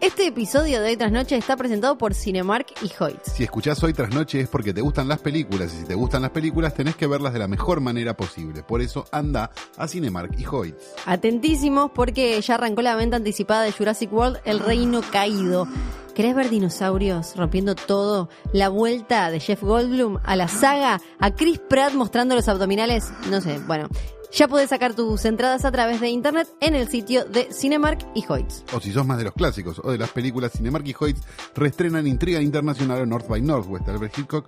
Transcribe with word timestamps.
Este 0.00 0.26
episodio 0.26 0.80
de 0.80 0.88
Hoy 0.88 0.96
Tras 0.96 1.12
Noche 1.12 1.36
está 1.36 1.58
presentado 1.58 1.98
por 1.98 2.14
Cinemark 2.14 2.66
y 2.80 2.90
Hoyts. 2.98 3.32
Si 3.34 3.44
escuchás 3.44 3.82
Hoy 3.82 3.92
Tras 3.92 4.14
Noche 4.14 4.40
es 4.40 4.48
porque 4.48 4.72
te 4.72 4.80
gustan 4.80 5.08
las 5.08 5.18
películas 5.18 5.74
y 5.74 5.80
si 5.80 5.84
te 5.84 5.94
gustan 5.94 6.22
las 6.22 6.30
películas 6.30 6.72
tenés 6.72 6.96
que 6.96 7.06
verlas 7.06 7.34
de 7.34 7.38
la 7.38 7.48
mejor 7.48 7.82
manera 7.82 8.16
posible. 8.16 8.62
Por 8.62 8.80
eso 8.80 9.04
anda 9.12 9.50
a 9.76 9.86
Cinemark 9.86 10.38
y 10.38 10.46
Hoyts. 10.46 10.94
Atentísimos 11.04 11.90
porque 11.94 12.40
ya 12.40 12.54
arrancó 12.54 12.80
la 12.80 12.96
venta 12.96 13.18
anticipada 13.18 13.62
de 13.62 13.72
Jurassic 13.72 14.10
World 14.10 14.38
El 14.46 14.60
Reino 14.60 15.02
Caído. 15.12 15.68
¿Querés 16.14 16.34
ver 16.34 16.48
dinosaurios 16.48 17.36
rompiendo 17.36 17.74
todo? 17.74 18.30
La 18.54 18.70
vuelta 18.70 19.30
de 19.30 19.38
Jeff 19.38 19.62
Goldblum 19.62 20.18
a 20.24 20.34
la 20.34 20.48
saga, 20.48 21.02
a 21.18 21.34
Chris 21.34 21.58
Pratt 21.58 21.92
mostrando 21.92 22.34
los 22.34 22.48
abdominales, 22.48 23.12
no 23.28 23.42
sé, 23.42 23.58
bueno. 23.66 23.90
Ya 24.32 24.46
podés 24.48 24.70
sacar 24.70 24.94
tus 24.94 25.24
entradas 25.24 25.64
a 25.64 25.72
través 25.72 26.00
de 26.00 26.08
internet 26.08 26.46
en 26.60 26.74
el 26.76 26.86
sitio 26.88 27.24
de 27.24 27.48
Cinemark 27.52 28.06
y 28.14 28.24
Hoyts. 28.28 28.64
O 28.72 28.80
si 28.80 28.92
sos 28.92 29.04
más 29.06 29.18
de 29.18 29.24
los 29.24 29.34
clásicos 29.34 29.80
o 29.82 29.90
de 29.90 29.98
las 29.98 30.10
películas, 30.10 30.52
Cinemark 30.52 30.86
y 30.86 30.94
Hoyts 30.98 31.22
reestrenan 31.54 32.06
Intriga 32.06 32.40
Internacional 32.40 33.00
o 33.02 33.06
North 33.06 33.26
by 33.28 33.42
Northwest 33.42 33.86
de 33.86 33.92
Albert 33.92 34.16
Hitchcock. 34.18 34.46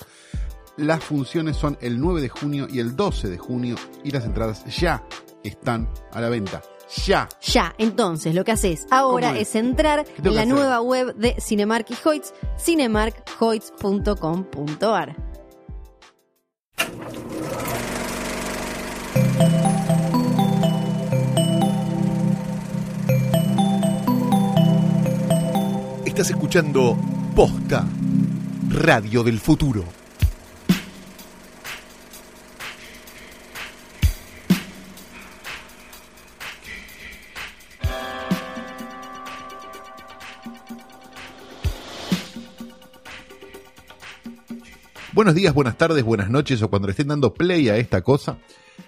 Las 0.77 1.03
funciones 1.05 1.57
son 1.57 1.77
el 1.81 1.99
9 2.01 2.21
de 2.21 2.29
junio 2.29 2.69
y 2.71 2.79
el 2.79 2.95
12 2.97 3.29
de 3.29 3.39
junio 3.39 3.75
y 4.05 4.13
las 4.13 4.25
entradas 4.25 4.65
ya 4.67 5.05
están 5.43 5.89
a 6.13 6.21
la 6.21 6.29
venta. 6.29 6.63
Ya. 7.07 7.29
Ya, 7.41 7.75
entonces 7.79 8.35
lo 8.35 8.45
que 8.45 8.53
haces 8.53 8.87
ahora 8.91 9.29
¿Cómo 9.29 9.41
es? 9.41 9.49
es? 9.49 9.55
entrar 9.57 10.05
en 10.23 10.35
la 10.35 10.45
nueva 10.47 10.81
web 10.81 11.15
de 11.17 11.37
Cinemark 11.41 11.87
y 11.91 11.97
Hoyts, 12.07 12.33
cinemarkhoyts.com.ar. 12.59 15.17
Estás 26.13 26.29
escuchando 26.29 26.95
Posta, 27.35 27.89
Radio 28.69 29.25
del 29.25 29.41
Futuro. 29.41 29.83
Buenos 45.15 45.35
días, 45.35 45.55
buenas 45.55 45.79
tardes, 45.79 46.05
buenas 46.05 46.29
noches 46.29 46.61
o 46.61 46.69
cuando 46.69 46.89
le 46.89 46.91
estén 46.91 47.09
dando 47.09 47.33
play 47.33 47.71
a 47.71 47.79
esta 47.79 48.03
cosa. 48.03 48.37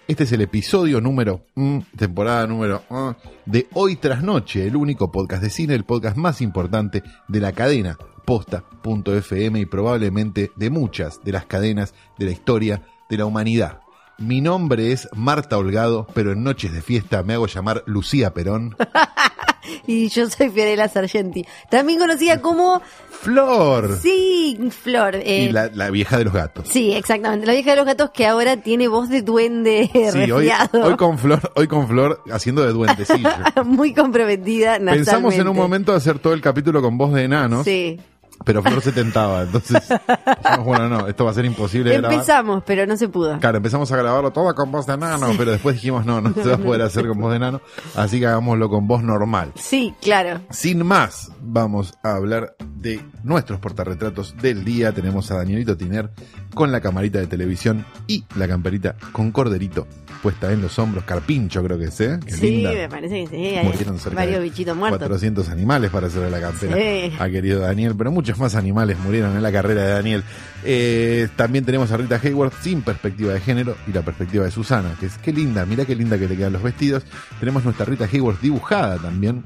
Este 0.06 0.24
es 0.24 0.32
el 0.32 0.42
episodio 0.42 1.00
número, 1.00 1.46
mm, 1.54 1.78
temporada 1.96 2.46
número 2.46 2.82
ah, 2.90 3.16
de 3.46 3.66
Hoy 3.72 3.96
tras 3.96 4.22
Noche, 4.22 4.66
el 4.66 4.76
único 4.76 5.10
podcast 5.10 5.42
de 5.42 5.50
cine, 5.50 5.74
el 5.74 5.84
podcast 5.84 6.16
más 6.16 6.40
importante 6.40 7.02
de 7.28 7.40
la 7.40 7.52
cadena 7.52 7.96
posta.fm 8.24 9.60
y 9.60 9.66
probablemente 9.66 10.50
de 10.56 10.70
muchas 10.70 11.22
de 11.24 11.32
las 11.32 11.46
cadenas 11.46 11.94
de 12.18 12.26
la 12.26 12.32
historia 12.32 12.82
de 13.08 13.18
la 13.18 13.26
humanidad. 13.26 13.80
Mi 14.18 14.40
nombre 14.40 14.92
es 14.92 15.08
Marta 15.12 15.58
Holgado, 15.58 16.06
pero 16.14 16.32
en 16.32 16.44
noches 16.44 16.72
de 16.72 16.82
fiesta 16.82 17.22
me 17.22 17.34
hago 17.34 17.46
llamar 17.46 17.82
Lucía 17.86 18.32
Perón. 18.32 18.76
Y 19.86 20.08
yo 20.08 20.28
soy 20.28 20.50
Fiorella 20.50 20.88
Sargenti, 20.88 21.44
también 21.70 21.98
conocida 21.98 22.40
como 22.40 22.80
Flor. 23.10 23.98
Sí, 24.02 24.58
Flor. 24.82 25.14
eh, 25.16 25.46
Y 25.48 25.52
la, 25.52 25.70
la 25.72 25.90
vieja 25.90 26.18
de 26.18 26.24
los 26.24 26.34
gatos. 26.34 26.68
Sí, 26.68 26.92
exactamente. 26.92 27.46
La 27.46 27.52
vieja 27.54 27.70
de 27.70 27.76
los 27.76 27.86
gatos 27.86 28.10
que 28.10 28.26
ahora 28.26 28.56
tiene 28.58 28.88
voz 28.88 29.08
de 29.08 29.22
duende 29.22 29.90
Sí, 30.12 30.30
hoy, 30.30 30.50
con 30.96 31.18
Flor, 31.18 31.52
hoy 31.56 31.66
con 31.66 31.88
Flor 31.88 32.22
haciendo 32.30 32.64
de 32.64 32.72
duendecillo. 32.72 33.28
Muy 33.64 33.94
comprometida 33.94 34.78
Pensamos 34.78 35.34
en 35.34 35.48
un 35.48 35.56
momento 35.56 35.94
hacer 35.94 36.18
todo 36.18 36.34
el 36.34 36.40
capítulo 36.40 36.82
con 36.82 36.98
voz 36.98 37.12
de 37.14 37.24
enanos, 37.24 37.64
Sí. 37.64 37.98
Pero 38.44 38.62
Flor 38.62 38.82
se 38.82 38.92
tentaba, 38.92 39.42
entonces 39.42 39.82
dijimos, 40.44 40.64
bueno, 40.64 40.88
no, 40.88 41.06
esto 41.06 41.24
va 41.24 41.30
a 41.30 41.34
ser 41.34 41.44
imposible 41.44 41.90
de 41.90 41.98
grabar. 41.98 42.14
Empezamos, 42.14 42.62
pero 42.66 42.86
no 42.86 42.96
se 42.96 43.08
pudo. 43.08 43.38
Claro, 43.38 43.58
empezamos 43.58 43.90
a 43.92 43.96
grabarlo 43.96 44.32
todo 44.32 44.54
con 44.54 44.70
voz 44.72 44.86
de 44.86 44.94
enano, 44.94 45.28
pero 45.36 45.52
después 45.52 45.76
dijimos, 45.76 46.04
no, 46.04 46.20
no 46.20 46.32
se 46.34 46.48
va 46.48 46.54
a 46.54 46.58
poder 46.58 46.82
hacer 46.82 47.06
con 47.06 47.18
voz 47.18 47.30
de 47.30 47.36
enano, 47.36 47.60
así 47.94 48.18
que 48.18 48.26
hagámoslo 48.26 48.68
con 48.68 48.86
voz 48.86 49.02
normal. 49.02 49.52
Sí, 49.54 49.94
claro. 50.00 50.40
Sin 50.50 50.84
más, 50.84 51.30
vamos 51.40 51.94
a 52.02 52.16
hablar 52.16 52.56
de 52.76 53.00
nuestros 53.22 53.60
portarretratos 53.60 54.36
del 54.36 54.64
día. 54.64 54.92
Tenemos 54.92 55.30
a 55.30 55.36
Danielito 55.36 55.76
Tiner 55.76 56.10
con 56.54 56.72
la 56.72 56.80
camarita 56.80 57.18
de 57.18 57.26
televisión 57.26 57.84
y 58.06 58.24
la 58.36 58.48
camperita 58.48 58.96
con 59.12 59.32
corderito 59.32 59.86
puesta 60.24 60.50
en 60.50 60.62
los 60.62 60.78
hombros. 60.78 61.04
Carpincho 61.04 61.62
creo 61.62 61.78
que 61.78 61.84
es, 61.84 62.00
¿eh? 62.00 62.18
Qué 62.24 62.32
sí, 62.32 62.50
linda. 62.50 62.72
me 62.72 62.88
parece 62.88 63.24
que 63.24 63.26
sí. 63.28 63.66
Murieron 63.66 63.98
cerca 63.98 64.16
varios 64.16 64.42
bichitos 64.42 64.74
muertos. 64.74 64.98
400 65.00 65.50
animales 65.50 65.90
para 65.90 66.06
hacerle 66.06 66.30
la 66.30 66.40
campera 66.40 66.74
Sí. 66.76 67.12
a 67.18 67.28
querido 67.28 67.60
Daniel, 67.60 67.94
pero 67.96 68.10
muchos 68.10 68.38
más 68.38 68.54
animales 68.54 68.98
murieron 68.98 69.36
en 69.36 69.42
la 69.42 69.52
carrera 69.52 69.82
de 69.82 69.90
Daniel. 69.90 70.24
Eh, 70.64 71.28
también 71.36 71.66
tenemos 71.66 71.92
a 71.92 71.98
Rita 71.98 72.18
Hayworth 72.22 72.54
sin 72.62 72.80
perspectiva 72.80 73.34
de 73.34 73.40
género 73.40 73.76
y 73.86 73.92
la 73.92 74.00
perspectiva 74.00 74.46
de 74.46 74.50
Susana, 74.50 74.96
que 74.98 75.06
es 75.06 75.18
qué 75.18 75.30
linda, 75.30 75.66
mira 75.66 75.84
qué 75.84 75.94
linda 75.94 76.18
que 76.18 76.26
le 76.26 76.36
quedan 76.38 76.54
los 76.54 76.62
vestidos. 76.62 77.02
Tenemos 77.38 77.62
nuestra 77.64 77.84
Rita 77.84 78.08
Hayworth 78.10 78.40
dibujada 78.40 78.96
también. 78.96 79.44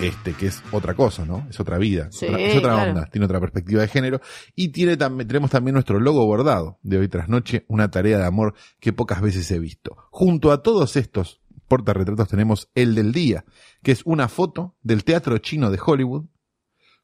Este, 0.00 0.32
que 0.34 0.46
es 0.46 0.62
otra 0.72 0.94
cosa, 0.94 1.26
¿no? 1.26 1.46
Es 1.50 1.60
otra 1.60 1.76
vida, 1.78 2.08
Sí, 2.10 2.26
otra- 2.26 2.40
es 2.40 2.56
otra 2.56 2.72
claro. 2.74 2.90
onda, 2.90 3.06
tiene 3.10 3.24
otra 3.26 3.38
perspectiva 3.40 3.82
de 3.82 3.88
género. 3.88 4.20
Y 4.56 4.68
tiene 4.68 4.96
también, 4.96 5.28
tenemos 5.28 5.50
también 5.50 5.74
nuestro 5.74 6.00
logo 6.00 6.24
bordado 6.24 6.78
de 6.82 6.98
hoy 6.98 7.08
tras 7.08 7.28
noche, 7.28 7.64
una 7.68 7.90
tarea 7.90 8.18
de 8.18 8.24
amor 8.24 8.54
que 8.80 8.92
pocas 8.94 9.20
veces 9.20 9.50
he 9.50 9.58
visto. 9.58 9.96
Junto 10.10 10.52
a 10.52 10.62
todos 10.62 10.96
estos 10.96 11.40
portarretratos 11.68 12.28
tenemos 12.28 12.70
el 12.74 12.94
del 12.94 13.12
día, 13.12 13.44
que 13.82 13.92
es 13.92 14.00
una 14.04 14.28
foto 14.28 14.74
del 14.82 15.04
teatro 15.04 15.36
chino 15.38 15.70
de 15.70 15.78
Hollywood 15.84 16.24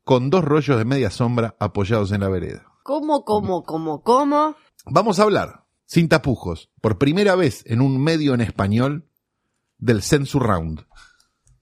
con 0.03 0.31
dos 0.31 0.45
rollos 0.45 0.79
de 0.79 0.85
media 0.85 1.11
sombra 1.11 1.55
apoyados 1.61 2.13
en 2.13 2.21
la 2.23 2.29
vereda. 2.29 2.67
¿Cómo, 2.83 3.25
cómo, 3.25 3.63
cómo, 3.65 4.03
cómo? 4.03 4.57
Vamos 4.87 5.19
a 5.19 5.25
hablar, 5.25 5.65
sin 5.85 6.09
tapujos, 6.09 6.71
por 6.81 6.97
primera 6.99 7.35
vez 7.35 7.63
en 7.67 7.81
un 7.81 8.03
medio 8.03 8.33
en 8.33 8.41
español, 8.41 9.09
del 9.79 10.03
Censure 10.03 10.47
Round. 10.47 10.87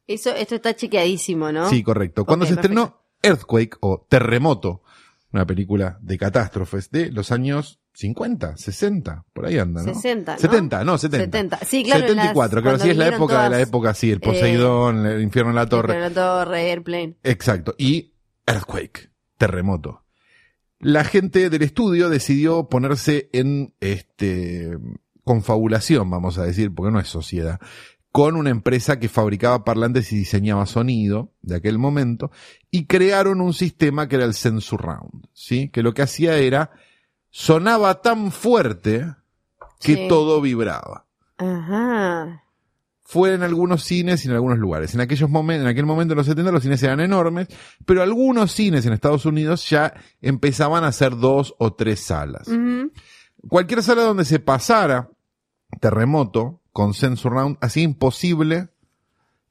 Eso, 0.07 0.35
esto 0.35 0.55
está 0.57 0.75
chequeadísimo, 0.77 1.51
¿no? 1.53 1.69
Sí, 1.71 1.83
correcto. 1.83 2.25
Cuando 2.25 2.47
se 2.47 2.55
estrenó 2.55 3.01
Earthquake 3.23 3.77
o 3.81 4.07
Terremoto, 4.09 4.83
una 5.33 5.47
película 5.47 5.99
de 6.03 6.19
catástrofes 6.19 6.91
de 6.91 7.11
los 7.11 7.33
años 7.33 7.81
50, 7.95 8.57
60, 8.57 9.25
por 9.33 9.47
ahí 9.47 9.59
anda, 9.59 9.83
¿no? 9.83 9.95
60, 9.95 10.33
¿no? 10.35 10.39
70, 10.39 10.85
no, 10.85 10.99
70. 10.99 11.25
70. 11.25 11.59
Sí, 11.65 11.85
claro, 11.85 12.01
en 12.07 12.17
las- 12.17 12.27
74, 12.27 12.63
claro, 12.63 12.79
sí 12.79 12.91
es 12.91 12.97
la 12.97 13.09
época 13.09 13.45
de 13.45 13.51
la 13.51 13.61
época, 13.61 13.95
sí, 13.95 14.11
el 14.11 14.21
Poseidón, 14.21 15.07
el 15.07 15.23
infierno 15.23 15.51
en 15.51 15.57
la 15.57 15.67
torre. 15.69 15.99
La 15.99 16.11
torre, 16.11 16.71
Airplane. 16.71 17.17
Exacto. 17.23 17.75
Y 17.79 18.13
Earthquake, 18.47 19.11
terremoto. 19.39 20.03
La 20.81 21.05
gente 21.05 21.49
del 21.51 21.63
estudio 21.63 22.11
decidió 22.11 22.69
ponerse 22.69 23.31
en 23.33 23.75
este 23.81 24.77
confabulación, 25.25 26.11
vamos 26.11 26.37
a 26.37 26.45
decir, 26.45 26.75
porque 26.75 26.93
no 26.93 27.01
es 27.01 27.09
sociedad, 27.09 27.59
con 28.15 28.37
una 28.37 28.51
empresa 28.51 29.01
que 29.01 29.09
fabricaba 29.09 29.65
parlantes 29.65 30.13
y 30.13 30.17
diseñaba 30.17 30.67
sonido 30.67 31.33
de 31.43 31.57
aquel 31.57 31.79
momento, 31.79 32.31
y 32.71 32.87
crearon 32.87 33.41
un 33.41 33.53
sistema 33.53 34.07
que 34.07 34.15
era 34.15 34.25
el 34.25 34.35
Censure 34.35 34.85
Round, 34.85 35.27
¿sí? 35.33 35.69
Que 35.71 35.83
lo 35.83 35.95
que 35.95 36.03
hacía 36.03 36.37
era, 36.39 36.71
sonaba 37.31 38.03
tan 38.03 38.31
fuerte 38.31 39.05
que 39.81 39.97
Sí. 39.97 40.07
todo 40.09 40.41
vibraba 40.41 41.07
Ajá. 41.39 42.45
fue 43.03 43.35
en 43.35 43.43
algunos 43.43 43.83
cines 43.83 44.25
y 44.25 44.29
en 44.29 44.35
algunos 44.35 44.59
lugares. 44.59 44.95
En 44.95 45.01
aquellos 45.01 45.29
momentos, 45.29 45.65
en 45.65 45.71
aquel 45.73 45.85
momento 45.85 46.13
en 46.15 46.19
los 46.19 46.27
70 46.27 46.53
los 46.53 46.63
cines 46.63 46.81
eran 46.85 47.01
enormes, 47.01 47.49
pero 47.85 48.01
algunos 48.01 48.53
cines 48.53 48.87
en 48.87 48.93
Estados 48.93 49.27
Unidos 49.27 49.69
ya 49.69 49.93
empezaban 50.23 50.85
a 50.85 50.89
hacer 50.89 51.17
dos 51.17 51.57
o 51.59 51.73
tres 51.75 51.99
salas. 51.99 52.49
Cualquier 53.49 53.83
sala 53.83 54.03
donde 54.05 54.25
se 54.25 54.39
pasara 54.39 55.11
terremoto 55.81 56.61
con 56.75 56.93
Censor 56.93 57.33
Round 57.33 57.57
hacía 57.63 57.85
imposible 57.85 58.69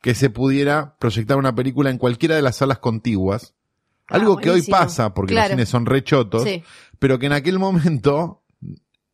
que 0.02 0.14
se 0.14 0.30
pudiera 0.30 0.98
proyectar 1.00 1.38
una 1.38 1.56
película 1.56 1.90
en 1.90 1.98
cualquiera 1.98 2.36
de 2.36 2.42
las 2.42 2.58
salas 2.58 2.80
contiguas. 2.80 3.56
Ah, 4.10 4.16
Algo 4.18 4.36
que 4.38 4.50
hoy 4.52 4.62
pasa 4.64 5.14
porque 5.14 5.34
los 5.34 5.48
cines 5.48 5.70
son 5.70 5.86
rechotos, 5.86 6.44
Sí. 6.44 6.62
pero 7.00 7.18
que 7.20 7.28
en 7.28 7.32
aquel 7.32 7.58
momento 7.58 8.44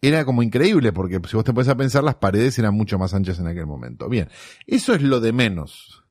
era 0.01 0.25
como 0.25 0.41
increíble, 0.41 0.91
porque 0.91 1.19
si 1.29 1.35
vos 1.35 1.45
te 1.45 1.53
pones 1.53 1.67
a 1.67 1.77
pensar, 1.77 2.03
las 2.03 2.15
paredes 2.15 2.57
eran 2.57 2.73
mucho 2.73 2.97
más 2.97 3.13
anchas 3.13 3.37
en 3.39 3.45
aquel 3.45 3.67
momento. 3.67 4.09
Bien, 4.09 4.27
eso 4.65 4.95
es 4.95 5.03
lo 5.03 5.19
de 5.19 5.31
menos. 5.31 6.03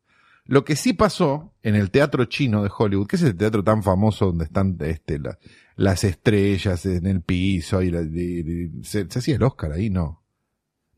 Lo 0.44 0.64
que 0.64 0.76
sí 0.76 0.92
pasó 0.92 1.52
en 1.62 1.74
el 1.74 1.90
teatro 1.90 2.24
chino 2.26 2.62
de 2.62 2.70
Hollywood, 2.74 3.08
que 3.08 3.16
es 3.16 3.22
el 3.22 3.36
teatro 3.36 3.64
tan 3.64 3.82
famoso 3.82 4.26
donde 4.26 4.44
están 4.44 4.76
este, 4.80 5.18
la- 5.18 5.38
las 5.74 6.04
estrellas 6.04 6.86
en 6.86 7.06
el 7.06 7.20
piso, 7.22 7.82
y, 7.82 7.90
la- 7.90 8.02
y- 8.02 8.70
y- 8.80 8.84
se, 8.84 9.10
se 9.10 9.18
hacía 9.18 9.34
el 9.36 9.42
Oscar 9.42 9.72
ahí, 9.72 9.90
no. 9.90 10.22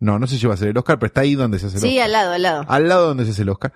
No, 0.01 0.19
no 0.19 0.27
se 0.27 0.39
lleva 0.39 0.55
a 0.55 0.57
hacer 0.57 0.69
el 0.69 0.77
Oscar, 0.79 0.99
pero 0.99 1.09
está 1.09 1.21
ahí 1.21 1.35
donde 1.35 1.59
se 1.59 1.67
hace 1.67 1.77
el 1.77 1.83
Sí, 1.83 1.89
Oscar. 1.91 2.05
al 2.07 2.13
lado, 2.13 2.33
al 2.33 2.43
lado. 2.43 2.65
Al 2.69 2.89
lado 2.89 3.07
donde 3.09 3.25
se 3.27 3.31
hace 3.33 3.43
el 3.43 3.51
Oscar. 3.51 3.73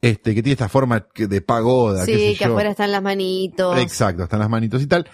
Este, 0.00 0.34
que 0.34 0.42
tiene 0.42 0.52
esta 0.54 0.68
forma 0.68 1.06
de 1.14 1.40
pagoda, 1.40 2.04
qué 2.04 2.14
sí, 2.14 2.20
sé 2.32 2.38
que 2.38 2.44
yo. 2.44 2.50
afuera 2.50 2.70
están 2.70 2.90
las 2.90 3.02
manitos. 3.02 3.78
Exacto, 3.78 4.24
están 4.24 4.40
las 4.40 4.50
manitos 4.50 4.82
y 4.82 4.86
tal. 4.88 5.08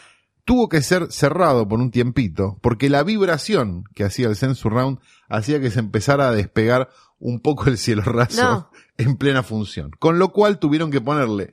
Tuvo 0.44 0.70
que 0.70 0.80
ser 0.80 1.12
cerrado 1.12 1.68
por 1.68 1.78
un 1.78 1.90
tiempito, 1.90 2.58
porque 2.62 2.88
la 2.88 3.02
vibración 3.02 3.84
que 3.94 4.04
hacía 4.04 4.28
el 4.28 4.36
Censure 4.36 4.74
Round 4.74 4.98
hacía 5.28 5.60
que 5.60 5.70
se 5.70 5.80
empezara 5.80 6.28
a 6.28 6.32
despegar 6.32 6.88
un 7.18 7.40
poco 7.40 7.66
el 7.68 7.76
cielo 7.76 8.00
raso 8.02 8.42
No. 8.42 8.70
en 8.96 9.16
plena 9.18 9.42
función. 9.42 9.90
Con 9.98 10.18
lo 10.18 10.32
cual 10.32 10.58
tuvieron 10.58 10.90
que 10.90 11.02
ponerle 11.02 11.52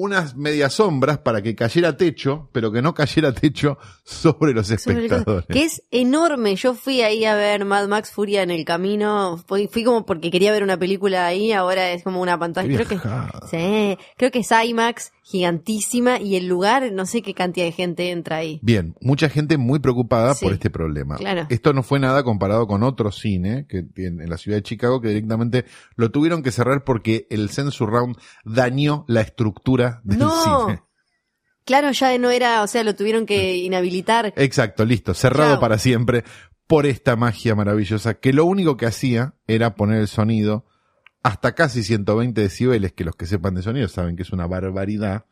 unas 0.00 0.34
medias 0.34 0.72
sombras 0.72 1.18
para 1.18 1.42
que 1.42 1.54
cayera 1.54 1.96
techo, 1.96 2.48
pero 2.52 2.72
que 2.72 2.80
no 2.80 2.94
cayera 2.94 3.32
techo 3.32 3.76
sobre 4.02 4.54
los 4.54 4.70
espectadores. 4.70 5.46
que 5.46 5.64
es 5.64 5.82
enorme. 5.90 6.56
Yo 6.56 6.74
fui 6.74 7.02
ahí 7.02 7.26
a 7.26 7.34
ver 7.34 7.66
Mad 7.66 7.86
Max 7.86 8.10
Furia 8.10 8.42
en 8.42 8.50
el 8.50 8.64
camino. 8.64 9.42
Fui, 9.46 9.68
fui 9.68 9.84
como 9.84 10.06
porque 10.06 10.30
quería 10.30 10.52
ver 10.52 10.62
una 10.62 10.78
película 10.78 11.26
ahí. 11.26 11.52
Ahora 11.52 11.90
es 11.90 12.02
como 12.02 12.22
una 12.22 12.38
pantalla. 12.38 12.74
Creo 12.74 12.88
que, 12.88 12.98
sí, 13.50 13.98
creo 14.16 14.30
que 14.30 14.38
es 14.38 14.50
IMAX 14.50 15.12
gigantísima 15.30 16.20
y 16.20 16.36
el 16.36 16.46
lugar, 16.48 16.90
no 16.92 17.06
sé 17.06 17.22
qué 17.22 17.34
cantidad 17.34 17.64
de 17.66 17.72
gente 17.72 18.10
entra 18.10 18.36
ahí. 18.36 18.58
Bien, 18.62 18.94
mucha 19.00 19.28
gente 19.28 19.58
muy 19.58 19.78
preocupada 19.78 20.34
Sí, 20.34 20.44
por 20.44 20.52
este 20.52 20.70
problema. 20.70 21.16
claro. 21.16 21.46
Esto 21.50 21.72
no 21.72 21.82
fue 21.82 22.00
nada 22.00 22.24
comparado 22.24 22.66
con 22.66 22.82
otro 22.82 23.12
cine 23.12 23.66
que 23.68 23.82
tiene 23.82 24.24
en 24.24 24.30
la 24.30 24.36
ciudad 24.38 24.58
de 24.58 24.62
Chicago 24.62 25.00
que 25.00 25.08
directamente 25.08 25.64
lo 25.96 26.10
tuvieron 26.10 26.42
que 26.42 26.50
cerrar 26.50 26.82
porque 26.84 27.26
el 27.30 27.48
Censure 27.50 27.92
Round 27.92 28.16
dañó 28.44 29.04
la 29.08 29.20
estructura 29.20 30.00
del 30.04 30.18
No. 30.18 30.64
cine. 30.66 30.82
Claro, 31.64 31.92
ya 31.92 32.16
no 32.18 32.30
era, 32.30 32.62
o 32.62 32.66
sea, 32.66 32.82
lo 32.82 32.96
tuvieron 32.96 33.26
que 33.26 33.56
inhabilitar. 33.58 34.32
Exacto, 34.36 34.84
listo, 34.84 35.14
cerrado 35.14 35.52
Chao. 35.52 35.60
para 35.60 35.78
siempre 35.78 36.24
por 36.66 36.86
esta 36.86 37.14
magia 37.16 37.54
maravillosa 37.54 38.14
que 38.14 38.32
lo 38.32 38.44
único 38.44 38.76
que 38.76 38.86
hacía 38.86 39.34
era 39.46 39.74
poner 39.74 40.00
el 40.00 40.08
sonido 40.08 40.66
hasta 41.22 41.54
casi 41.54 41.82
120 41.82 42.40
decibeles, 42.40 42.92
que 42.92 43.04
los 43.04 43.16
que 43.16 43.26
sepan 43.26 43.54
de 43.54 43.62
sonido 43.62 43.88
saben 43.88 44.16
que 44.16 44.22
es 44.22 44.32
una 44.32 44.46
barbaridad, 44.46 45.26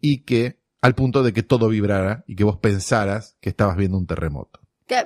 y 0.00 0.22
que 0.22 0.58
al 0.80 0.94
punto 0.94 1.22
de 1.22 1.32
que 1.32 1.42
todo 1.42 1.68
vibrara 1.68 2.24
y 2.26 2.36
que 2.36 2.44
vos 2.44 2.58
pensaras 2.58 3.36
que 3.40 3.50
estabas 3.50 3.76
viendo 3.76 3.98
un 3.98 4.06
terremoto. 4.06 4.60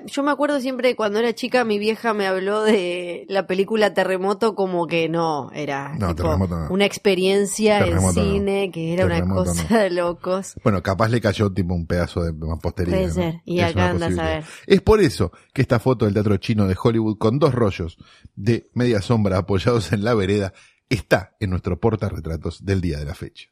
Yo 0.06 0.22
me 0.22 0.30
acuerdo 0.30 0.60
siempre 0.60 0.96
cuando 0.96 1.18
era 1.18 1.34
chica, 1.34 1.64
mi 1.64 1.78
vieja 1.78 2.14
me 2.14 2.26
habló 2.26 2.62
de 2.62 3.26
la 3.28 3.46
película 3.46 3.94
Terremoto 3.94 4.54
como 4.54 4.86
que 4.86 5.08
no, 5.08 5.50
era 5.52 5.94
No, 5.98 6.08
tipo 6.08 6.22
Terremoto 6.28 6.58
no. 6.60 6.68
una 6.70 6.84
experiencia 6.84 7.78
Terremoto 7.78 8.20
en 8.20 8.26
no. 8.26 8.32
cine, 8.32 8.70
que 8.72 8.92
era 8.94 9.06
una 9.06 9.26
cosa 9.26 9.78
de 9.78 9.90
locos. 9.90 10.54
Bueno, 10.62 10.82
capaz 10.82 11.08
le 11.08 11.20
cayó 11.20 11.52
tipo 11.52 11.74
un 11.74 11.86
pedazo 11.86 12.22
de 12.22 12.32
mampostería. 12.32 12.94
Puede 12.96 13.10
ser, 13.10 13.42
y 13.44 13.60
Es 13.60 13.70
acá 13.70 13.92
una 13.94 14.06
andás 14.06 14.18
a 14.18 14.24
ver. 14.28 14.44
Es 14.66 14.80
por 14.80 15.00
eso 15.00 15.32
que 15.52 15.62
esta 15.62 15.78
foto 15.78 16.04
del 16.04 16.14
teatro 16.14 16.36
chino 16.38 16.66
de 16.66 16.76
Hollywood 16.82 17.18
con 17.18 17.38
dos 17.38 17.54
rollos 17.54 17.98
de 18.34 18.70
media 18.74 19.02
sombra 19.02 19.38
apoyados 19.38 19.92
en 19.92 20.04
la 20.04 20.14
vereda 20.14 20.52
está 20.88 21.34
en 21.40 21.50
nuestro 21.50 21.78
portarretratos 21.80 22.64
del 22.64 22.80
día 22.80 22.98
de 22.98 23.04
la 23.04 23.14
fecha. 23.14 23.48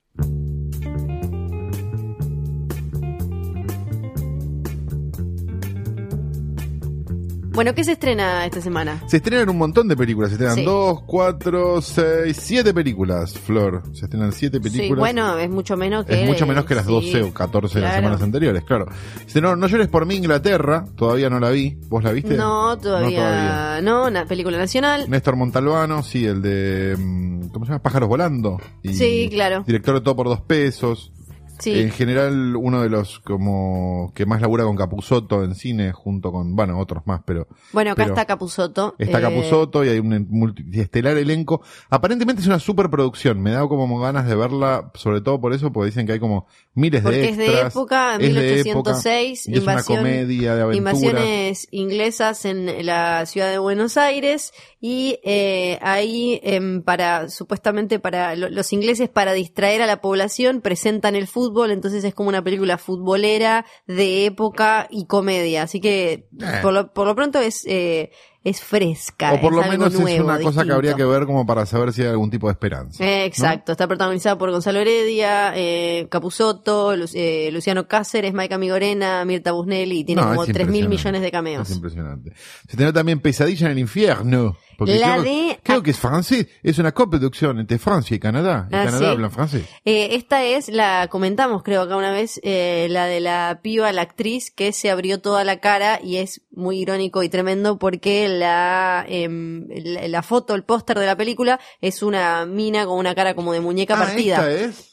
Bueno, 7.55 7.75
¿qué 7.75 7.85
se 7.85 7.93
estrena 7.93 8.47
esta 8.47 8.61
semana? 8.63 9.03
Se 9.07 9.19
estrenan 9.19 9.51
un 9.51 9.59
montón 9.59 9.87
de 9.87 9.97
películas, 9.97 10.31
se 10.31 10.35
estrenan 10.37 10.57
Sí. 10.57 10.65
dos, 10.65 11.03
cuatro, 11.03 11.83
seis, 11.83 12.39
siete 12.41 12.73
películas, 12.73 13.39
Flor. 13.39 13.83
Se 13.93 14.07
estrenan 14.07 14.33
siete 14.33 14.59
películas. 14.59 14.89
Sí, 14.89 14.95
bueno, 14.95 15.37
es 15.39 15.51
mucho 15.51 15.77
menos 15.77 16.07
que... 16.07 16.23
Es 16.23 16.27
mucho 16.27 16.47
menos 16.47 16.65
que 16.65 16.75
las 16.75 16.87
sí, 16.87 16.93
12 16.93 17.23
o 17.23 17.35
14 17.35 17.79
de 17.79 17.85
las 17.85 17.95
semanas 17.97 18.23
anteriores, 18.23 18.65
claro. 18.65 18.87
Dice, 19.27 19.41
no, 19.43 19.55
no 19.55 19.67
llores 19.67 19.89
por 19.89 20.07
mí, 20.07 20.17
Inglaterra. 20.17 20.87
Todavía 20.97 21.29
no 21.29 21.39
la 21.41 21.51
vi. 21.51 21.77
¿Vos 21.89 22.03
la 22.03 22.13
viste? 22.13 22.37
No, 22.37 22.79
todavía 22.79 23.81
no, 23.83 24.07
una 24.07 24.25
película 24.25 24.57
nacional. 24.57 25.09
Néstor 25.11 25.37
Montalbano, 25.37 26.03
sí, 26.03 26.25
el 26.25 26.41
de. 26.41 26.97
mm, 26.99 27.49
¿Cómo 27.49 27.67
se 27.67 27.73
llama? 27.73 27.83
Pájaros 27.83 28.09
Volando. 28.09 28.59
Y 28.83 28.95
Sí, 28.95 29.29
claro. 29.31 29.63
Director 29.67 29.95
de 29.97 30.01
Todo 30.01 30.17
por 30.17 30.29
Dos 30.29 30.41
Pesos. 30.41 31.13
Sí, 31.59 31.79
En 31.81 31.91
general, 31.91 32.57
uno 32.57 32.83
de 32.83 32.89
los 32.89 33.21
como 33.21 34.13
que 34.15 34.27
más 34.27 34.41
labura 34.41 34.65
con 34.65 34.77
Capusotto 34.77 35.45
en 35.45 35.55
cine, 35.55 35.93
junto 35.93 36.33
con, 36.33 36.57
bueno, 36.57 36.79
otros 36.79 37.03
más, 37.07 37.21
pero 37.25 37.47
bueno, 37.73 37.93
acá 37.93 38.03
pero 38.03 38.15
está 38.15 38.25
Capusotto. 38.27 38.95
está 38.99 39.19
eh, 39.19 39.23
Capusotto 39.23 39.85
y 39.85 39.89
hay 39.91 39.99
un 40.01 40.27
multiestelar 40.31 41.17
elenco. 41.19 41.63
Aparentemente 41.89 42.43
es 42.43 42.49
una 42.49 42.59
superproducción. 42.59 43.41
Me 43.41 43.53
da 43.53 43.61
como 43.69 44.01
ganas 44.01 44.27
de 44.27 44.35
verla, 44.35 44.91
sobre 44.95 45.21
todo 45.21 45.41
por 45.41 45.53
eso, 45.53 45.73
porque 45.73 45.87
dicen 45.91 46.07
que 46.07 46.15
hay 46.15 46.19
como 46.21 46.47
miles 46.75 47.03
Porque 47.03 47.19
de 47.19 47.29
es 47.29 47.37
de 47.37 47.47
extras. 47.47 47.73
época, 47.77 48.13
es 48.15 48.19
de 48.21 48.29
1806, 48.29 49.47
época, 49.47 49.51
y 49.53 49.59
es 49.59 49.63
una 49.63 49.73
invasión- 49.75 49.99
comedia 49.99 50.55
de 50.57 50.63
aventura. 50.63 50.91
Invasiones 50.93 51.69
inglesas 51.71 52.45
en 52.45 52.87
la 52.87 53.25
ciudad 53.27 53.51
de 53.51 53.59
Buenos 53.59 53.97
Aires 53.97 54.53
y 54.81 55.19
eh, 55.23 55.79
ahí 55.83 56.41
em, 56.43 56.83
para 56.83 57.29
supuestamente 57.29 57.99
para 58.01 58.35
lo- 58.37 58.49
los 58.51 58.73
ingleses 58.73 59.09
para 59.09 59.33
distraer 59.33 59.83
a 59.83 59.87
la 59.87 60.01
población 60.01 60.61
presentan 60.61 61.15
el 61.15 61.27
fútbol 61.29 61.42
entonces 61.73 62.05
es 62.05 62.15
como 62.15 62.29
una 62.29 62.43
película 62.43 62.79
futbolera 62.79 63.65
de 63.87 64.27
época 64.27 64.87
y 64.91 65.07
comedia 65.07 65.63
así 65.65 65.81
que 65.81 66.29
Eh. 66.41 66.59
por, 66.63 66.73
lo, 66.73 66.93
por 66.93 67.07
lo 67.07 67.15
pronto 67.15 67.39
es 67.41 67.65
eh, 67.67 68.11
es 68.45 68.61
fresca 68.61 69.35
O 69.35 69.41
por 69.41 69.53
es 69.53 69.57
lo 69.57 69.63
algo 69.63 69.71
menos 69.73 69.95
es 69.95 70.21
una 70.21 70.41
cosa 70.41 70.65
que 70.65 70.73
habría 70.73 70.95
que 70.95 71.05
ver 71.05 71.27
como 71.27 71.47
para 71.47 71.65
saber 71.65 71.93
si 71.93 72.03
hay 72.03 72.09
algún 72.09 72.29
tipo 72.29 72.49
de 72.49 72.53
esperanza. 72.55 73.05
Eh, 73.05 73.25
Exacto, 73.25 73.71
está 73.71 73.87
protagonizada 73.87 74.37
por 74.37 74.51
Gonzalo 74.51 74.81
Heredia, 74.81 75.53
eh, 75.55 76.09
Capusotto, 76.11 76.97
Lu- 76.97 77.07
eh, 77.15 77.51
Luciano 77.53 77.87
Cáceres, 77.87 78.33
Maika 78.35 78.59
Migorena, 78.59 79.25
Mirta 79.25 79.53
Busnelli 79.53 80.01
y 80.01 80.05
tiene 80.05 80.23
No, 80.23 80.29
como 80.31 80.43
es 80.43 80.53
3 80.53 80.67
mil 80.67 80.89
millones 80.89 81.23
de 81.23 81.31
cameos. 81.31 81.71
Es 81.71 81.77
impresionante. 81.77 82.33
Se 82.69 82.77
tiene 82.77 82.93
también 82.93 83.21
Pesadilla 83.21 83.67
en 83.67 83.73
el 83.73 83.79
infierno. 83.79 84.57
Porque 84.85 84.99
La 84.99 85.13
creo, 85.15 85.23
de- 85.25 85.59
creo 85.63 85.83
que 85.83 85.91
es 85.93 85.99
francés. 85.99 86.47
Es 86.63 86.79
una 86.79 86.93
coproducción 86.93 87.59
entre 87.61 87.79
Francia 87.79 88.15
y 88.15 88.19
Canadá. 88.21 88.69
Y 88.71 88.75
Ah, 88.75 88.85
Canadá 88.85 88.99
¿sí? 88.99 89.05
hablan 89.07 89.31
francés. 89.31 89.65
Eh, 89.85 90.11
esta 90.13 90.45
es, 90.45 90.69
la 90.69 91.09
comentamos 91.11 91.63
creo 91.63 91.83
acá 91.83 91.97
una 91.97 92.13
vez, 92.13 92.41
eh, 92.43 92.87
la 92.91 93.07
de 93.07 93.21
la 93.21 93.61
piba, 93.63 93.91
la 93.93 94.03
actriz, 94.03 94.51
que 94.51 94.73
se 94.73 94.91
abrió 94.91 95.21
toda 95.21 95.45
la 95.45 95.61
cara 95.61 96.01
y 96.03 96.17
es 96.19 96.43
muy 96.51 96.79
irónico 96.81 97.23
y 97.23 97.29
tremendo 97.29 97.79
porque 97.79 98.29
la, 98.29 99.07
la, 99.09 100.09
la 100.09 100.23
foto, 100.23 100.55
el 100.55 100.65
póster 100.65 100.99
de 100.99 101.07
la 101.07 101.17
película 101.17 101.59
es 101.81 102.03
una 102.03 102.47
mina 102.47 102.87
con 102.87 102.99
una 102.99 103.15
cara 103.15 103.35
como 103.35 103.53
de 103.53 103.61
muñeca 103.61 103.95
Ah, 103.95 103.99
partida. 104.07 104.37
esta 104.37 104.51
es. 104.53 104.92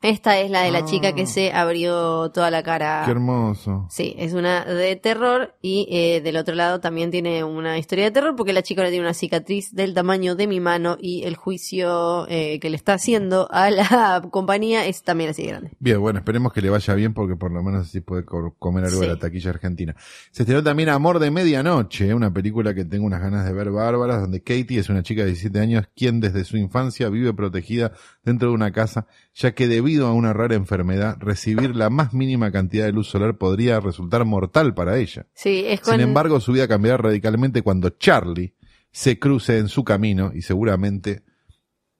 Esta 0.00 0.38
es 0.38 0.48
la 0.50 0.62
de 0.62 0.70
la 0.70 0.78
Ah. 0.80 0.84
chica 0.84 1.12
que 1.12 1.26
se 1.26 1.52
abrió 1.52 2.30
toda 2.30 2.52
la 2.52 2.62
cara. 2.62 3.02
Qué 3.04 3.10
hermoso. 3.10 3.86
Sí, 3.90 4.14
es 4.16 4.32
una 4.32 4.64
de 4.64 4.94
terror 4.94 5.56
y 5.60 5.88
eh, 5.90 6.20
del 6.20 6.36
otro 6.36 6.54
lado 6.54 6.78
también 6.78 7.10
tiene 7.10 7.42
una 7.42 7.78
historia 7.78 8.04
de 8.04 8.10
terror 8.12 8.36
porque 8.36 8.52
la 8.52 8.62
chica 8.62 8.80
ahora 8.82 8.90
tiene 8.90 9.04
una 9.04 9.12
cicatriz 9.14 9.74
del 9.74 9.94
tamaño 9.94 10.36
de 10.36 10.46
mi 10.46 10.60
mano 10.60 10.96
y 11.00 11.24
el 11.24 11.34
juicio 11.34 12.26
eh, 12.28 12.60
que 12.60 12.70
le 12.70 12.76
está 12.76 12.92
haciendo 12.94 13.48
a 13.50 13.70
la 13.70 14.22
compañía 14.30 14.86
es 14.86 15.02
también 15.02 15.30
así 15.30 15.42
de 15.42 15.48
grande. 15.48 15.70
Bien, 15.80 16.00
bueno, 16.00 16.20
esperemos 16.20 16.52
que 16.52 16.62
le 16.62 16.70
vaya 16.70 16.94
bien 16.94 17.12
porque 17.12 17.34
por 17.34 17.50
lo 17.50 17.60
menos 17.64 17.88
así 17.88 18.00
puede 18.00 18.24
co- 18.24 18.54
comer 18.56 18.84
algo 18.84 19.00
de 19.00 19.08
la 19.08 19.18
taquilla 19.18 19.50
argentina. 19.50 19.96
Se 20.30 20.44
estrenó 20.44 20.62
también 20.62 20.90
Amor 20.90 21.18
de 21.18 21.32
Medianoche, 21.32 22.14
una 22.14 22.32
película 22.32 22.72
que 22.72 22.84
tengo 22.84 23.04
unas 23.04 23.20
ganas 23.20 23.44
de 23.44 23.52
ver 23.52 23.70
bárbaras, 23.72 24.20
donde 24.20 24.42
Katie 24.44 24.78
es 24.78 24.88
una 24.90 25.02
chica 25.02 25.22
de 25.22 25.28
17 25.28 25.58
años 25.58 25.86
quien 25.96 26.20
desde 26.20 26.44
su 26.44 26.56
infancia 26.56 27.08
vive 27.08 27.34
protegida 27.34 27.90
dentro 28.22 28.50
de 28.50 28.54
una 28.54 28.70
casa, 28.70 29.06
ya 29.40 29.52
que 29.54 29.68
debido 29.68 30.08
a 30.08 30.12
una 30.12 30.32
rara 30.32 30.56
enfermedad, 30.56 31.16
recibir 31.20 31.76
la 31.76 31.90
más 31.90 32.12
mínima 32.12 32.50
cantidad 32.50 32.86
de 32.86 32.92
luz 32.92 33.08
solar 33.08 33.38
podría 33.38 33.78
resultar 33.78 34.24
mortal 34.24 34.74
para 34.74 34.98
ella. 34.98 35.26
Sí, 35.32 35.62
es 35.64 35.80
con... 35.80 35.92
Sin 35.94 36.00
embargo, 36.02 36.40
su 36.40 36.52
vida 36.52 36.66
cambiará 36.66 36.96
radicalmente 36.96 37.62
cuando 37.62 37.90
Charlie 37.90 38.54
se 38.90 39.18
cruce 39.20 39.58
en 39.58 39.68
su 39.68 39.84
camino 39.84 40.32
y 40.34 40.42
seguramente 40.42 41.22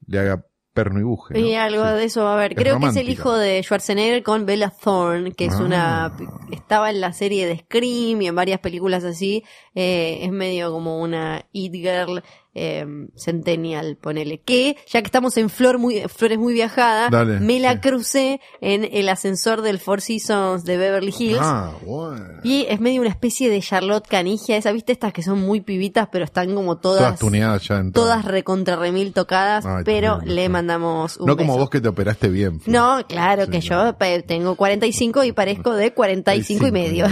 le 0.07 0.19
haga 0.19 0.45
perno 0.73 1.01
y 1.01 1.03
buje. 1.05 1.35
¿no? 1.35 1.41
Y 1.41 1.55
algo 1.55 1.85
Sí. 1.85 1.95
de 1.97 2.05
eso 2.05 2.25
va 2.25 2.31
a 2.33 2.35
haber. 2.35 2.53
Es 2.53 2.59
Creo 2.59 2.79
que 2.81 2.87
es 2.87 2.97
el 2.97 3.09
hijo 3.09 3.37
de 3.37 3.63
Schwarzenegger 3.63 4.23
con 4.23 4.45
Bella 4.47 4.71
Thorne, 4.71 5.33
que 5.33 5.47
es 5.47 5.55
Ah. 5.55 5.63
una... 5.65 6.13
Estaba 6.53 6.91
en 6.91 7.01
la 7.01 7.13
serie 7.13 7.47
de 7.47 7.59
Scream 7.59 8.23
y 8.23 8.27
en 8.29 8.35
varias 8.35 8.61
películas 8.61 9.05
así. 9.05 9.45
Eh, 9.75 10.21
es 10.23 10.31
medio 10.33 10.71
como 10.73 11.01
una 11.01 11.45
It 11.53 11.73
Girl 11.73 12.23
eh, 12.59 12.87
Centennial, 13.17 13.97
ponele. 14.01 14.41
Que, 14.41 14.77
ya 14.87 15.01
que 15.03 15.07
estamos 15.07 15.37
en 15.37 15.51
Flor 15.51 15.79
muy, 15.79 16.03
Flores 16.09 16.39
muy 16.39 16.53
viajada, 16.53 17.09
Dale, 17.11 17.41
me 17.41 17.61
la 17.61 17.75
sí. 17.75 17.79
crucé 17.81 18.41
en 18.61 18.89
el 18.91 19.09
ascensor 19.09 19.63
del 19.63 19.79
Four 19.79 20.01
Seasons 20.01 20.65
de 20.65 20.77
Beverly 20.77 21.15
Hills. 21.17 21.39
Ah, 21.41 21.73
bueno. 21.85 22.41
Y 22.43 22.67
es 22.69 22.81
medio 22.81 23.01
una 23.01 23.11
especie 23.11 23.51
de 23.51 23.61
Charlotte 23.61 24.07
Canigia, 24.07 24.57
esa, 24.57 24.73
viste, 24.73 24.93
estas 24.93 25.13
que 25.13 25.23
son 25.23 25.41
muy 25.41 25.61
pibitas, 25.61 26.09
pero 26.11 26.25
están 26.25 26.55
como 26.55 26.79
Todas 26.79 26.99
todas, 26.99 27.21
tuneadas 27.21 27.67
ya 27.67 27.79
en 27.79 27.93
todas 27.93 28.25
recontra 28.25 28.77
remil 28.77 29.13
tocadas, 29.13 29.65
Ay, 29.67 29.83
pero 29.85 30.21
le 30.25 30.49
mandamos 30.49 31.17
un 31.17 31.27
No 31.27 31.37
como 31.37 31.57
vos 31.57 31.71
que 31.71 31.81
te 31.81 31.89
operaste 31.89 32.29
bien. 32.29 32.61
Flor. 32.61 32.75
No, 32.75 33.07
claro 33.07 33.45
Sí, 33.47 33.51
que 33.51 33.61
yo 33.61 33.95
tengo 34.27 34.55
45 34.55 35.25
y 35.25 35.33
parezco 35.33 35.75
de 35.75 35.93
45 35.93 36.67
y 36.67 36.73
medio. 36.73 37.07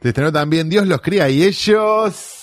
Te 0.00 0.08
estrenó 0.08 0.32
también 0.32 0.68
Dios 0.68 0.86
los 0.86 1.00
cría 1.00 1.28
y 1.28 1.42
ellos. 1.42 2.39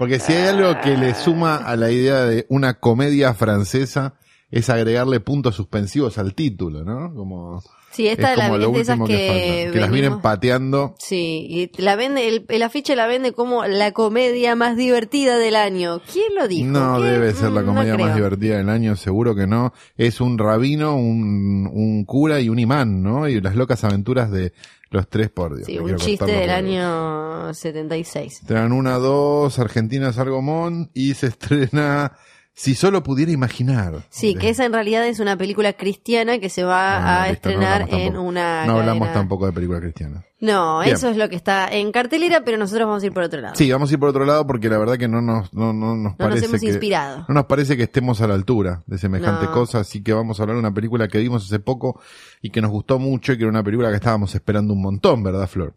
Porque 0.00 0.18
si 0.18 0.32
hay 0.32 0.48
algo 0.48 0.80
que 0.80 0.96
le 0.96 1.14
suma 1.14 1.56
a 1.56 1.76
la 1.76 1.90
idea 1.90 2.24
de 2.24 2.46
una 2.48 2.80
comedia 2.80 3.34
francesa 3.34 4.14
es 4.50 4.70
agregarle 4.70 5.20
puntos 5.20 5.56
suspensivos 5.56 6.16
al 6.16 6.34
título, 6.34 6.84
¿no? 6.84 7.12
Como 7.14 7.62
Sí, 7.92 8.06
esta 8.06 8.32
es 8.32 8.38
la, 8.38 8.44
como 8.44 8.58
lo 8.58 8.66
es 8.68 8.72
de 8.74 8.80
esas 8.80 8.98
último 8.98 9.06
que, 9.06 9.16
que, 9.16 9.28
falta. 9.64 9.72
Que 9.72 9.80
las 9.80 9.90
vienen 9.90 10.20
pateando. 10.20 10.94
Sí, 10.98 11.46
y 11.76 11.82
la 11.82 11.96
vende, 11.96 12.28
el, 12.28 12.44
el 12.48 12.62
afiche 12.62 12.94
la 12.94 13.06
vende 13.06 13.32
como 13.32 13.64
la 13.66 13.92
comedia 13.92 14.54
más 14.54 14.76
divertida 14.76 15.38
del 15.38 15.56
año. 15.56 16.00
¿Quién 16.12 16.34
lo 16.36 16.46
dijo? 16.46 16.68
No 16.68 17.00
debe 17.00 17.32
ser 17.32 17.50
la 17.50 17.62
Mm, 17.62 17.66
no 17.66 17.74
comedia 17.74 17.98
más 17.98 18.14
divertida 18.14 18.56
del 18.58 18.68
año, 18.68 18.96
seguro 18.96 19.34
que 19.34 19.46
no. 19.46 19.72
Es 19.96 20.20
un 20.20 20.38
rabino, 20.38 20.96
un, 20.96 21.68
un 21.72 22.04
cura 22.04 22.40
y 22.40 22.48
un 22.48 22.58
imán, 22.58 23.02
¿no? 23.02 23.28
Y 23.28 23.40
las 23.40 23.56
locas 23.56 23.82
aventuras 23.84 24.30
de 24.30 24.52
los 24.90 25.08
tres 25.08 25.30
por 25.30 25.54
Dios. 25.54 25.66
Sí, 25.66 25.78
un 25.78 25.96
chiste 25.96 26.30
del 26.30 26.50
año 26.50 27.52
76. 27.54 28.40
Estrenan 28.40 28.72
una, 28.72 28.98
dos, 28.98 29.58
Argentina 29.58 30.12
Sargomón 30.12 30.90
y 30.94 31.14
se 31.14 31.26
estrena 31.28 32.12
Si 32.62 32.74
solo 32.74 33.02
pudiera 33.02 33.32
imaginar. 33.32 34.04
Sí, 34.10 34.34
que 34.34 34.50
esa 34.50 34.66
en 34.66 34.74
realidad 34.74 35.06
es 35.06 35.18
una 35.18 35.34
película 35.38 35.72
cristiana 35.72 36.38
que 36.40 36.50
se 36.50 36.62
va 36.62 36.98
Ah, 36.98 37.22
a 37.22 37.28
listo, 37.30 37.48
estrenar 37.48 37.86
en 37.90 38.18
una. 38.18 38.66
No 38.66 38.80
hablamos 38.80 39.08
cadena. 39.08 39.14
tampoco 39.14 39.46
de 39.46 39.52
película 39.52 39.80
cristiana. 39.80 40.24
No, 40.40 40.80
Bien. 40.80 40.94
eso 40.94 41.08
es 41.08 41.16
lo 41.16 41.30
que 41.30 41.36
está 41.36 41.68
en 41.68 41.90
cartelera, 41.90 42.42
pero 42.44 42.58
nosotros 42.58 42.86
vamos 42.86 43.02
a 43.02 43.06
ir 43.06 43.12
por 43.14 43.22
otro 43.22 43.40
lado. 43.40 43.54
Sí, 43.56 43.72
vamos 43.72 43.88
a 43.90 43.94
ir 43.94 43.98
por 43.98 44.10
otro 44.10 44.26
lado 44.26 44.46
porque 44.46 44.68
la 44.68 44.76
verdad 44.76 44.98
que 44.98 45.08
no 45.08 45.22
nos, 45.22 45.54
no, 45.54 45.72
no 45.72 45.96
nos 45.96 45.96
No 45.96 46.02
nos 46.10 46.16
parece 46.16 46.44
hemos 46.46 46.60
que, 46.60 46.66
inspirado. 46.66 47.24
no 47.28 47.34
nos 47.34 47.46
parece 47.46 47.78
que 47.78 47.84
estemos 47.84 48.20
a 48.20 48.26
la 48.26 48.34
altura 48.34 48.82
de 48.86 48.98
semejante 48.98 49.46
cosa, 49.46 49.80
así 49.80 50.02
que 50.02 50.12
vamos 50.12 50.38
a 50.38 50.42
hablar 50.42 50.56
de 50.56 50.60
una 50.60 50.74
película 50.74 51.08
que 51.08 51.16
vimos 51.18 51.46
hace 51.46 51.60
poco 51.60 51.98
y 52.42 52.50
que 52.50 52.60
nos 52.60 52.70
gustó 52.70 52.98
mucho 52.98 53.32
y 53.32 53.38
que 53.38 53.44
era 53.44 53.50
una 53.50 53.62
película 53.62 53.88
que 53.88 53.96
estábamos 53.96 54.34
esperando 54.34 54.74
un 54.74 54.82
montón, 54.82 55.22
¿verdad, 55.22 55.46
Flor? 55.48 55.72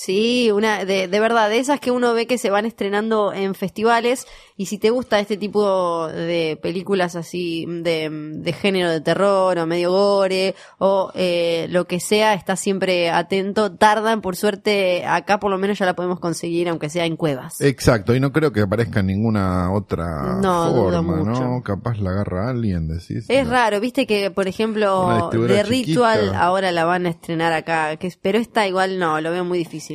Sí, 0.00 0.52
una 0.52 0.84
de, 0.84 1.08
de 1.08 1.18
verdad, 1.20 1.50
de 1.50 1.58
esas 1.58 1.80
que 1.80 1.90
uno 1.90 2.14
ve 2.14 2.28
que 2.28 2.38
se 2.38 2.50
van 2.50 2.66
estrenando 2.66 3.32
en 3.32 3.56
festivales 3.56 4.28
y 4.56 4.66
si 4.66 4.78
te 4.78 4.90
gusta 4.90 5.18
este 5.18 5.36
tipo 5.36 6.06
de 6.06 6.56
películas 6.62 7.16
así 7.16 7.66
de, 7.68 8.08
de 8.08 8.52
género 8.52 8.92
de 8.92 9.00
terror 9.00 9.58
o 9.58 9.66
medio 9.66 9.90
gore 9.90 10.54
o 10.78 11.10
eh, 11.16 11.66
lo 11.70 11.86
que 11.88 11.98
sea, 11.98 12.34
estás 12.34 12.60
siempre 12.60 13.10
atento. 13.10 13.72
Tardan, 13.72 14.20
por 14.20 14.36
suerte, 14.36 15.04
acá 15.04 15.40
por 15.40 15.50
lo 15.50 15.58
menos 15.58 15.76
ya 15.80 15.84
la 15.86 15.96
podemos 15.96 16.20
conseguir, 16.20 16.68
aunque 16.68 16.90
sea 16.90 17.04
en 17.04 17.16
cuevas. 17.16 17.60
Exacto, 17.60 18.14
y 18.14 18.20
no 18.20 18.30
creo 18.30 18.52
que 18.52 18.60
aparezca 18.60 19.00
en 19.00 19.06
ninguna 19.06 19.72
otra 19.72 20.38
No, 20.40 20.72
forma, 20.72 21.22
¿no? 21.24 21.60
Capaz 21.64 21.98
la 21.98 22.10
agarra 22.10 22.50
alguien, 22.50 22.86
decís. 22.86 23.24
Es 23.28 23.44
No. 23.46 23.50
raro, 23.50 23.80
viste 23.80 24.06
que 24.06 24.30
por 24.30 24.46
ejemplo 24.46 25.28
The 25.32 25.64
Ritual 25.64 26.36
ahora 26.36 26.70
la 26.70 26.84
van 26.84 27.06
a 27.06 27.08
estrenar 27.08 27.52
acá, 27.52 27.96
que, 27.96 28.12
pero 28.22 28.38
esta 28.38 28.64
igual 28.68 29.00
no, 29.00 29.20
lo 29.20 29.32
veo 29.32 29.44
muy 29.44 29.58
difícil. 29.58 29.87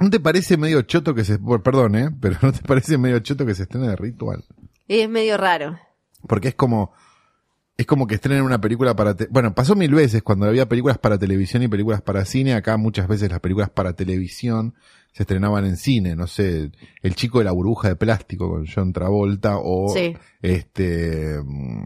¿No 0.00 0.10
te 0.10 0.20
parece 0.20 0.56
medio 0.56 0.82
choto 0.82 1.14
que 1.14 1.24
se... 1.24 1.38
Perdón, 1.38 1.96
¿eh? 1.96 2.10
Pero 2.20 2.36
¿no 2.42 2.52
te 2.52 2.60
parece 2.62 2.96
medio 2.98 3.18
choto 3.20 3.44
que 3.44 3.54
se 3.54 3.64
estrene 3.64 3.88
de 3.88 3.96
Ritual? 3.96 4.44
Es 4.86 5.08
medio 5.08 5.36
raro. 5.36 5.78
Porque 6.28 6.48
es 6.48 6.54
como, 6.54 6.92
es 7.76 7.84
como 7.86 8.06
que 8.06 8.14
estrenen 8.16 8.42
una 8.42 8.60
película 8.60 8.94
para, 8.94 9.14
te- 9.16 9.26
bueno, 9.30 9.54
pasó 9.54 9.74
mil 9.76 9.92
veces 9.94 10.22
cuando 10.22 10.46
había 10.46 10.68
películas 10.68 10.98
para 10.98 11.18
televisión 11.18 11.62
y 11.62 11.68
películas 11.68 12.00
para 12.02 12.24
cine, 12.24 12.54
acá 12.54 12.76
muchas 12.76 13.08
veces 13.08 13.30
las 13.30 13.40
películas 13.40 13.70
para 13.70 13.92
televisión 13.94 14.74
se 15.12 15.22
estrenaban 15.24 15.64
en 15.64 15.76
cine, 15.76 16.14
no 16.14 16.26
sé, 16.28 16.70
El 17.02 17.14
chico 17.16 17.38
de 17.38 17.44
la 17.46 17.52
burbuja 17.52 17.88
de 17.88 17.96
plástico 17.96 18.48
con 18.50 18.66
John 18.72 18.92
Travolta 18.92 19.56
o 19.58 19.88
Sí. 19.92 20.14
este 20.42 21.40
mm, 21.44 21.82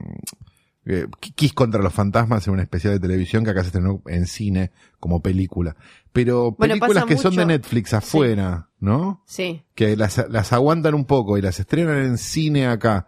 eh, 0.86 1.06
Kiss 1.34 1.52
contra 1.52 1.80
los 1.82 1.92
fantasmas 1.92 2.46
en 2.46 2.54
un 2.54 2.60
especial 2.60 2.94
de 2.94 3.00
televisión 3.00 3.44
que 3.44 3.50
acá 3.50 3.60
se 3.62 3.68
estrenó 3.68 4.02
en 4.06 4.26
cine 4.26 4.70
como 4.98 5.20
película. 5.22 5.76
Pero 6.12 6.54
películas 6.54 7.04
que 7.04 7.16
son 7.16 7.34
de 7.36 7.46
Netflix 7.46 7.94
afuera, 7.94 8.68
¿no? 8.80 9.22
Sí. 9.26 9.62
que 9.74 9.96
las, 9.96 10.24
las 10.28 10.52
aguantan 10.52 10.94
un 10.94 11.06
poco 11.06 11.38
y 11.38 11.42
las 11.42 11.58
estrenan 11.58 11.98
en 11.98 12.18
cine 12.18 12.66
acá, 12.66 13.06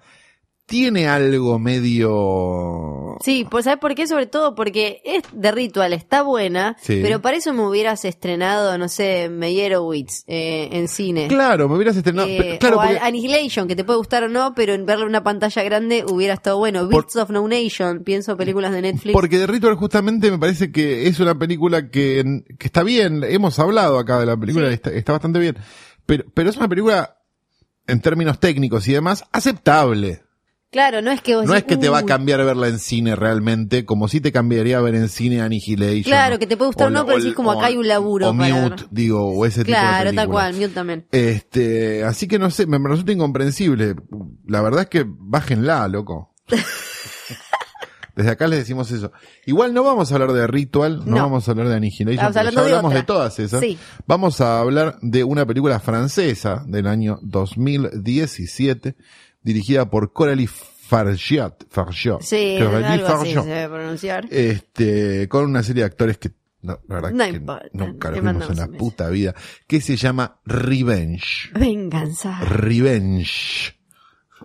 tiene 0.67 1.07
algo 1.09 1.59
medio... 1.59 3.17
Sí, 3.23 3.47
pues 3.51 3.65
¿sabes 3.65 3.79
por 3.79 3.95
qué? 3.95 4.07
Sobre 4.07 4.27
todo 4.27 4.55
porque 4.55 5.01
es 5.05 5.23
de 5.33 5.53
Ritual, 5.53 5.93
está 5.93 6.23
buena, 6.23 6.77
Sí. 6.81 7.01
pero 7.03 7.21
para 7.21 7.37
eso 7.37 7.53
me 7.53 7.67
hubieras 7.67 8.05
estrenado, 8.05 8.77
no 8.79 8.89
sé, 8.89 9.29
Meyerowitz 9.31 10.25
eh, 10.27 10.69
en 10.73 10.89
cine. 10.89 11.29
Claro, 11.29 11.69
me 11.69 11.77
hubieras 11.77 11.97
estrenado... 11.97 12.27
Eh, 12.29 12.37
pero- 12.39 12.59
claro, 12.59 12.77
o 12.77 12.81
porque- 12.81 12.99
Annihilation, 12.99 13.69
que 13.69 13.77
te 13.77 13.85
puede 13.85 13.99
gustar 13.99 14.25
o 14.25 14.29
no, 14.29 14.55
pero 14.55 14.73
en 14.75 14.85
verlo 14.87 15.05
en 15.05 15.11
una 15.11 15.23
pantalla 15.23 15.63
grande 15.63 16.05
hubiera 16.11 16.35
estado 16.35 16.59
bueno. 16.59 16.89
Por- 16.89 17.05
Beats 17.05 17.17
of 17.17 17.31
No 17.31 17.47
Nation, 17.47 18.03
pienso 18.03 18.37
películas 18.37 18.73
de 18.73 18.83
Netflix. 18.83 19.13
porque 19.13 19.39
The 19.39 19.47
Ritual 19.47 19.77
justamente 19.77 20.31
me 20.31 20.39
parece 20.39 20.73
que 20.73 21.07
es 21.07 21.21
una 21.21 21.39
película 21.39 21.91
que, 21.91 22.43
que 22.59 22.67
está 22.67 22.83
bien, 22.83 23.23
hemos 23.25 23.59
hablado 23.59 23.99
acá 23.99 24.19
de 24.19 24.27
la 24.27 24.37
película, 24.37 24.69
Sí. 24.69 24.75
está, 24.75 24.91
está 24.91 25.13
bastante 25.13 25.39
bien, 25.39 25.57
pero, 26.07 26.25
pero 26.35 26.51
es 26.51 26.57
una 26.57 26.69
película, 26.69 27.19
en 27.87 28.01
términos 28.01 28.41
técnicos 28.41 28.89
y 28.89 28.93
demás, 28.95 29.25
aceptable. 29.31 30.23
Claro, 30.75 31.03
no 31.03 31.13
es 31.13 31.21
que 31.21 31.37
vos 31.37 31.47
No 31.47 31.55
es 31.55 31.63
que 31.63 31.77
te 31.77 31.89
va 31.89 31.99
a 31.99 32.03
"Uy". 32.03 32.07
cambiar 32.09 32.45
verla 32.45 32.67
en 32.67 32.81
cine 32.81 33.15
realmente, 33.15 33.85
como 33.85 34.09
si 34.09 34.21
te 34.21 34.33
cambiaría 34.33 34.81
ver 34.81 34.97
en 34.97 35.09
cine 35.09 35.41
Annihilation. 35.41 36.03
Claro, 36.03 36.37
que 36.41 36.49
te 36.49 36.57
puede 36.57 36.71
gustar 36.71 36.89
o 36.89 36.91
no, 36.91 37.07
pero 37.07 37.19
decís 37.19 37.33
como 37.33 37.51
o- 37.51 37.53
acá 37.53 37.67
hay 37.67 37.77
un 37.77 37.87
laburo 37.87 38.31
O 38.31 38.37
para 38.37 38.53
Mute, 38.55 38.71
ver. 38.83 38.87
digo, 38.91 39.25
o 39.25 39.47
ese 39.47 39.61
tipo 39.65 39.77
de 39.79 39.81
Claro, 39.85 40.13
tal 40.13 40.29
cual, 40.29 40.55
Mute 40.55 40.69
también. 40.71 41.07
Este, 41.13 42.03
así 42.03 42.27
que 42.27 42.41
no 42.41 42.51
sé, 42.51 42.67
me, 42.67 42.81
me 42.81 42.89
resulta 42.89 43.13
incomprensible. 43.13 43.95
La 44.49 44.63
verdad 44.63 44.83
es 44.83 44.89
que 44.89 45.05
bájenla, 45.09 45.87
loco. 45.87 46.35
Desde 48.17 48.31
acá 48.31 48.47
les 48.47 48.61
decimos 48.61 48.91
eso. 48.93 49.11
Igual 49.45 49.75
no 49.75 49.83
vamos 49.83 50.11
a 50.11 50.15
hablar 50.15 50.33
de 50.33 50.47
Ritual, 50.47 50.99
no, 51.05 51.17
No. 51.17 51.23
vamos 51.23 51.49
a 51.49 51.51
hablar 51.51 51.69
de 51.69 51.75
Annihilation, 51.75 52.33
ya 52.33 52.43
de 52.43 52.49
hablamos 52.49 52.85
otra. 52.91 52.99
de 52.99 53.03
todas 53.03 53.39
esas. 53.41 53.61
Sí. 53.61 53.77
Vamos 54.07 54.41
a 54.41 54.61
hablar 54.61 54.99
de 55.03 55.25
una 55.25 55.45
película 55.47 55.81
francesa 55.81 56.65
del 56.69 56.87
año 56.87 57.19
2017, 57.23 58.95
dirigida 59.45 59.89
por 59.89 60.13
Coralie 60.13 60.49
Fargiat. 60.49 61.65
Fargiat. 61.71 62.23
Sí, 62.23 62.57
Coralie 62.59 63.05
Fargiat. 63.05 63.45
se 63.45 63.51
debe 63.51 63.75
pronunciar. 63.75 64.27
Este, 64.31 65.29
con 65.29 65.45
una 65.45 65.63
serie 65.63 65.83
de 65.83 65.87
actores 65.87 66.19
que 66.19 66.33
no, 66.63 66.81
la 66.89 66.95
verdad 66.95 67.11
No 67.11 67.25
que 67.25 67.31
importa, 67.31 67.69
nunca 67.75 68.11
los 68.11 68.21
vimos 68.23 68.51
en 68.51 68.57
la 68.57 68.69
puta 68.69 69.11
vida, 69.11 69.35
que 69.67 69.83
se 69.83 69.97
llama 69.97 70.41
Revenge. 70.47 71.51
Venganza. 71.55 72.41
Revenge. 72.41 73.77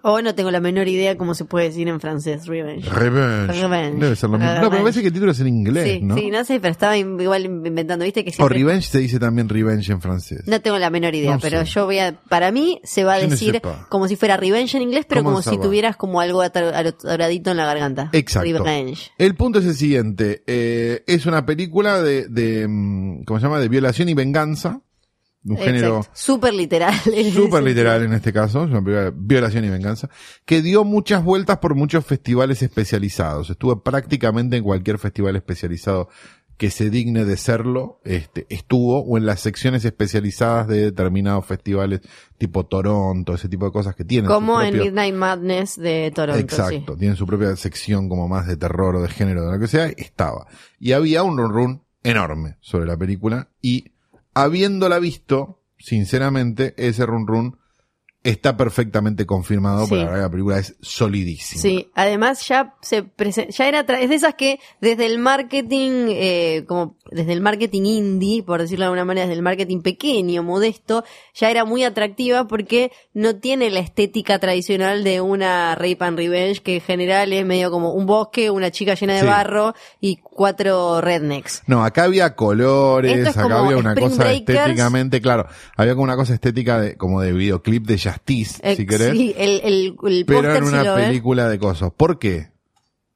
O 0.03 0.22
no 0.22 0.36
tengo 0.36 0.51
la 0.51 0.60
menor 0.60 0.88
idea 0.88 1.18
cómo 1.18 1.34
se 1.34 1.46
puede 1.46 1.68
decir 1.70 1.88
en 1.88 2.00
francés, 2.00 2.48
revenge. 2.48 2.89
Revenge. 2.89 3.62
Revenge. 3.62 4.00
Debe 4.00 4.15
ser 4.15 4.29
lo 4.29 4.38
mismo. 4.38 4.50
No, 4.53 4.56
pero 4.60 4.70
Revenge. 4.70 4.84
parece 4.84 5.01
que 5.01 5.08
el 5.08 5.13
título 5.13 5.32
es 5.32 5.39
en 5.39 5.48
inglés, 5.48 5.89
sí, 6.00 6.00
¿no? 6.03 6.15
sí, 6.15 6.29
no 6.32 6.44
sé, 6.46 6.60
pero 6.60 6.72
estaba 6.72 6.98
igual 6.98 7.46
inventando, 7.46 8.06
viste 8.06 8.24
que 8.24 8.29
O 8.29 8.34
siempre... 8.34 8.58
revenge 8.60 8.88
se 8.89 9.00
dice 9.00 9.20
también 9.20 9.50
revenge 9.50 9.91
en 9.91 10.01
francés. 10.01 10.44
No 10.48 10.62
tengo 10.62 10.77
la 10.77 10.89
menor 10.89 11.13
idea, 11.15 11.34
No 11.34 11.39
pero 11.39 11.65
sé. 11.65 11.72
yo 11.72 11.86
voy 11.86 12.00
a, 12.00 12.13
para 12.29 12.51
mí 12.51 12.79
se 12.84 13.03
va 13.03 13.13
a 13.15 13.20
decir 13.20 13.62
como 13.89 14.08
si 14.08 14.15
fuera 14.15 14.38
revenge 14.38 14.75
en 14.77 14.84
inglés, 14.84 15.06
pero 15.08 15.22
¿Cómo 15.24 15.36
como 15.38 15.41
si 15.41 15.58
va? 15.58 15.63
tuvieras 15.63 15.96
como 15.98 16.22
algo 16.22 16.41
ator- 16.44 16.74
atoradito 16.74 17.51
en 17.51 17.58
la 17.58 17.65
garganta. 17.65 18.10
Exacto. 18.13 18.63
Revenge. 18.63 19.12
El 19.18 19.36
punto 19.36 19.60
es 19.60 19.65
el 19.65 19.75
siguiente. 19.75 20.44
eh, 20.48 21.03
es 21.08 21.25
una 21.25 21.46
película 21.46 22.01
de, 22.01 22.27
de, 22.27 22.68
mm, 22.68 23.24
¿cómo 23.25 23.39
se 23.39 23.46
llama? 23.46 23.60
De 23.60 23.68
violación 23.70 24.10
y 24.10 24.13
venganza. 24.13 24.82
Un 25.46 25.58
género. 25.58 26.01
Súper 26.13 26.53
literal. 26.53 26.93
súper 27.34 27.63
literal 27.63 28.03
en 28.03 28.13
este 28.13 28.34
caso, 28.34 28.63
es 28.63 28.72
una 28.72 28.84
película 28.84 29.05
de 29.05 29.13
violación 29.15 29.65
y 29.65 29.69
venganza, 29.69 30.10
que 30.46 30.62
dio 30.62 30.84
muchas 30.84 31.24
vueltas 31.24 31.60
por 31.60 31.75
muchos 31.75 32.05
festivales 32.05 32.62
especializados. 32.62 33.50
Estuvo 33.50 33.81
prácticamente 33.81 34.58
en 34.58 34.63
cualquier 34.63 35.00
festival 35.00 35.36
especializado 35.36 36.10
que 36.60 36.72
se 36.72 36.89
digne 36.89 37.24
de 37.24 37.38
serlo, 37.38 38.01
este, 38.03 38.46
estuvo, 38.50 39.00
o 39.00 39.17
en 39.17 39.25
las 39.25 39.39
secciones 39.39 39.86
especializadas 39.86 40.67
de 40.67 40.81
determinados 40.91 41.46
festivales, 41.46 42.01
tipo 42.38 42.65
Toronto, 42.65 43.34
ese 43.34 43.48
tipo 43.48 43.63
de 43.63 43.72
cosas 43.72 43.96
que 43.96 44.03
tienen. 44.03 44.29
Como 44.29 44.62
en 44.62 44.77
Midnight 44.77 45.15
Madness 45.15 45.77
de 45.77 46.12
Toronto. 46.13 46.38
Exacto, 46.38 46.98
tienen 46.98 47.15
su 47.15 47.25
propia 47.25 47.55
sección 47.55 48.10
como 48.10 48.27
más 48.27 48.46
de 48.46 48.58
terror 48.58 48.98
o 48.98 49.01
de 49.01 49.08
género, 49.08 49.46
de 49.46 49.53
lo 49.53 49.58
que 49.58 49.69
sea, 49.69 49.86
estaba. 49.86 50.48
Y 50.81 50.91
había 50.91 51.24
un 51.24 51.38
run 51.38 51.53
run 51.53 51.84
enorme 52.03 52.58
sobre 52.60 52.86
la 52.86 52.98
película 52.98 53.48
y 53.62 53.93
habiéndola 54.34 55.00
visto, 55.00 55.62
sinceramente, 55.78 56.74
ese 56.78 57.06
run 57.06 57.28
run 57.28 57.59
está 58.24 58.58
perfectamente 58.58 59.26
confirmado, 59.26 59.86
Sí. 59.88 59.96
la 59.96 60.30
película 60.30 60.60
es 60.60 60.76
solidísima. 60.82 61.62
Sí, 61.62 61.90
además 61.96 62.46
ya 62.48 62.76
se 62.82 63.06
ya 63.50 63.68
era 63.68 63.80
es 63.82 64.10
de 64.10 64.16
esas 64.16 64.36
que 64.36 64.60
desde 64.82 65.06
el 65.06 65.20
marketing 65.20 66.08
eh, 66.10 66.66
como 66.68 66.98
desde 67.12 67.34
el 67.34 67.42
marketing 67.42 67.84
indie, 67.86 68.44
por 68.44 68.62
decirlo 68.62 68.84
de 68.84 68.88
alguna 68.88 69.06
manera, 69.06 69.26
desde 69.26 69.38
el 69.38 69.42
marketing 69.42 69.82
pequeño, 69.82 70.44
modesto, 70.44 71.04
ya 71.34 71.50
era 71.50 71.66
muy 71.66 71.84
atractiva 71.84 72.48
porque 72.48 72.92
no 73.14 73.38
tiene 73.38 73.70
la 73.72 73.80
estética 73.80 74.38
tradicional 74.38 75.04
de 75.04 75.22
una 75.22 75.74
Rape 75.76 75.98
and 76.02 76.18
Revenge 76.18 76.62
que 76.62 76.76
en 76.76 76.82
general 76.82 77.34
es 77.34 77.46
medio 77.46 77.72
como 77.72 77.94
un 77.94 78.06
bosque, 78.06 78.52
una 78.52 78.70
chica 78.70 78.94
llena 78.96 79.14
de 79.14 79.22
Sí. 79.22 79.26
barro 79.26 79.74
y 80.02 80.18
cuatro 80.18 81.02
rednecks. 81.02 81.64
No, 81.68 81.84
acá 81.84 82.04
había 82.04 82.36
colores, 82.36 83.28
es 83.28 83.38
acá 83.38 83.60
había 83.60 83.78
una 83.78 83.92
Spring 83.94 84.10
cosa 84.10 84.24
Breakers. 84.26 84.50
estéticamente, 84.60 85.22
claro, 85.22 85.48
había 85.76 85.94
como 85.94 86.04
una 86.04 86.16
cosa 86.16 86.34
estética 86.34 86.80
de, 86.80 86.96
como 86.96 87.22
de 87.22 87.32
videoclip 87.34 87.86
de 87.88 87.98
Justice, 88.12 88.60
Eh, 88.63 88.75
si 88.75 88.86
querés, 88.86 89.12
sí, 89.12 89.34
el, 89.38 89.62
el, 89.63 89.96
el 90.08 90.25
pero 90.25 90.56
en 90.56 90.63
si 90.66 90.70
una 90.74 90.94
ves. 90.96 91.06
película 91.08 91.48
de 91.50 91.60
cosas. 91.60 91.92
¿Por 91.96 92.20
qué? 92.20 92.48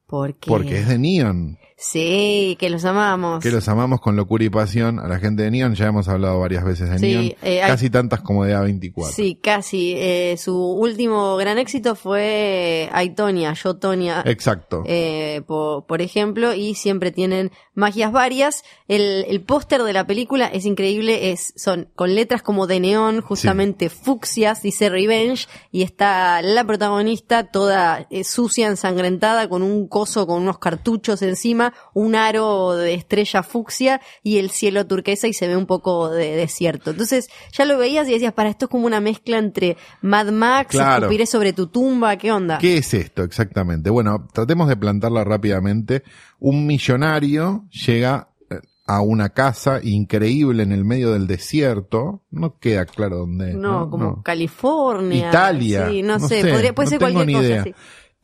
Porque, 0.06 0.48
Porque 0.48 0.78
es 0.80 0.88
de 0.88 0.98
Neon. 0.98 1.58
Sí, 1.86 2.56
que 2.58 2.70
los 2.70 2.84
amamos. 2.86 3.42
que 3.42 3.50
los 3.50 3.68
amamos 3.68 4.00
con 4.00 4.16
locura 4.16 4.42
y 4.42 4.48
pasión 4.48 4.98
a 4.98 5.06
la 5.06 5.18
gente 5.18 5.42
de 5.42 5.50
Neon. 5.50 5.74
Ya 5.74 5.88
hemos 5.88 6.08
hablado 6.08 6.40
varias 6.40 6.64
veces 6.64 6.88
de 6.88 6.98
Sí, 6.98 7.06
Neon, 7.06 7.24
eh, 7.42 7.62
hay- 7.62 7.70
casi 7.70 7.90
tantas 7.90 8.22
como 8.22 8.42
de 8.44 8.54
A24. 8.56 9.12
Sí, 9.12 9.38
casi. 9.42 9.92
Eh, 9.98 10.36
su 10.38 10.56
último 10.56 11.36
gran 11.36 11.58
éxito 11.58 11.94
fue 11.94 12.88
Aitonia, 12.90 13.52
Yo 13.52 13.76
Tonia, 13.76 14.22
Exacto. 14.24 14.82
eh, 14.86 15.42
po- 15.46 15.84
por, 15.86 16.00
ejemplo, 16.00 16.54
y 16.54 16.74
siempre 16.74 17.10
tienen 17.12 17.50
magias 17.74 18.12
varias. 18.12 18.64
El, 18.88 19.26
el 19.28 19.42
póster 19.42 19.82
de 19.82 19.92
la 19.92 20.06
película 20.06 20.46
es 20.46 20.64
increíble, 20.64 21.32
es 21.32 21.52
son 21.56 21.88
con 21.94 22.14
letras 22.14 22.40
como 22.40 22.66
de 22.66 22.80
neón, 22.80 23.20
justamente 23.20 23.90
fucsias, 23.90 24.62
dice 24.62 24.88
Revenge, 24.88 25.48
y 25.70 25.82
está 25.82 26.40
la 26.40 26.64
protagonista 26.64 27.50
toda 27.50 28.06
eh, 28.10 28.24
sucia, 28.24 28.68
ensangrentada, 28.68 29.50
con 29.50 29.62
un 29.62 29.86
coso, 29.86 30.26
con 30.26 30.40
unos 30.40 30.58
cartuchos 30.58 31.20
encima, 31.20 31.73
un 31.92 32.14
aro 32.14 32.74
de 32.76 32.94
estrella 32.94 33.42
fucsia 33.42 34.00
y 34.22 34.38
el 34.38 34.50
cielo 34.50 34.86
turquesa 34.86 35.26
y 35.28 35.32
se 35.32 35.48
ve 35.48 35.56
un 35.56 35.66
poco 35.66 36.10
de 36.10 36.36
desierto. 36.36 36.90
Entonces 36.90 37.28
ya 37.52 37.64
lo 37.64 37.78
veías 37.78 38.08
y 38.08 38.12
decías, 38.12 38.32
para 38.32 38.48
esto 38.50 38.66
es 38.66 38.70
como 38.70 38.86
una 38.86 39.00
mezcla 39.00 39.38
entre 39.38 39.76
Mad 40.02 40.30
Max, 40.32 40.70
Claro. 40.70 41.06
Escupiré 41.06 41.26
sobre 41.26 41.52
tu 41.52 41.66
tumba, 41.68 42.16
¿qué 42.16 42.32
onda? 42.32 42.58
¿Qué 42.58 42.78
es 42.78 42.94
esto 42.94 43.22
exactamente? 43.22 43.90
Bueno, 43.90 44.28
tratemos 44.32 44.68
de 44.68 44.76
plantarla 44.76 45.24
rápidamente. 45.24 46.02
Un 46.38 46.66
millonario 46.66 47.64
llega 47.86 48.28
eh, 48.50 48.56
a 48.86 49.00
una 49.00 49.30
casa 49.30 49.80
increíble 49.82 50.62
en 50.62 50.72
el 50.72 50.84
medio 50.84 51.12
del 51.12 51.26
desierto. 51.26 52.22
No 52.30 52.58
queda 52.58 52.84
claro 52.86 53.18
dónde. 53.18 53.54
No, 53.54 53.80
No, 53.80 53.90
como 53.90 54.04
No. 54.04 54.22
California. 54.22 55.28
Italia. 55.28 55.88
Sí, 55.90 56.02
no, 56.02 56.18
sé, 56.18 56.44
podría, 56.44 56.74
puede 56.74 56.88
ser 56.90 56.98
tengo 56.98 57.12
cualquier 57.14 57.26
ni 57.26 57.32
cosa. 57.34 57.46
idea. 57.46 57.62
sí. 57.64 57.74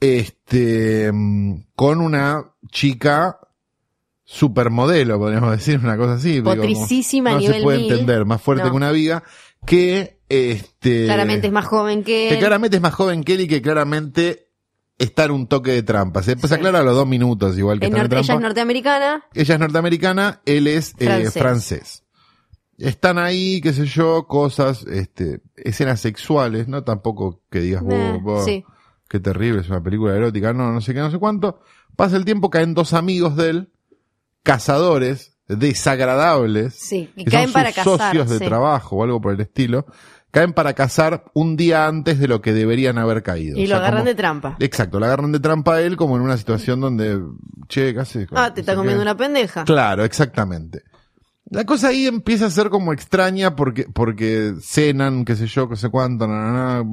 Este, 0.01 1.11
mm, 1.13 1.65
con 1.77 2.01
una 2.01 2.53
chica 2.71 3.39
supermodelo, 4.25 5.19
podríamos 5.19 5.51
decir, 5.59 5.79
una 5.83 5.97
cosa 5.97 6.15
así. 6.15 6.33
digo, 6.35 6.55
Potricísima 6.55 7.31
a 7.31 7.35
no 7.35 7.41
se 7.41 7.47
nivel 7.49 7.63
puede 7.63 7.79
mil. 7.79 7.93
entender, 7.93 8.25
más 8.25 8.41
fuerte 8.41 8.65
No. 8.65 8.71
que 8.71 8.77
una 8.77 8.93
viga, 8.93 9.23
que 9.67 10.21
este 10.29 11.05
Claramente 11.07 11.49
es 11.49 11.53
más 11.53 11.67
joven 11.67 11.99
que 12.05 12.29
que 12.29 12.35
él. 12.35 12.39
claramente 12.39 12.77
es 12.77 12.83
más 12.83 12.95
joven 12.95 13.25
que 13.25 13.35
él 13.35 13.41
y 13.43 13.49
que 13.49 13.61
claramente 13.61 14.47
está 14.97 15.25
en 15.25 15.33
un 15.33 15.47
toque 15.49 15.73
de 15.73 15.83
trampa. 15.83 16.23
Se 16.23 16.33
después 16.33 16.51
Sí. 16.51 16.55
aclara 16.57 16.79
a 16.81 16.83
los 16.83 16.95
dos 16.95 17.07
minutos, 17.09 17.59
igual 17.59 17.81
que 17.81 17.87
Es 17.87 17.91
está 17.91 17.97
en 18.03 18.09
norte- 18.11 18.19
ella 18.25 18.35
es 18.35 18.41
norteamericana. 18.41 19.25
Ella 19.35 19.55
es 19.55 19.61
norteamericana, 19.61 20.41
él 20.47 20.67
es 20.67 20.95
eh, 20.99 21.31
Francés. 21.31 22.05
Están 22.79 23.19
ahí, 23.19 23.61
qué 23.61 23.73
sé 23.75 23.85
yo, 23.87 24.27
cosas, 24.27 24.85
este, 24.85 25.41
escenas 25.57 26.01
sexuales, 26.01 26.69
¿no? 26.69 26.85
Tampoco 26.85 27.43
que 27.51 27.61
digas, 27.61 27.83
Eh, 27.91 28.21
"Oh, 28.25 28.31
oh, 28.37 28.45
sí. 28.45 28.65
Qué 29.11 29.19
terrible, 29.21 29.61
es 29.61 29.69
una 29.69 29.83
película 29.83 30.15
erótica, 30.15 30.53
no, 30.55 30.73
no 30.73 30.81
sé 30.81 30.95
qué, 30.95 31.01
no 31.01 31.11
sé 31.11 31.19
cuánto. 31.19 31.61
Pasa 31.97 32.17
el 32.17 32.25
tiempo, 32.25 32.49
caen 32.49 32.73
dos 32.75 32.95
amigos 32.95 33.35
de 33.37 33.51
él, 33.51 33.73
cazadores, 34.45 35.37
desagradables, 35.49 36.75
Sí, 36.75 37.11
y 37.17 37.25
que 37.25 37.31
caen 37.33 37.47
son 37.47 37.53
para 37.55 37.73
sus 37.73 37.77
cazar. 37.85 37.99
socios 38.13 38.31
de 38.31 38.39
sí. 38.39 38.45
trabajo 38.45 38.97
o 38.97 39.05
algo 39.05 39.21
por 39.21 39.35
el 39.35 39.41
estilo, 39.41 39.87
caen 40.31 40.53
para 40.53 40.75
cazar 40.75 41.25
un 41.35 41.57
día 41.57 41.87
antes 41.89 42.21
de 42.21 42.29
lo 42.29 42.41
que 42.41 42.53
deberían 42.53 42.99
haber 42.99 43.23
caído. 43.25 43.59
Y 43.59 43.67
O 43.67 43.69
lo 43.71 43.77
agarran 43.77 44.01
como- 44.03 44.09
de 44.11 44.15
trampa. 44.15 44.57
Exacto, 44.61 45.01
la 45.01 45.07
agarran 45.07 45.33
de 45.33 45.41
trampa 45.41 45.75
a 45.75 45.81
él 45.83 45.97
como 45.97 46.17
en 46.17 46.23
una 46.23 46.37
situación 46.37 46.81
donde, 46.81 47.21
che, 47.69 47.93
¿qué 47.93 48.01
haces? 48.01 48.29
Ah, 48.33 48.55
te 48.55 48.61
está 48.61 48.77
comiendo 48.77 49.03
una 49.03 49.17
pendeja. 49.17 49.65
Claro, 49.65 50.05
exactamente. 50.05 50.83
La 51.51 51.65
cosa 51.65 51.89
ahí 51.89 52.07
empieza 52.07 52.47
a 52.47 52.51
ser 52.51 52.71
como 52.71 52.93
extraña 52.93 53.57
porque, 53.57 53.87
porque 53.93 54.55
cenan, 54.63 55.25
qué 55.25 55.35
sé 55.35 55.49
yo, 55.49 55.69
qué 55.69 55.75
sé 55.75 55.89
cuánto, 55.89 56.29
na, 56.29 56.53
na, 56.53 56.85
na, 56.85 56.91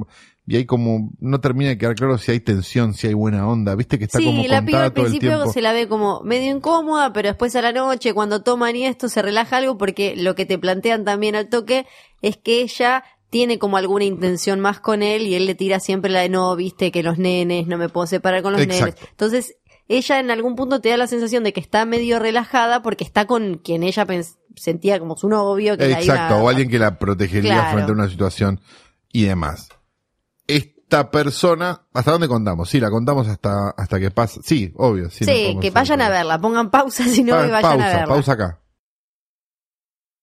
y 0.50 0.56
hay 0.56 0.64
como, 0.64 1.10
no 1.20 1.40
termina 1.40 1.68
de 1.68 1.76
quedar 1.78 1.94
claro 1.94 2.16
si 2.16 2.30
hay 2.32 2.40
tensión, 2.40 2.94
si 2.94 3.06
hay 3.06 3.12
buena 3.12 3.46
onda, 3.46 3.74
viste 3.74 3.98
que 3.98 4.04
está 4.06 4.18
como 4.18 4.40
Sí, 4.42 4.48
la 4.48 4.64
piba 4.64 4.84
al 4.84 4.92
principio 4.94 5.46
se 5.52 5.60
la 5.60 5.72
ve 5.74 5.86
como 5.88 6.22
medio 6.22 6.50
incómoda, 6.56 7.12
pero 7.12 7.28
después 7.28 7.54
a 7.54 7.60
la 7.62 7.72
noche, 7.72 8.14
cuando 8.14 8.42
toman 8.42 8.74
y 8.74 8.86
esto, 8.86 9.08
se 9.10 9.20
relaja 9.20 9.58
algo, 9.58 9.76
porque 9.76 10.16
lo 10.16 10.34
que 10.34 10.46
te 10.46 10.58
plantean 10.58 11.04
también 11.04 11.36
al 11.36 11.50
toque 11.50 11.86
es 12.22 12.38
que 12.38 12.62
ella 12.62 13.04
tiene 13.30 13.58
como 13.58 13.76
alguna 13.76 14.04
intención 14.04 14.58
más 14.58 14.80
con 14.80 15.02
él 15.02 15.26
y 15.26 15.34
él 15.34 15.44
le 15.44 15.54
tira 15.54 15.80
siempre 15.80 16.10
la 16.10 16.20
de 16.20 16.30
no, 16.30 16.56
viste 16.56 16.90
que 16.90 17.02
los 17.02 17.18
nenes, 17.18 17.66
no 17.66 17.76
me 17.76 17.90
puedo 17.90 18.06
separar 18.06 18.42
con 18.42 18.54
los 18.54 18.62
Exacto. 18.62 18.84
nenes. 18.96 19.10
Entonces, 19.10 19.56
ella 19.86 20.18
en 20.18 20.30
algún 20.30 20.56
punto 20.56 20.80
te 20.80 20.88
da 20.88 20.96
la 20.96 21.06
sensación 21.06 21.44
de 21.44 21.52
que 21.52 21.60
está 21.60 21.84
medio 21.84 22.18
relajada 22.18 22.80
porque 22.82 23.04
está 23.04 23.26
con 23.26 23.56
quien 23.58 23.82
ella 23.82 24.06
sentía 24.56 24.98
como 24.98 25.14
su 25.16 25.28
novio. 25.28 25.76
Que 25.76 25.88
la 25.88 26.00
Exacto, 26.00 26.34
iba- 26.36 26.42
o 26.42 26.48
alguien 26.48 26.70
que 26.70 26.78
la 26.78 26.98
protegería 26.98 27.52
Claro. 27.52 27.72
frente 27.72 27.90
a 27.92 27.94
una 27.94 28.08
situación 28.08 28.60
y 29.12 29.24
demás. 29.24 29.68
Esta 30.90 31.10
persona, 31.10 31.82
¿hasta 31.92 32.12
dónde 32.12 32.28
contamos? 32.28 32.70
Sí, 32.70 32.80
la 32.80 32.88
contamos 32.88 33.28
hasta, 33.28 33.68
hasta 33.76 34.00
que 34.00 34.10
pasa. 34.10 34.40
Sí, 34.42 34.72
obvio. 34.76 35.10
Sí, 35.10 35.26
Sí, 35.26 35.58
que 35.60 35.70
vayan 35.70 36.00
a 36.00 36.08
verla, 36.08 36.40
pongan 36.40 36.70
pausa 36.70 37.04
si 37.04 37.22
no 37.22 37.34
Pa- 37.34 37.46
y 37.46 37.50
vayan 37.50 37.62
pausa, 37.72 37.84
a 37.84 37.92
verla. 37.98 38.06
pausa 38.14 38.32
acá. 38.32 38.60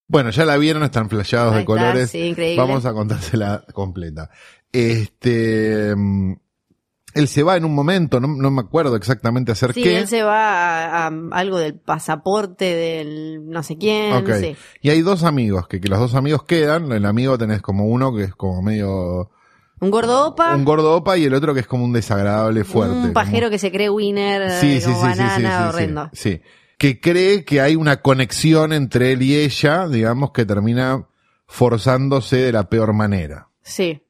Bueno, 0.07 0.31
ya 0.31 0.43
la 0.43 0.57
vieron, 0.57 0.81
están 0.81 1.07
flasheados 1.07 1.53
de 1.53 1.59
está, 1.59 1.65
colores. 1.67 2.09
sí, 2.09 2.19
increíble. 2.19 2.57
Vamos 2.61 2.83
a 2.85 2.93
contársela 2.93 3.63
completa. 3.73 4.31
Este, 4.71 5.93
mm, 5.95 6.33
él 7.13 7.27
se 7.27 7.43
va 7.43 7.57
en 7.57 7.65
un 7.65 7.75
momento, 7.75 8.19
no, 8.19 8.27
no 8.27 8.49
me 8.49 8.61
acuerdo 8.61 8.95
exactamente 8.95 9.51
hacer 9.51 9.71
Sí, 9.73 9.83
qué. 9.83 9.99
él 9.99 10.07
se 10.07 10.23
va 10.23 10.85
a, 10.85 11.05
a 11.05 11.11
algo 11.33 11.59
del 11.59 11.75
pasaporte 11.79 12.65
del 12.75 13.47
no 13.49 13.61
sé 13.61 13.77
quién. 13.77 14.13
Ok. 14.13 14.31
sí. 14.39 14.55
Y 14.81 14.89
hay 14.89 15.01
dos 15.03 15.23
amigos, 15.23 15.67
que, 15.67 15.79
que 15.79 15.89
los 15.89 15.99
dos 15.99 16.15
amigos 16.15 16.43
quedan. 16.43 16.91
El 16.91 17.05
amigo 17.05 17.37
tenés 17.37 17.61
como 17.61 17.85
uno 17.85 18.15
que 18.15 18.23
es 18.23 18.35
como 18.35 18.63
medio 18.63 19.29
Un 19.81 19.91
gordo 19.91 20.27
opa, 20.27 20.55
un 20.55 20.63
gordo 20.65 20.95
opa 20.95 21.17
y 21.17 21.25
el 21.25 21.33
otro 21.33 21.53
que 21.53 21.59
es 21.59 21.67
como 21.67 21.83
un 21.83 21.93
desagradable 21.93 22.63
fuerte. 22.63 22.95
un 22.95 23.01
como- 23.01 23.13
pajero 23.13 23.49
que 23.49 23.57
se 23.59 23.71
cree 23.71 23.89
winner, 23.89 24.49
Sí, 24.59 24.73
eh, 24.77 24.81
sí, 24.81 24.85
como 24.91 25.01
sí, 25.01 25.07
sí, 25.07 25.13
sí, 25.17 25.19
banana, 25.23 25.69
horrendo. 25.69 26.09
sí. 26.13 26.41
Que 26.77 26.99
cree 26.99 27.45
que 27.45 27.61
hay 27.61 27.75
una 27.75 28.01
conexión 28.01 28.73
entre 28.73 29.13
él 29.13 29.21
y 29.21 29.35
ella, 29.35 29.87
digamos, 29.87 30.31
que 30.31 30.45
termina 30.45 31.05
forzándose 31.47 32.37
de 32.37 32.51
la 32.51 32.69
peor 32.69 32.93
manera. 32.93 33.49
Sí. 33.61 34.01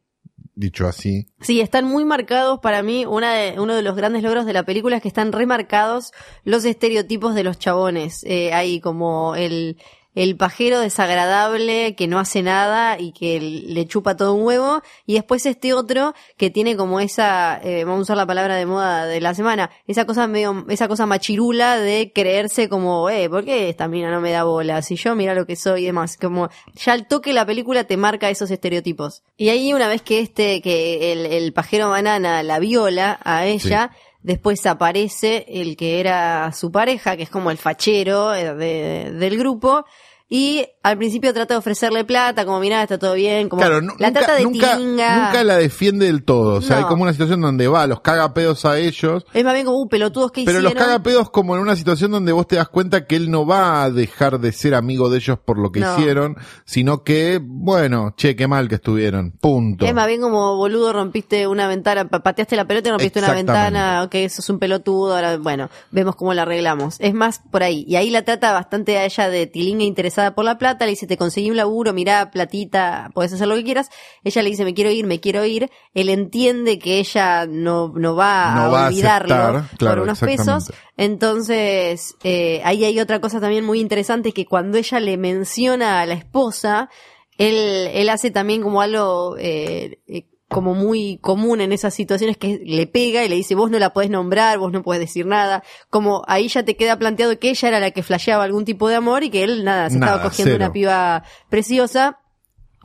Dicho 0.58 0.88
así. 0.88 1.28
Sí, 1.41 1.60
están 1.60 1.86
muy 1.86 2.06
marcados 2.06 2.60
para 2.62 2.82
mí. 2.82 3.06
Una 3.06 3.34
de, 3.34 3.60
uno 3.60 3.75
de 3.75 3.82
los 3.82 3.95
grandes 3.95 4.23
logros 4.23 4.45
de 4.45 4.54
la 4.54 4.63
película 4.63 4.95
es 4.95 5.01
que 5.01 5.10
están 5.10 5.32
remarcados 5.34 6.12
los 6.45 6.63
estereotipos 6.63 7.36
de 7.36 7.43
los 7.43 7.60
chabones. 7.60 8.23
Eh, 8.23 8.54
hay 8.54 8.80
como 8.80 9.36
el, 9.36 9.78
el 10.15 10.36
pajero 10.38 10.80
desagradable 10.80 11.93
que 11.95 12.08
no 12.08 12.19
hace 12.19 12.41
nada 12.41 12.97
y 12.99 13.12
que 13.12 13.39
le 13.39 13.86
chupa 13.86 14.15
todo 14.17 14.34
un 14.34 14.43
huevo. 14.43 14.82
Y 15.06 15.15
después 15.15 15.45
este 15.45 15.73
otro 15.73 16.13
que 16.38 16.49
tiene 16.49 16.75
como 16.78 16.99
esa, 16.99 17.60
eh, 17.63 17.84
vamos 17.84 17.99
a 17.99 18.01
usar 18.04 18.17
la 18.17 18.25
palabra 18.25 18.56
de 18.56 18.65
moda 18.65 19.06
de 19.06 19.21
la 19.21 19.34
semana, 19.36 19.69
esa 19.88 20.06
cosa 20.06 20.25
medio, 20.28 20.65
esa 20.69 20.88
cosa 20.88 21.06
machirula 21.06 21.78
de 21.78 22.12
creerse 22.15 22.69
como, 22.69 23.10
eh, 23.10 23.30
¿por 23.30 23.43
qué 23.45 23.69
esta 23.69 23.88
mina 23.88 24.10
no 24.10 24.21
me 24.21 24.32
da 24.32 24.43
bola? 24.45 24.82
Si 24.82 24.95
yo 24.95 25.15
mira 25.15 25.36
lo 25.36 25.45
que 25.45 25.56
soy 25.56 25.84
y 25.84 25.86
demás. 25.88 26.17
Como, 26.17 26.49
ya 26.75 26.93
al 26.93 27.08
toque 27.08 27.34
la 27.34 27.45
película 27.45 27.84
te 27.84 27.97
marca 27.97 28.30
esos 28.30 28.49
estereotipos. 28.51 29.23
Y 29.38 29.49
ahí 29.49 29.73
una 29.73 29.88
vez 29.88 30.01
que 30.01 30.19
este, 30.21 30.62
que 30.62 31.12
el, 31.12 31.25
el 31.25 31.54
pajero 31.54 31.89
banana 31.89 32.41
la 32.41 32.60
viola 32.60 33.19
a 33.23 33.45
ella, 33.45 33.91
Después 34.21 34.65
aparece 34.65 35.45
el 35.47 35.78
que 35.78 35.99
era 35.99 36.51
su 36.51 36.71
pareja, 36.71 37.15
que 37.15 37.21
es 37.21 37.30
como 37.30 37.51
el 37.51 37.60
fachero 37.60 38.34
eh, 38.34 38.56
de- 38.56 39.12
del 39.12 39.38
grupo. 39.38 39.86
Y 40.27 40.65
al 40.81 40.97
principio 40.97 41.31
trata 41.35 41.53
de 41.53 41.59
ofrecerle 41.59 42.03
plata, 42.03 42.45
como 42.45 42.59
mirá, 42.59 42.81
está 42.81 42.97
todo 42.97 43.13
bien, 43.13 43.47
como 43.47 43.59
Claro, 43.61 43.75
la 43.75 43.81
nunca, 43.81 44.11
trata 44.11 44.35
de 44.35 44.43
nunca, 44.43 44.75
nunca 44.79 45.43
la 45.43 45.57
defiende 45.57 46.07
del 46.07 46.23
todo. 46.23 46.55
O 46.55 46.61
sea, 46.61 46.77
No. 46.79 46.81
hay 46.83 46.89
como 46.89 47.03
una 47.03 47.11
situación 47.11 47.41
donde 47.41 47.67
va, 47.67 47.85
los 47.85 48.01
caga 48.01 48.33
pedos 48.33 48.65
a 48.65 48.79
ellos. 48.79 49.23
Es 49.33 49.43
más 49.43 49.53
bien 49.53 49.67
como, 49.67 49.79
uh, 49.81 49.88
pelotudos 49.88 50.31
que 50.31 50.43
Pero 50.43 50.61
los 50.61 50.71
hicieron. 50.71 50.88
caga 50.88 51.03
pedos 51.03 51.29
como 51.29 51.55
en 51.55 51.61
una 51.61 51.75
situación 51.75 52.09
donde 52.09 52.31
vos 52.31 52.47
te 52.47 52.55
das 52.55 52.69
cuenta 52.69 53.05
que 53.05 53.15
él 53.17 53.29
no 53.29 53.45
va 53.45 53.83
a 53.83 53.91
dejar 53.91 54.39
de 54.39 54.51
ser 54.51 54.73
amigo 54.73 55.09
de 55.11 55.17
ellos 55.17 55.38
por 55.45 55.59
lo 55.59 55.71
que 55.71 55.81
No. 55.81 55.93
hicieron, 55.99 56.38
sino 56.65 57.03
que, 57.03 57.39
bueno, 57.43 58.15
che, 58.17 58.35
qué 58.35 58.47
mal 58.47 58.67
que 58.67 58.75
estuvieron. 58.75 59.31
Punto. 59.39 59.85
Es 59.85 59.93
más 59.93 60.07
bien 60.07 60.21
como, 60.21 60.55
boludo, 60.57 60.91
rompiste 60.91 61.45
una 61.47 61.67
ventana, 61.67 62.07
pa- 62.09 62.23
pateaste 62.23 62.55
la 62.55 62.65
pelota 62.65 62.89
y 62.89 62.91
rompiste 62.93 63.19
una 63.19 63.31
ventana, 63.31 64.03
ok, 64.03 64.15
eso 64.15 64.41
es 64.41 64.49
un 64.49 64.57
pelotudo, 64.57 65.15
ahora, 65.15 65.38
bueno, 65.38 65.69
vemos 65.91 66.15
cómo 66.15 66.33
la 66.33 66.41
arreglamos. 66.41 66.95
Es 66.99 67.13
más 67.13 67.41
por 67.51 67.61
ahí. 67.61 67.85
Y 67.88 67.95
ahí 67.95 68.09
la 68.09 68.23
trata 68.23 68.51
bastante 68.53 68.97
a 68.97 69.05
ella 69.05 69.29
de 69.29 69.45
tilinga 69.45 69.83
interesada 70.15 70.36
por 70.36 70.45
la 70.45 70.58
plata, 70.58 70.86
le 70.86 70.91
dice, 70.91 71.08
te 71.08 71.17
conseguí 71.17 71.49
un 71.49 71.58
laburo, 71.58 71.93
mirá, 71.93 72.32
platita, 72.32 73.10
puedes 73.13 73.34
hacer 73.34 73.47
lo 73.47 73.56
que 73.56 73.63
quieras. 73.63 73.89
Ella 74.23 74.41
le 74.41 74.49
dice, 74.49 74.63
me 74.63 74.73
quiero 74.73 74.89
ir, 74.91 75.06
me 75.06 75.19
quiero 75.19 75.43
ir. 75.45 75.69
Él 75.93 76.10
entiende 76.10 76.80
que 76.80 76.99
ella 76.99 77.45
no, 77.45 77.91
no 77.95 78.15
va 78.15 78.56
No 78.56 78.62
a 78.62 78.67
va 78.69 78.86
a 78.86 78.88
olvidarlo 78.88 79.36
aceptar, 79.36 79.78
claro, 79.78 79.95
por 79.95 80.04
unos 80.04 80.19
pesos. 80.19 80.71
Entonces, 80.97 82.15
eh, 82.23 82.62
ahí 82.63 82.86
hay 82.86 82.99
otra 82.99 83.19
cosa 83.19 83.39
también 83.41 83.65
muy 83.65 83.80
interesante 83.80 84.32
que 84.32 84.45
cuando 84.45 84.78
ella 84.78 84.99
le 84.99 85.17
menciona 85.17 86.01
a 86.01 86.06
la 86.06 86.13
esposa, 86.13 86.89
él, 87.38 87.89
él 87.93 88.10
hace 88.10 88.32
también 88.32 88.62
como 88.62 88.82
algo 88.82 89.36
eh, 89.38 89.99
eh, 90.08 90.28
como 90.55 90.73
muy 90.73 91.17
común 91.21 91.59
en 91.61 91.71
esas 91.71 91.93
situaciones 91.93 92.37
que 92.37 92.61
le 92.65 92.87
pega 92.87 93.23
y 93.23 93.29
le 93.29 93.35
dice, 93.35 93.55
vos 93.55 93.69
no 93.69 93.77
la 93.77 93.91
podés 93.91 94.09
nombrar, 94.09 94.57
vos 94.57 94.71
no 94.71 94.81
podés 94.81 95.01
decir 95.01 95.25
nada. 95.25 95.63
Como 95.89 96.23
ahí 96.27 96.47
ya 96.47 96.63
te 96.63 96.75
queda 96.77 96.97
planteado 96.97 97.37
que 97.37 97.49
ella 97.49 97.67
era 97.67 97.79
la 97.79 97.91
que 97.91 98.01
flasheaba 98.03 98.43
algún 98.45 98.65
tipo 98.65 98.87
de 98.87 98.95
amor 98.95 99.23
y 99.23 99.29
que 99.29 99.43
él 99.43 99.63
nada, 99.63 99.89
se 99.89 99.99
Nada, 99.99 100.13
estaba 100.13 100.29
cogiendo 100.29 100.53
cero. 100.53 100.63
una 100.65 100.71
piba 100.73 101.23
preciosa. 101.49 102.19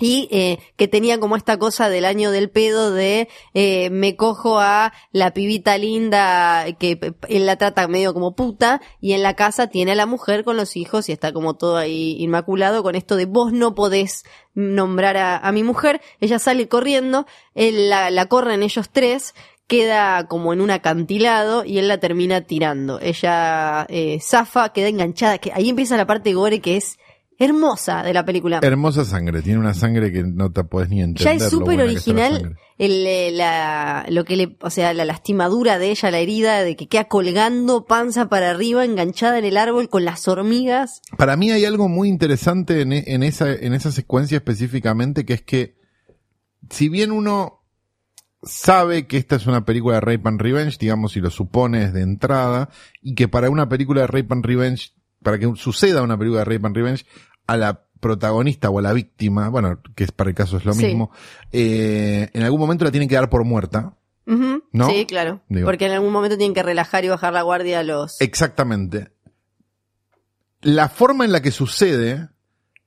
Y 0.00 0.28
eh, 0.32 0.58
que 0.76 0.88
tenía 0.88 1.20
como 1.20 1.36
esta 1.36 1.58
cosa 1.58 1.88
del 1.88 2.04
año 2.04 2.30
del 2.30 2.50
pedo 2.50 2.90
de 2.90 3.28
eh, 3.54 3.90
me 3.90 4.16
cojo 4.16 4.58
a 4.58 4.92
la 5.12 5.32
pibita 5.32 5.78
linda 5.78 6.66
que 6.78 7.14
él 7.28 7.46
la 7.46 7.56
trata 7.56 7.86
medio 7.86 8.14
como 8.14 8.34
puta 8.34 8.80
y 9.00 9.12
en 9.12 9.22
la 9.22 9.36
casa 9.36 9.66
tiene 9.68 9.92
a 9.92 9.94
la 9.94 10.06
mujer 10.06 10.42
con 10.42 10.56
los 10.56 10.76
hijos 10.76 11.08
y 11.08 11.12
está 11.12 11.32
como 11.32 11.54
todo 11.54 11.76
ahí 11.76 12.16
inmaculado 12.18 12.82
con 12.82 12.94
esto 12.94 13.16
de 13.16 13.26
vos 13.26 13.52
no 13.52 13.74
podés 13.74 14.24
nombrar 14.54 15.16
a, 15.16 15.36
a 15.36 15.52
mi 15.52 15.62
mujer. 15.62 16.00
Ella 16.20 16.38
sale 16.38 16.66
corriendo, 16.66 17.26
él 17.54 17.90
la, 17.90 18.10
la 18.10 18.26
corren 18.26 18.62
ellos 18.62 18.88
tres 18.90 19.34
queda 19.70 20.26
como 20.26 20.52
en 20.52 20.60
un 20.60 20.72
acantilado 20.72 21.64
y 21.64 21.78
él 21.78 21.86
la 21.86 21.98
termina 21.98 22.40
tirando. 22.40 22.98
Ella 23.00 23.86
eh, 23.88 24.18
zafa, 24.20 24.72
queda 24.72 24.88
enganchada, 24.88 25.38
que 25.38 25.52
ahí 25.52 25.68
empieza 25.68 25.96
la 25.96 26.08
parte 26.08 26.32
gore 26.34 26.60
que 26.60 26.76
es 26.76 26.98
hermosa 27.40 28.02
de 28.04 28.12
la 28.12 28.24
película. 28.24 28.60
Hermosa 28.62 29.04
sangre, 29.04 29.42
tiene 29.42 29.58
una 29.58 29.74
sangre 29.74 30.12
que 30.12 30.22
no 30.22 30.52
te 30.52 30.62
podés 30.62 30.88
ni 30.90 31.02
entender. 31.02 31.38
Ya 31.38 31.44
es 31.44 31.50
súper 31.50 31.80
original 31.80 32.56
el, 32.78 33.06
eh, 33.06 33.30
la, 33.32 34.06
lo 34.08 34.24
que 34.24 34.36
le, 34.36 34.56
o 34.60 34.70
sea, 34.70 34.94
la 34.94 35.04
lastimadura 35.04 35.78
de 35.78 35.90
ella, 35.90 36.10
la 36.10 36.18
herida 36.18 36.62
de 36.62 36.76
que 36.76 36.86
queda 36.88 37.04
colgando 37.08 37.86
panza 37.86 38.28
para 38.28 38.50
arriba, 38.50 38.84
enganchada 38.84 39.38
en 39.38 39.44
el 39.46 39.56
árbol 39.56 39.88
con 39.88 40.04
las 40.04 40.28
hormigas. 40.28 41.02
Para 41.16 41.36
mí 41.36 41.50
hay 41.50 41.64
algo 41.64 41.88
muy 41.88 42.08
interesante 42.08 42.82
en, 42.82 42.92
e- 42.92 43.04
en 43.08 43.22
esa, 43.22 43.52
en 43.52 43.74
esa 43.74 43.90
secuencia 43.90 44.36
específicamente, 44.36 45.24
que 45.24 45.34
es 45.34 45.42
que 45.42 45.76
si 46.70 46.88
bien 46.88 47.10
uno 47.10 47.56
sabe 48.42 49.06
que 49.06 49.16
esta 49.18 49.36
es 49.36 49.46
una 49.46 49.64
película 49.64 49.96
de 49.96 50.00
Rape 50.00 50.22
and 50.28 50.40
Revenge, 50.40 50.78
digamos, 50.78 51.12
si 51.12 51.20
lo 51.20 51.30
supones 51.30 51.92
de 51.92 52.02
entrada, 52.02 52.70
y 53.02 53.14
que 53.14 53.28
para 53.28 53.50
una 53.50 53.68
película 53.68 54.02
de 54.02 54.06
Rape 54.06 54.28
and 54.30 54.44
Revenge, 54.44 54.92
para 55.22 55.38
que 55.38 55.50
suceda 55.56 56.02
una 56.02 56.16
película 56.16 56.40
de 56.40 56.44
Rape 56.46 56.66
and 56.66 56.76
Revenge, 56.76 57.04
a 57.52 57.56
la 57.56 57.84
protagonista 58.00 58.70
o 58.70 58.78
a 58.78 58.82
la 58.82 58.92
víctima, 58.92 59.48
bueno, 59.48 59.80
que 59.94 60.04
es 60.04 60.12
para 60.12 60.30
el 60.30 60.36
caso 60.36 60.56
es 60.56 60.64
lo 60.64 60.72
Sí. 60.72 60.86
mismo, 60.86 61.10
eh, 61.52 62.30
en 62.32 62.42
algún 62.42 62.60
momento 62.60 62.84
la 62.84 62.90
tienen 62.90 63.08
que 63.08 63.14
dar 63.16 63.28
por 63.30 63.44
muerta. 63.44 63.96
¿No? 64.72 64.88
Sí, 64.88 65.06
claro. 65.06 65.42
Digo. 65.48 65.66
Porque 65.66 65.86
en 65.86 65.92
algún 65.92 66.12
momento 66.12 66.38
tienen 66.38 66.54
que 66.54 66.62
relajar 66.62 67.04
y 67.04 67.08
bajar 67.08 67.32
la 67.32 67.42
guardia 67.42 67.80
a 67.80 67.82
los... 67.82 68.20
Exactamente. 68.20 69.10
La 70.60 70.88
forma 70.88 71.24
en 71.24 71.32
la 71.32 71.40
que 71.42 71.50
sucede 71.50 72.28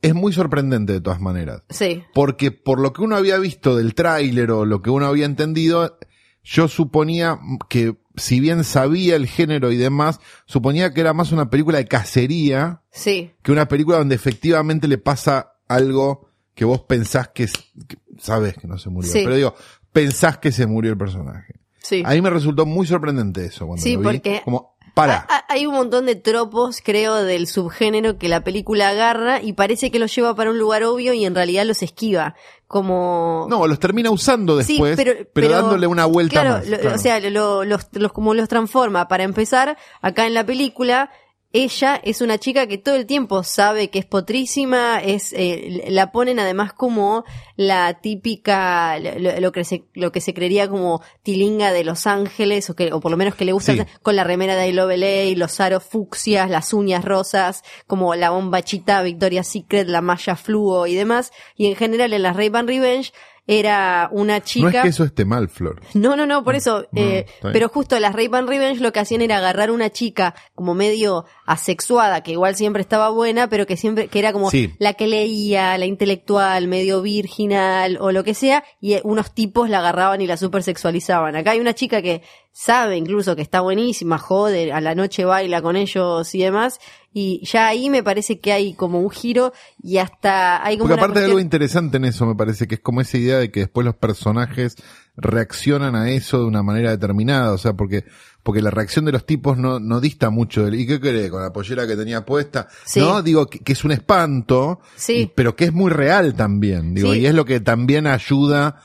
es 0.02 0.13
muy 0.13 0.32
sorprendente 0.32 0.93
de 0.93 1.02
todas 1.02 1.19
maneras. 1.19 1.63
Sí, 1.69 2.04
Porque 2.13 2.52
por 2.52 2.80
lo 2.80 2.93
que 2.93 3.02
uno 3.02 3.15
había 3.17 3.38
visto 3.39 3.76
del 3.76 3.93
tráiler 3.95 4.52
o 4.52 4.63
lo 4.65 4.82
que 4.82 4.89
uno 4.89 5.06
había 5.08 5.26
entendido, 5.26 5.97
yo 6.43 6.67
suponía 6.69 7.39
que 7.69 7.97
si 8.15 8.39
bien 8.39 8.63
sabía 8.63 9.15
el 9.15 9.28
género 9.28 9.71
y 9.71 9.78
demás, 9.78 10.19
suponía 10.45 10.93
que 10.93 11.02
era 11.02 11.13
más 11.13 11.32
una 11.32 11.49
película 11.49 11.78
de 11.80 11.86
cacería 11.88 12.82
sí. 12.91 13.32
que 13.41 13.52
una 13.52 13.67
película 13.67 13.97
donde 13.97 14.15
efectivamente 14.15 14.88
le 14.88 14.97
pasa 14.97 15.54
algo 15.67 16.30
que 16.54 16.65
vos 16.65 16.82
pensás 16.82 17.30
que, 17.30 17.47
que 17.88 17.97
sabes 18.19 18.56
que 18.56 18.67
no 18.67 18.78
se 18.78 18.89
murió. 18.89 19.12
Sí. 19.12 19.21
Pero 19.23 19.36
digo, 19.36 19.56
pensás 19.91 20.38
que 20.38 20.52
se 20.52 20.67
murió 20.67 20.91
el 20.91 20.97
personaje. 20.97 21.56
Sí. 21.80 22.04
A 22.06 22.12
mí 22.12 22.21
me 22.21 22.30
resultó 22.30 22.65
muy 22.65 22.86
sorprendente 22.88 23.45
eso 23.45 23.65
cuando 23.67 23.84
Sí, 23.84 23.93
lo 23.93 23.99
vi. 23.99 24.06
porque- 24.06 24.41
Como, 24.45 24.72
para. 24.93 25.25
Ha- 25.29 25.45
Hay 25.49 25.65
un 25.65 25.73
montón 25.75 26.06
de 26.06 26.15
tropos, 26.15 26.82
creo, 26.84 27.15
del 27.23 27.47
subgénero 27.47 28.17
que 28.17 28.27
la 28.29 28.43
película 28.43 28.89
agarra 28.89 29.41
y 29.41 29.53
parece 29.53 29.91
que 29.91 29.99
los 29.99 30.13
lleva 30.15 30.36
para 30.36 30.49
un 30.51 30.60
lugar 30.60 30.84
obvio 30.84 31.13
y 31.13 31.25
en 31.25 31.36
realidad 31.36 31.65
los 31.65 31.82
esquiva. 31.84 32.36
Como... 32.67 33.45
No, 33.49 33.67
los 33.67 33.79
termina 33.79 34.10
usando 34.10 34.60
Sí, 34.63 34.73
después, 34.82 34.95
pero, 35.32 35.49
dándole 35.49 35.86
una 35.86 36.06
vuelta 36.06 36.41
claro, 36.41 36.49
más. 36.58 36.67
lo- 36.67 36.79
claro. 36.79 36.95
O 36.95 36.99
sea, 36.99 37.19
lo- 37.19 37.63
los, 37.65 37.88
los, 37.91 38.12
como 38.12 38.34
los 38.34 38.49
transforma. 38.49 39.08
Para 39.08 39.23
empezar, 39.23 39.77
acá 40.01 40.25
en 40.25 40.34
la 40.34 40.43
película, 40.45 41.12
ella 41.55 42.01
es 42.03 42.21
una 42.21 42.39
chica 42.39 42.65
que 42.65 42.79
todo 42.79 42.95
el 42.95 43.05
tiempo 43.05 43.43
sabe 43.43 43.91
que 43.91 43.99
es 43.99 44.05
potrísima, 44.05 44.99
es, 44.99 45.31
eh, 45.33 45.83
la 45.87 46.11
ponen 46.11 46.39
además 46.39 46.73
como 46.73 47.23
la 47.55 47.99
típica, 48.01 48.97
lo, 48.97 49.39
lo 49.39 49.51
que 49.51 49.63
se, 49.63 49.83
lo 49.93 50.11
que 50.11 50.19
se 50.19 50.33
creería 50.33 50.67
como 50.67 51.03
tilinga 51.21 51.71
de 51.71 51.83
Los 51.83 52.07
Ángeles, 52.07 52.71
o 52.71 52.75
que, 52.75 52.91
o 52.91 52.99
por 52.99 53.11
lo 53.11 53.17
menos 53.17 53.35
que 53.35 53.45
le 53.45 53.51
gusta, 53.51 53.73
Sí. 53.75 53.81
con 54.01 54.15
la 54.15 54.23
remera 54.23 54.55
de 54.55 54.67
I 54.67 54.73
Love 54.73 54.97
LA, 54.97 55.37
los 55.37 55.59
aros 55.59 55.83
fucsias, 55.83 56.49
las 56.49 56.73
uñas 56.73 57.05
rosas, 57.05 57.63
como 57.85 58.15
la 58.15 58.31
bombachita 58.31 59.03
Victoria's 59.03 59.47
Secret, 59.47 59.87
la 59.87 60.01
malla 60.01 60.35
fluo 60.35 60.87
y 60.87 60.95
demás. 60.95 61.31
Y 61.55 61.67
en 61.67 61.75
general 61.75 62.13
en 62.13 62.23
las 62.23 62.35
Ray 62.35 62.49
Ban 62.49 62.67
Revenge, 62.67 63.13
era 63.45 64.08
una 64.12 64.41
chica. 64.41 64.63
No 64.69 64.77
es 64.77 64.82
que 64.84 64.88
eso 64.89 65.03
esté 65.03 65.25
mal, 65.25 65.49
Flor. 65.49 65.82
No, 65.93 66.15
no, 66.15 66.25
no, 66.25 66.43
por 66.43 66.56
eso. 66.56 66.86
No, 66.91 67.01
eh, 67.01 67.25
pero 67.51 67.67
justo 67.69 67.99
las 67.99 68.13
Rape 68.13 68.29
and 68.38 68.47
Revenge 68.47 68.79
lo 68.82 68.93
que 68.93 68.99
hacían 69.01 69.21
era 69.21 69.38
agarrar 69.38 69.69
una 69.71 69.89
chica 69.89 70.34
como 70.56 70.73
medio 70.75 71.25
asexuada, 71.45 72.21
que 72.21 72.32
igual 72.32 72.56
siempre 72.56 72.82
estaba 72.82 73.10
buena, 73.10 73.49
pero 73.49 73.65
que 73.65 73.75
siempre, 73.75 74.08
que 74.08 74.19
era 74.19 74.32
como 74.32 74.49
Sí. 74.49 74.73
la 74.79 74.93
que 74.93 75.08
leía, 75.08 75.77
la 75.77 75.86
intelectual, 75.86 76.67
medio 76.67 77.01
virginal 77.01 77.97
o 77.99 78.12
lo 78.12 78.23
que 78.23 78.34
sea, 78.34 78.63
y 78.79 78.93
eh, 78.93 79.01
unos 79.03 79.34
tipos 79.34 79.69
la 79.69 79.79
agarraban 79.79 80.21
y 80.21 80.27
la 80.27 80.38
super 80.38 80.63
sexualizaban. 80.63 81.36
Acá 81.36 81.51
hay 81.51 81.60
una 81.60 81.73
chica 81.73 82.01
que 82.01 82.21
sabe 82.55 82.97
incluso 82.97 83.35
que 83.35 83.41
está 83.41 83.61
buenísima, 83.61 84.17
jode, 84.19 84.71
a 84.71 84.79
la 84.79 84.93
noche 84.95 85.25
baila 85.25 85.61
con 85.63 85.75
ellos 85.75 86.33
y 86.35 86.39
demás, 86.43 86.79
y 87.11 87.43
ya 87.45 87.67
ahí 87.67 87.89
me 87.89 88.03
parece 88.03 88.39
que 88.39 88.51
hay 88.53 88.73
como 88.75 88.99
un 88.99 89.09
giro 89.09 89.53
y 89.81 89.97
hasta 89.97 90.63
hay 90.65 90.77
como 90.77 90.89
Porque 90.89 91.01
aparte 91.01 91.19
hay 91.19 91.25
algo 91.25 91.35
cuestión- 91.37 91.45
interesante 91.47 91.97
en 91.97 92.05
eso, 92.05 92.25
me 92.27 92.35
parece, 92.35 92.67
que 92.67 92.75
es 92.75 92.81
como 92.81 93.01
esa 93.01 93.17
idea 93.17 93.39
de 93.39 93.51
que 93.51 93.61
después 93.61 93.83
los 93.85 93.95
personajes 93.95 94.75
reaccionan 95.15 95.95
a 95.95 96.09
eso 96.11 96.39
de 96.39 96.45
una 96.45 96.63
manera 96.63 96.91
determinada, 96.91 97.51
o 97.53 97.57
sea, 97.57 97.73
porque, 97.73 98.05
porque 98.43 98.61
la 98.61 98.69
reacción 98.71 99.05
de 99.05 99.11
los 99.13 99.25
tipos 99.25 99.57
no, 99.57 99.79
no 99.79 99.99
dista 99.99 100.29
mucho 100.29 100.65
del, 100.65 100.75
¿y 100.75 100.85
qué 100.87 100.99
cree? 100.99 101.29
Con 101.29 101.41
la 101.41 101.51
pollera 101.53 101.87
que 101.87 101.95
tenía 101.95 102.23
puesta, 102.25 102.67
Sí. 102.85 102.99
¿no? 102.99 103.21
Digo, 103.23 103.47
que, 103.47 103.59
que 103.59 103.73
es 103.73 103.83
un 103.83 103.91
espanto, 103.91 104.79
Sí. 104.95 105.13
y- 105.21 105.25
pero 105.27 105.55
que 105.55 105.65
es 105.65 105.73
muy 105.73 105.91
real 105.91 106.33
también, 106.35 106.93
digo, 106.93 107.13
Sí. 107.13 107.19
y 107.21 107.25
es 107.25 107.33
lo 107.33 107.45
que 107.45 107.59
también 107.59 108.05
ayuda, 108.07 108.81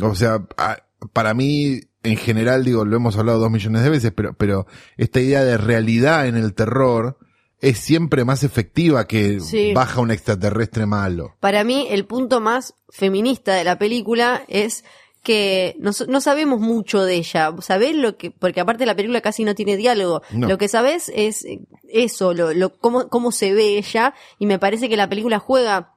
o 0.00 0.14
sea, 0.14 0.44
a- 0.56 0.78
para 1.12 1.34
mí, 1.34 1.80
en 2.02 2.16
general, 2.16 2.64
digo, 2.64 2.84
lo 2.84 2.96
hemos 2.96 3.16
hablado 3.16 3.38
dos 3.38 3.50
millones 3.50 3.82
de 3.82 3.90
veces, 3.90 4.12
pero, 4.14 4.34
pero 4.34 4.66
esta 4.96 5.20
idea 5.20 5.44
de 5.44 5.56
realidad 5.56 6.26
en 6.26 6.36
el 6.36 6.54
terror, 6.54 7.18
es 7.60 7.78
siempre 7.78 8.24
más 8.24 8.42
efectiva 8.42 9.06
que 9.06 9.38
Sí. 9.38 9.72
baja 9.72 10.00
un 10.00 10.10
extraterrestre 10.10 10.84
malo. 10.84 11.36
Para 11.38 11.62
mí, 11.62 11.86
el 11.90 12.06
punto 12.06 12.40
más 12.40 12.74
feminista 12.88 13.54
de 13.54 13.62
la 13.62 13.78
película 13.78 14.42
es 14.48 14.84
que 15.22 15.76
no, 15.78 15.92
no 16.08 16.20
sabemos 16.20 16.58
mucho 16.58 17.04
de 17.04 17.14
ella. 17.14 17.54
¿Sabés 17.60 17.94
lo 17.94 18.16
que? 18.16 18.32
Porque 18.32 18.58
aparte 18.60 18.84
la 18.84 18.96
película 18.96 19.20
casi 19.20 19.44
no 19.44 19.54
tiene 19.54 19.76
diálogo. 19.76 20.22
No. 20.32 20.48
Lo 20.48 20.58
que 20.58 20.66
sabés 20.66 21.12
es 21.14 21.44
eso, 21.88 22.34
lo, 22.34 22.52
lo, 22.52 22.76
cómo, 22.76 23.08
cómo 23.08 23.30
se 23.30 23.54
ve 23.54 23.78
ella. 23.78 24.12
Y 24.40 24.46
me 24.46 24.58
parece 24.58 24.88
que 24.88 24.96
la 24.96 25.08
película 25.08 25.38
juega 25.38 25.94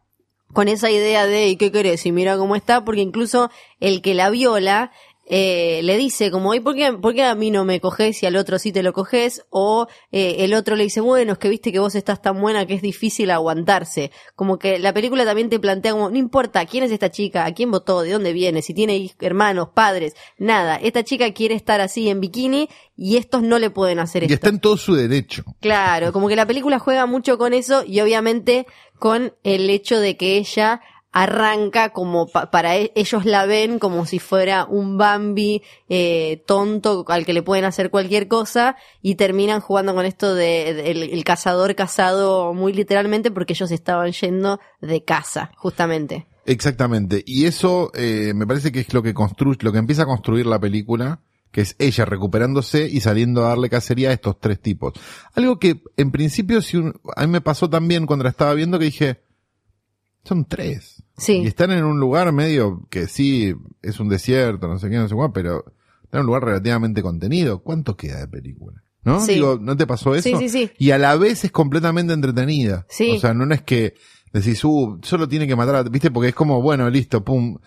con 0.54 0.68
esa 0.68 0.92
idea 0.92 1.26
de 1.26 1.48
¿y 1.50 1.56
qué 1.58 1.72
querés? 1.72 2.06
Y 2.06 2.12
mira 2.12 2.38
cómo 2.38 2.56
está, 2.56 2.86
porque 2.86 3.02
incluso 3.02 3.50
el 3.80 4.04
que 4.04 4.14
la 4.14 4.30
viola 4.30 4.92
eh, 5.28 5.82
le 5.84 5.98
dice 5.98 6.30
como 6.32 6.54
¿y 6.54 6.60
por 6.60 6.76
qué, 6.76 6.94
por 6.94 7.14
qué 7.14 7.24
a 7.24 7.34
mí 7.36 7.50
no 7.52 7.66
me 7.66 7.80
coges 7.80 8.22
y 8.22 8.26
al 8.26 8.36
otro 8.36 8.60
sí 8.60 8.72
te 8.72 8.84
lo 8.84 8.94
coges? 8.94 9.46
O 9.50 9.88
eh, 10.12 10.38
el 10.40 10.54
otro 10.54 10.76
le 10.76 10.84
dice 10.84 11.02
bueno, 11.02 11.34
es 11.34 11.38
que 11.40 11.50
viste 11.50 11.72
que 11.72 11.80
vos 11.80 11.96
estás 11.96 12.22
tan 12.22 12.40
buena 12.40 12.66
que 12.66 12.76
es 12.76 12.82
difícil 12.82 13.32
aguantarse. 13.32 14.12
Como 14.36 14.60
que 14.60 14.80
la 14.80 14.94
película 14.94 15.26
también 15.26 15.50
te 15.50 15.60
plantea 15.60 15.94
como 15.94 16.10
no 16.10 16.18
importa 16.18 16.66
quién 16.66 16.84
es 16.84 16.92
esta 16.92 17.10
chica, 17.10 17.46
a 17.46 17.54
quién 17.54 17.72
votó, 17.72 18.02
de 18.02 18.12
dónde 18.12 18.34
viene, 18.34 18.62
si 18.62 18.74
tiene 18.74 19.12
hermanos, 19.20 19.70
padres, 19.74 20.16
nada. 20.38 20.76
Esta 20.76 21.04
chica 21.04 21.32
quiere 21.34 21.56
estar 21.56 21.82
así 21.82 22.10
en 22.10 22.22
bikini 22.22 22.70
y 22.96 23.18
estos 23.18 23.42
no 23.42 23.60
le 23.60 23.70
pueden 23.70 24.00
hacer 24.00 24.24
Y 24.24 24.26
esto. 24.28 24.36
está 24.36 24.50
en 24.50 24.60
todo 24.60 24.78
su 24.78 24.96
derecho. 24.96 25.44
Claro, 25.60 26.14
como 26.14 26.28
que 26.28 26.36
la 26.36 26.46
película 26.46 26.80
juega 26.80 27.06
mucho 27.06 27.38
con 27.38 27.54
eso 27.54 27.84
y 27.86 28.00
obviamente 28.00 28.68
con 29.00 29.34
el 29.44 29.70
hecho 29.70 30.00
de 30.00 30.16
que 30.16 30.38
ella 30.38 30.82
arranca 31.18 31.90
como 31.94 32.28
pa- 32.28 32.52
para 32.52 32.76
e- 32.76 32.92
ellos 32.94 33.24
la 33.24 33.46
ven 33.46 33.80
como 33.80 34.06
si 34.06 34.20
fuera 34.20 34.66
un 34.66 34.98
Bambi 34.98 35.64
eh, 35.88 36.44
tonto 36.46 37.06
al 37.08 37.26
que 37.26 37.32
le 37.32 37.42
pueden 37.42 37.64
hacer 37.64 37.90
cualquier 37.90 38.28
cosa 38.28 38.76
y 39.02 39.16
terminan 39.16 39.62
jugando 39.62 39.96
con 39.96 40.06
esto 40.06 40.36
de, 40.36 40.92
el 40.92 41.24
cazador 41.24 41.74
casado 41.74 42.54
muy 42.54 42.74
literalmente 42.74 43.32
porque 43.32 43.54
ellos 43.54 43.72
estaban 43.72 44.12
yendo 44.12 44.60
de 44.82 45.06
casa 45.06 45.52
justamente. 45.56 46.28
Exactamente. 46.46 47.24
Y 47.26 47.46
eso 47.46 47.92
eh, 47.96 48.34
me 48.36 48.46
parece 48.46 48.74
que 48.74 48.82
es 48.82 48.94
lo 48.94 49.02
que 49.02 49.14
construye, 49.14 49.58
lo 49.62 49.72
que 49.72 49.80
empieza 49.80 50.04
a 50.04 50.08
construir 50.08 50.46
la 50.46 50.60
película, 50.60 51.22
que 51.52 51.62
es 51.62 51.78
ella 51.80 52.04
recuperándose 52.04 52.90
y 52.90 53.00
saliendo 53.00 53.46
a 53.46 53.50
darle 53.50 53.70
cacería 53.70 54.10
a 54.10 54.14
estos 54.14 54.38
tres 54.42 54.60
tipos. 54.60 54.92
Algo 55.34 55.60
que 55.60 55.82
en 55.96 56.12
principio 56.12 56.62
si 56.62 56.76
un- 56.76 57.00
a 57.16 57.22
mí 57.26 57.32
me 57.32 57.40
pasó 57.40 57.70
también 57.70 58.06
cuando 58.06 58.24
la 58.24 58.32
estaba 58.32 58.54
viendo 58.54 58.78
que 58.78 58.86
dije, 58.86 59.22
son 60.26 60.44
tres. 60.46 60.95
Sí. 61.18 61.42
Y 61.44 61.48
están 61.48 61.72
en 61.72 61.84
un 61.86 62.00
lugar 62.00 62.32
medio 62.32 62.86
que 62.90 63.08
sí 63.08 63.56
es 63.82 64.00
un 64.00 64.10
desierto, 64.10 64.68
no 64.68 64.80
sé 64.80 64.90
qué, 64.90 64.98
no 64.98 65.08
sé 65.08 65.16
cuál, 65.16 65.32
pero 65.32 65.66
están 66.04 66.20
en 66.20 66.20
un 66.22 66.26
lugar 66.28 66.44
relativamente 66.44 67.02
contenido. 67.02 67.60
¿Cuánto 67.64 67.96
queda 67.96 68.20
de 68.20 68.28
película? 68.28 68.82
¿No? 69.04 69.20
Sí. 69.22 69.36
Digo, 69.36 69.58
¿no 69.62 69.78
te 69.78 69.86
pasó 69.88 70.16
eso? 70.16 70.28
Sí, 70.28 70.36
sí, 70.38 70.50
sí. 70.50 70.72
Y 70.78 70.92
a 70.92 70.98
la 70.98 71.16
vez 71.16 71.46
es 71.46 71.52
completamente 71.52 72.12
entretenida. 72.14 72.86
Sí. 72.90 73.12
O 73.12 73.20
sea, 73.20 73.34
no 73.34 73.54
es 73.54 73.62
que 73.62 73.94
decís, 74.34 74.64
uh, 74.66 75.00
solo 75.04 75.28
tiene 75.30 75.48
que 75.48 75.56
matar 75.56 75.76
a, 75.76 75.84
viste, 75.84 76.12
porque 76.12 76.30
es 76.30 76.36
como, 76.36 76.62
bueno, 76.62 76.90
listo, 76.90 77.24
pum. 77.24 77.58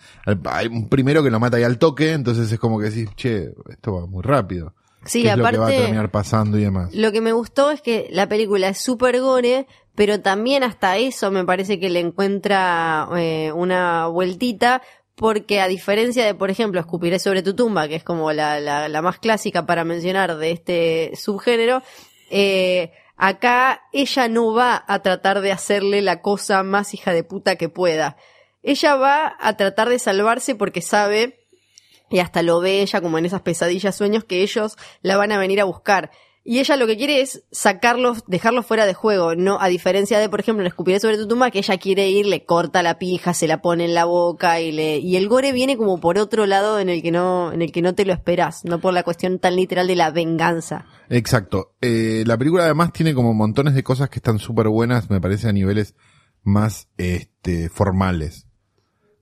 Hay 0.45 0.67
un 0.67 0.87
primero 0.89 1.23
que 1.23 1.31
lo 1.31 1.39
mata 1.39 1.57
ahí 1.57 1.63
al 1.63 1.79
toque, 1.79 2.11
entonces 2.11 2.51
es 2.51 2.59
como 2.59 2.77
que 2.77 2.89
decís, 2.91 3.09
che, 3.15 3.51
esto 3.69 3.93
va 3.95 4.05
muy 4.05 4.21
rápido. 4.21 4.75
Sí, 5.05 5.23
¿Qué 5.23 5.29
es 5.31 5.37
lo 5.37 5.45
que 5.49 5.57
va 5.57 5.65
a 5.65 5.67
aparte- 5.69 5.81
terminar 5.81 6.11
pasando 6.11 6.57
y 6.59 6.61
demás? 6.63 6.93
Lo 6.93 7.11
que 7.13 7.21
me 7.21 7.31
gustó 7.31 7.71
es 7.71 7.81
que 7.81 8.09
la 8.11 8.27
película 8.27 8.67
es 8.67 8.77
súper 8.79 9.19
gore, 9.21 9.65
pero 9.99 10.21
también 10.21 10.63
hasta 10.63 10.95
eso 10.95 11.29
me 11.29 11.43
parece 11.43 11.77
que 11.77 11.89
le 11.89 11.99
encuentra 11.99 13.09
eh, 13.17 13.51
una 13.51 14.07
vueltita, 14.07 14.81
porque 15.13 15.59
a 15.59 15.67
diferencia 15.67 16.25
de, 16.25 16.33
por 16.33 16.49
ejemplo, 16.49 16.79
Escupiré 16.79 17.19
sobre 17.19 17.43
tu 17.43 17.53
tumba, 17.53 17.89
que 17.89 17.95
es 17.95 18.05
como 18.05 18.31
la, 18.31 19.01
más 19.03 19.19
clásica 19.19 19.65
para 19.65 19.83
mencionar 19.83 20.37
de 20.37 20.51
este 20.51 21.11
subgénero, 21.17 21.83
eh, 22.29 22.93
acá 23.17 23.81
ella 23.91 24.29
no 24.29 24.53
va 24.53 24.85
a 24.87 24.99
tratar 25.01 25.41
de 25.41 25.51
hacerle 25.51 26.01
la 26.01 26.21
cosa 26.21 26.63
más 26.63 26.93
hija 26.93 27.11
de 27.11 27.25
puta 27.25 27.57
que 27.57 27.67
pueda. 27.67 28.15
Ella 28.63 28.95
va 28.95 29.35
a 29.37 29.57
tratar 29.57 29.89
de 29.89 29.99
salvarse 29.99 30.55
porque 30.55 30.81
sabe 30.81 31.45
y 32.09 32.19
hasta 32.19 32.41
lo 32.41 32.61
ve 32.61 32.81
ella 32.81 33.01
como 33.01 33.17
en 33.17 33.25
esas 33.25 33.41
pesadillas 33.41 33.97
sueños 33.97 34.23
que 34.23 34.43
ellos 34.43 34.77
la 35.01 35.17
van 35.17 35.33
a 35.33 35.37
venir 35.37 35.59
a 35.59 35.65
buscar. 35.65 36.09
Y 36.49 36.57
ella 36.57 36.77
lo 36.77 36.87
que 36.87 36.97
quiere 36.97 37.21
es 37.21 37.43
sacarlos, 37.51 38.23
dejarlos 38.25 38.65
fuera 38.65 38.87
de 38.87 38.95
juego, 38.95 39.35
no 39.35 39.61
a 39.61 39.67
diferencia 39.67 40.17
de, 40.17 40.29
por 40.29 40.39
ejemplo, 40.39 40.63
en 40.63 40.67
Escupiré 40.67 40.99
sobre 40.99 41.15
tu 41.15 41.27
tumba, 41.27 41.51
que 41.51 41.59
ella 41.59 41.77
quiere 41.77 42.09
ir, 42.09 42.25
le 42.25 42.43
corta 42.43 42.81
la 42.81 42.97
pija, 42.97 43.35
se 43.35 43.45
la 43.45 43.61
pone 43.61 43.85
en 43.85 43.93
la 43.93 44.05
boca 44.05 44.59
y 44.59 44.71
le 44.71 44.97
y 44.97 45.15
el 45.15 45.29
gore 45.29 45.51
viene 45.51 45.77
como 45.77 45.99
por 45.99 46.17
otro 46.17 46.47
lado 46.47 46.79
en 46.79 46.89
el 46.89 47.03
que 47.03 47.11
no 47.11 47.53
en 47.53 47.61
el 47.61 47.71
que 47.71 47.83
no 47.83 47.93
te 47.93 48.03
lo 48.03 48.13
esperas, 48.13 48.65
no 48.65 48.81
por 48.81 48.95
la 48.95 49.03
cuestión 49.03 49.37
tan 49.37 49.57
literal 49.57 49.85
de 49.85 49.95
la 49.95 50.09
venganza. 50.09 50.87
Exacto. 51.09 51.75
Eh, 51.81 52.23
la 52.25 52.35
película 52.35 52.63
además 52.63 52.93
tiene 52.93 53.13
como 53.13 53.35
montones 53.35 53.75
de 53.75 53.83
cosas 53.83 54.09
que 54.09 54.17
están 54.17 54.39
súper 54.39 54.69
buenas, 54.69 55.11
me 55.11 55.21
parece, 55.21 55.49
a 55.49 55.53
niveles 55.53 55.93
más 56.41 56.87
este, 56.97 57.69
formales. 57.69 58.47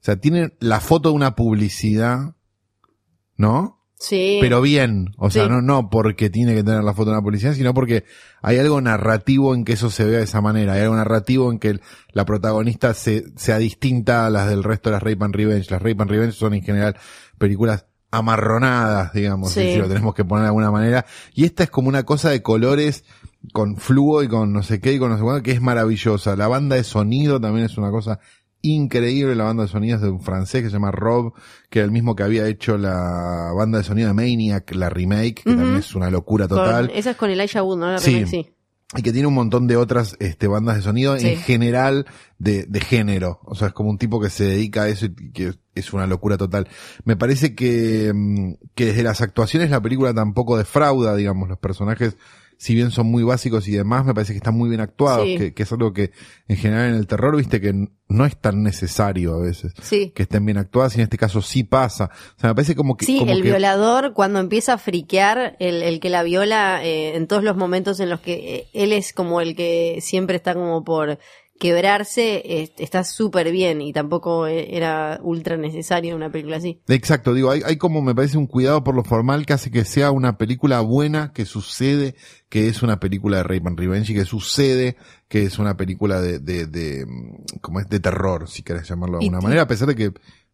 sea, 0.00 0.16
tiene 0.16 0.56
la 0.60 0.80
foto 0.80 1.10
de 1.10 1.16
una 1.16 1.36
publicidad, 1.36 2.36
¿no? 3.36 3.77
Sí. 3.98 4.38
Pero 4.40 4.60
bien. 4.62 5.12
O 5.16 5.28
sea, 5.30 5.44
Sí. 5.44 5.50
no, 5.50 5.60
no 5.60 5.90
porque 5.90 6.30
tiene 6.30 6.54
que 6.54 6.62
tener 6.62 6.84
la 6.84 6.94
foto 6.94 7.10
de 7.10 7.16
una 7.16 7.22
publicidad, 7.22 7.54
sino 7.54 7.74
porque 7.74 8.04
hay 8.42 8.58
algo 8.58 8.80
narrativo 8.80 9.54
en 9.54 9.64
que 9.64 9.72
eso 9.72 9.90
se 9.90 10.04
vea 10.04 10.18
de 10.18 10.24
esa 10.24 10.40
manera. 10.40 10.74
Hay 10.74 10.82
algo 10.82 10.94
narrativo 10.96 11.50
en 11.50 11.58
que 11.58 11.80
la 12.12 12.24
protagonista 12.24 12.94
se, 12.94 13.24
sea 13.36 13.58
distinta 13.58 14.26
a 14.26 14.30
las 14.30 14.48
del 14.48 14.62
resto 14.62 14.90
de 14.90 14.94
las 14.94 15.02
Rape 15.02 15.24
and 15.24 15.34
Revenge. 15.34 15.70
Las 15.70 15.82
Rape 15.82 15.96
and 16.00 16.10
Revenge 16.10 16.32
son 16.34 16.54
en 16.54 16.62
general 16.62 16.96
películas 17.38 17.86
amarronadas, 18.10 19.12
digamos, 19.12 19.50
Sí. 19.52 19.72
si 19.72 19.78
lo 19.78 19.88
tenemos 19.88 20.14
que 20.14 20.24
poner 20.24 20.42
de 20.42 20.48
alguna 20.48 20.70
manera. 20.70 21.04
Y 21.34 21.44
esta 21.44 21.64
es 21.64 21.70
como 21.70 21.88
una 21.88 22.04
cosa 22.04 22.30
de 22.30 22.42
colores 22.42 23.04
con 23.52 23.76
fluo 23.76 24.22
y 24.22 24.28
con 24.28 24.52
no 24.52 24.62
sé 24.62 24.80
qué 24.80 24.92
y 24.92 24.98
con 24.98 25.10
no 25.10 25.16
sé 25.16 25.22
cuánto, 25.22 25.42
que 25.42 25.52
es 25.52 25.60
maravillosa. 25.60 26.36
La 26.36 26.48
banda 26.48 26.76
de 26.76 26.84
sonido 26.84 27.40
también 27.40 27.66
es 27.66 27.76
una 27.78 27.90
cosa 27.90 28.18
increíble. 28.62 29.34
La 29.34 29.44
banda 29.44 29.62
de 29.64 29.68
sonido 29.68 29.96
es 29.96 30.02
de 30.02 30.10
un 30.10 30.20
francés 30.20 30.62
que 30.62 30.68
se 30.68 30.74
llama 30.74 30.90
Rob, 30.90 31.32
que 31.70 31.78
era 31.80 31.86
el 31.86 31.92
mismo 31.92 32.14
que 32.16 32.22
había 32.22 32.46
hecho 32.46 32.76
la 32.78 33.52
banda 33.56 33.78
de 33.78 33.84
sonido 33.84 34.08
de 34.08 34.14
Maniac, 34.14 34.74
la 34.74 34.88
remake, 34.90 35.42
que 35.44 35.50
también 35.54 35.76
es 35.76 35.94
una 35.94 36.10
locura 36.10 36.48
Con- 36.48 36.58
total. 36.58 36.90
esa 36.94 37.10
es 37.10 37.16
con 37.16 37.30
Elijah 37.30 37.62
Wood, 37.62 37.78
¿no? 37.78 37.92
La 37.92 37.98
Sí. 37.98 38.10
remake, 38.14 38.28
sí. 38.30 38.50
Y 38.96 39.02
que 39.02 39.12
tiene 39.12 39.28
un 39.28 39.34
montón 39.34 39.66
de 39.66 39.76
otras 39.76 40.16
este, 40.18 40.46
bandas 40.48 40.76
de 40.76 40.82
sonido 40.82 41.18
Sí. 41.18 41.28
en 41.28 41.36
general 41.40 42.06
de, 42.38 42.64
de 42.64 42.80
género. 42.80 43.38
O 43.44 43.54
sea, 43.54 43.68
es 43.68 43.74
como 43.74 43.90
un 43.90 43.98
tipo 43.98 44.18
que 44.18 44.30
se 44.30 44.44
dedica 44.44 44.84
a 44.84 44.88
eso 44.88 45.04
y 45.06 45.30
que 45.30 45.52
es 45.74 45.92
una 45.92 46.06
locura 46.06 46.38
total. 46.38 46.68
Me 47.04 47.14
parece 47.14 47.54
que, 47.54 48.10
mm, 48.14 48.52
que 48.74 48.86
desde 48.86 49.02
las 49.02 49.20
actuaciones 49.20 49.68
la 49.68 49.82
película 49.82 50.14
tampoco 50.14 50.56
defrauda, 50.56 51.14
digamos, 51.16 51.50
los 51.50 51.58
personajes, 51.58 52.16
si 52.60 52.74
bien 52.74 52.90
son 52.90 53.06
muy 53.06 53.22
básicos 53.22 53.66
y 53.68 53.72
demás, 53.72 54.04
me 54.04 54.12
parece 54.12 54.32
que 54.34 54.38
están 54.38 54.56
muy 54.58 54.68
bien 54.68 54.80
actuados, 54.80 55.24
Sí. 55.26 55.38
que, 55.38 55.54
que 55.54 55.62
es 55.62 55.72
algo 55.72 55.92
que 55.92 56.10
en 56.48 56.56
general 56.56 56.90
en 56.90 56.96
el 56.96 57.06
terror, 57.06 57.36
viste, 57.36 57.60
que 57.60 57.72
no 58.08 58.24
es 58.26 58.36
tan 58.36 58.62
necesario 58.64 59.34
a 59.34 59.38
veces 59.40 59.72
Sí. 59.80 60.12
que 60.14 60.24
estén 60.24 60.44
bien 60.44 60.58
actuadas 60.58 60.94
y 60.96 60.98
en 60.98 61.04
este 61.04 61.16
caso 61.18 61.40
sí 61.40 61.62
pasa. 61.62 62.10
O 62.36 62.40
sea, 62.40 62.50
me 62.50 62.54
parece 62.56 62.74
como 62.74 62.96
que... 62.96 63.06
Sí, 63.06 63.18
como 63.20 63.30
el 63.32 63.42
que- 63.42 63.48
violador 63.50 64.12
cuando 64.12 64.40
empieza 64.40 64.72
a 64.74 64.78
friquear, 64.78 65.56
el, 65.60 65.82
el 65.82 66.00
que 66.00 66.10
la 66.10 66.22
viola, 66.24 66.84
eh, 66.84 67.16
en 67.16 67.26
todos 67.28 67.44
los 67.44 67.56
momentos 67.56 68.00
en 68.00 68.10
los 68.10 68.20
que 68.20 68.56
eh, 68.56 68.68
él 68.74 68.92
es 68.92 69.12
como 69.12 69.40
el 69.40 69.54
que 69.54 69.98
siempre 70.02 70.36
está 70.36 70.54
como 70.54 70.82
por 70.84 71.18
quebrarse, 71.58 72.42
eh, 72.44 72.72
está 72.78 73.04
súper 73.04 73.50
bien 73.50 73.80
y 73.80 73.92
tampoco 73.92 74.46
eh, 74.46 74.76
era 74.76 75.18
ultra 75.22 75.56
necesario 75.56 76.10
en 76.10 76.16
una 76.16 76.30
película 76.30 76.56
así. 76.56 76.80
Exacto, 76.88 77.34
digo, 77.34 77.50
hay, 77.50 77.62
hay 77.64 77.76
como 77.76 78.00
me 78.00 78.14
parece 78.14 78.38
un 78.38 78.46
cuidado 78.46 78.84
por 78.84 78.94
lo 78.94 79.04
formal 79.04 79.44
que 79.44 79.52
hace 79.52 79.70
que 79.70 79.84
sea 79.84 80.10
una 80.10 80.38
película 80.38 80.80
buena, 80.80 81.32
que 81.32 81.44
sucede 81.44 82.14
que 82.48 82.68
es 82.68 82.82
una 82.82 83.00
película 83.00 83.38
de 83.38 83.42
Rape 83.42 83.62
and 83.66 83.78
Revenge 83.78 84.12
y 84.12 84.14
que 84.14 84.24
sucede 84.24 84.96
que 85.28 85.44
es 85.44 85.58
una 85.58 85.76
película 85.76 86.20
de, 86.20 86.38
de, 86.38 86.66
de, 86.66 87.04
mm, 87.06 87.58
como 87.60 87.80
es 87.80 87.88
de 87.88 88.00
terror, 88.00 88.48
si 88.48 88.62
querés 88.62 88.88
llamarlo 88.88 89.18
de 89.18 89.26
alguna 89.26 89.42
manera, 89.42 89.62
a 89.62 89.68
pesar 89.68 89.88
de 89.88 89.96
que 89.96 90.12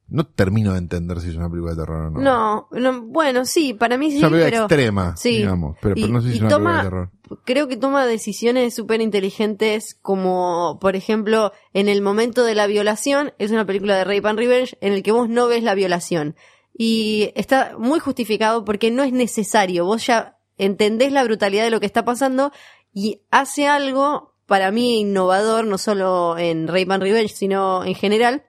no 0.09 0.27
termino 0.27 0.73
de 0.73 0.79
entender 0.79 1.21
si 1.21 1.31
es 1.31 1.37
una 1.37 1.49
película 1.49 1.73
de 1.73 1.79
terror 1.81 2.07
o 2.07 2.11
no. 2.11 2.21
No, 2.21 2.69
no, 2.73 3.03
bueno, 3.03 3.45
sí, 3.47 3.73
para 3.75 3.97
mí 3.97 4.09
es 4.09 4.13
sí, 4.15 4.19
una 4.19 4.29
película 4.31 4.51
pero 4.51 4.63
extrema, 4.65 5.17
sí. 5.17 5.39
digamos, 5.39 5.77
pero, 5.81 5.95
pero 5.95 6.09
no 6.09 6.21
sé 6.21 6.29
si 6.29 6.35
es 6.37 6.41
una 6.43 6.51
toma- 6.51 6.81
película 6.83 7.01
de 7.01 7.09
terror. 7.29 7.41
creo 7.45 7.69
que 7.69 7.77
toma 7.77 8.07
decisiones 8.07 8.75
súper 8.75 9.01
inteligentes 9.01 9.95
como, 10.03 10.79
por 10.81 10.95
ejemplo, 10.95 11.53
en 11.73 11.89
el 11.89 12.03
momento 12.03 12.45
de 12.45 12.55
la 12.55 12.67
violación, 12.67 13.33
es 13.39 13.51
una 13.51 13.65
película 13.65 13.97
de 13.97 14.05
Rape 14.05 14.29
and 14.29 14.39
Revenge 14.39 14.77
en 14.81 14.93
el 14.93 15.03
que 15.03 15.13
vos 15.13 15.29
no 15.29 15.47
ves 15.49 15.63
la 15.63 15.75
violación. 15.75 16.37
Y 16.77 17.31
está 17.35 17.77
muy 17.79 17.99
justificado 18.01 18.65
porque 18.65 18.91
no 18.91 19.05
es 19.05 19.13
necesario, 19.13 19.85
vos 19.87 20.07
ya 20.07 20.39
entendés 20.59 21.13
la 21.13 21.25
brutalidad 21.25 21.65
de 21.65 21.71
lo 21.71 21.81
que 21.81 21.87
está 21.87 22.05
pasando 22.05 22.53
y 22.93 23.23
hace 23.31 23.67
algo 23.69 24.35
para 24.47 24.71
mí 24.71 25.01
innovador, 25.01 25.65
no 25.65 25.79
solo 25.79 26.37
en 26.37 26.69
Rape 26.69 26.87
and 26.91 27.03
Revenge, 27.03 27.35
sino 27.35 27.85
en 27.85 27.95
general, 27.95 28.45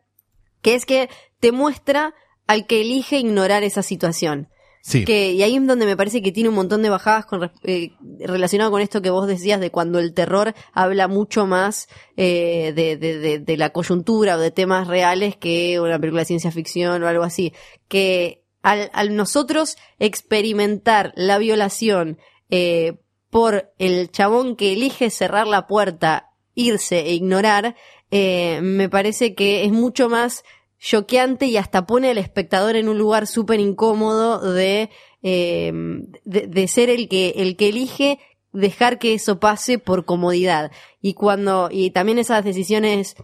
que 0.62 0.76
es 0.76 0.86
que 0.86 1.10
te 1.46 1.52
muestra 1.52 2.16
al 2.48 2.66
que 2.66 2.82
elige 2.82 3.20
ignorar 3.20 3.62
esa 3.62 3.84
situación. 3.84 4.50
Sí, 4.82 5.06
Que, 5.06 5.34
y 5.34 5.44
ahí 5.44 5.56
es 5.56 5.68
donde 5.68 5.86
me 5.86 5.96
parece 5.96 6.24
que 6.24 6.32
tiene 6.32 6.50
un 6.50 6.56
montón 6.56 6.82
de 6.82 6.90
bajadas 6.90 7.28
con, 7.28 7.52
eh, 7.62 7.92
relacionado 8.20 8.72
con 8.72 8.82
esto 8.82 9.04
que 9.04 9.12
vos 9.12 9.28
decías 9.28 9.60
de 9.60 9.70
cuando 9.70 10.00
el 10.00 10.16
terror 10.16 10.56
habla 10.74 11.08
mucho 11.08 11.46
más 11.46 11.88
eh, 12.18 12.74
de, 12.76 12.98
de, 12.98 13.20
de, 13.20 13.38
de 13.38 13.58
la 13.58 13.70
coyuntura 13.70 14.38
o 14.38 14.40
de 14.40 14.50
temas 14.50 14.88
reales 14.88 15.38
que 15.38 15.80
una 15.80 16.00
película 16.00 16.24
de 16.24 16.26
ciencia 16.26 16.50
ficción 16.50 17.04
o 17.04 17.08
algo 17.08 17.24
así. 17.24 17.54
Que 17.88 18.44
al, 18.64 18.90
al 18.92 19.16
nosotros 19.16 19.78
experimentar 20.00 21.14
la 21.16 21.38
violación 21.38 22.18
eh, 22.50 22.98
por 23.30 23.72
el 23.78 24.10
chabón 24.10 24.56
que 24.56 24.74
elige 24.74 25.12
cerrar 25.12 25.46
la 25.46 25.68
puerta, 25.68 26.32
irse 26.56 27.02
e 27.02 27.14
ignorar, 27.14 27.76
me 28.10 28.88
parece 28.90 29.36
que 29.36 29.66
es 29.66 29.72
mucho 29.72 30.10
más 30.10 30.44
choqueante 30.80 31.46
y 31.48 31.58
hasta 31.58 31.86
pone 31.86 32.10
al 32.10 32.18
espectador 32.18 32.76
en 32.76 32.90
un 32.90 32.98
lugar 32.98 33.28
súper 33.28 33.60
incómodo 33.60 34.54
de, 34.54 34.90
eh, 35.24 35.72
de, 36.24 36.48
de 36.48 36.68
ser 36.68 36.90
el 36.90 37.08
que, 37.08 37.34
el 37.38 37.56
que 37.56 37.70
elige 37.70 38.20
dejar 38.52 39.00
que 39.00 39.14
eso 39.14 39.40
pase 39.40 39.80
por 39.80 40.06
comodidad. 40.06 40.72
Y 41.02 41.14
cuando, 41.14 41.70
y 41.72 41.92
también 41.92 42.20
esas 42.20 42.44
decisiones 42.44 43.16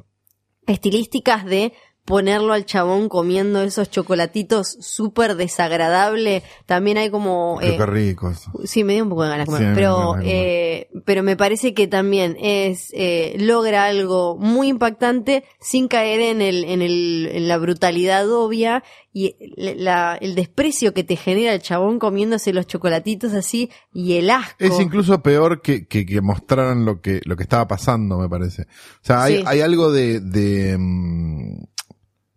estilísticas 0.67 1.45
de 1.45 1.73
ponerlo 2.05 2.53
al 2.53 2.65
chabón 2.65 3.09
comiendo 3.09 3.61
esos 3.61 3.89
chocolatitos 3.89 4.75
súper 4.81 5.35
desagradable, 5.35 6.43
también 6.65 6.97
hay 6.97 7.09
como... 7.09 7.59
Eh, 7.61 7.75
qué 7.77 7.85
rico 7.85 8.29
eso. 8.29 8.51
Sí, 8.65 8.83
me 8.83 8.93
dio 8.93 9.03
un 9.03 9.09
poco 9.09 9.23
de 9.23 9.29
ganas 9.29 9.45
comer, 9.45 9.61
Sí, 9.69 9.71
pero, 9.75 10.15
eh, 10.23 10.89
pero 11.05 11.23
me 11.23 11.37
parece 11.37 11.73
que 11.73 11.87
también 11.87 12.35
es, 12.39 12.89
eh, 12.93 13.35
logra 13.39 13.85
algo 13.85 14.37
muy 14.37 14.67
impactante 14.69 15.43
sin 15.59 15.87
caer 15.87 16.21
en 16.21 16.41
el, 16.41 16.63
en 16.65 16.81
el, 16.81 17.29
en 17.31 17.47
la 17.47 17.57
brutalidad 17.57 18.29
obvia 18.31 18.83
y 19.13 19.35
la, 19.57 20.17
el 20.19 20.35
desprecio 20.35 20.93
que 20.93 21.03
te 21.03 21.17
genera 21.17 21.53
el 21.53 21.61
chabón 21.61 21.99
comiéndose 21.99 22.53
los 22.53 22.65
chocolatitos 22.65 23.33
así 23.33 23.69
y 23.93 24.13
el 24.13 24.29
asco. 24.29 24.55
Es 24.57 24.79
incluso 24.79 25.21
peor 25.21 25.61
que, 25.61 25.85
que, 25.85 26.05
que 26.05 26.21
mostraran 26.21 26.85
lo 26.85 27.01
que, 27.01 27.21
lo 27.25 27.35
que 27.35 27.43
estaba 27.43 27.67
pasando, 27.67 28.17
me 28.17 28.29
parece. 28.29 28.63
O 28.63 29.03
sea, 29.03 29.23
hay, 29.23 29.37
Sí. 29.37 29.43
hay 29.45 29.61
algo 29.61 29.91
de, 29.91 30.19
de, 30.19 30.77
mm, 30.77 31.63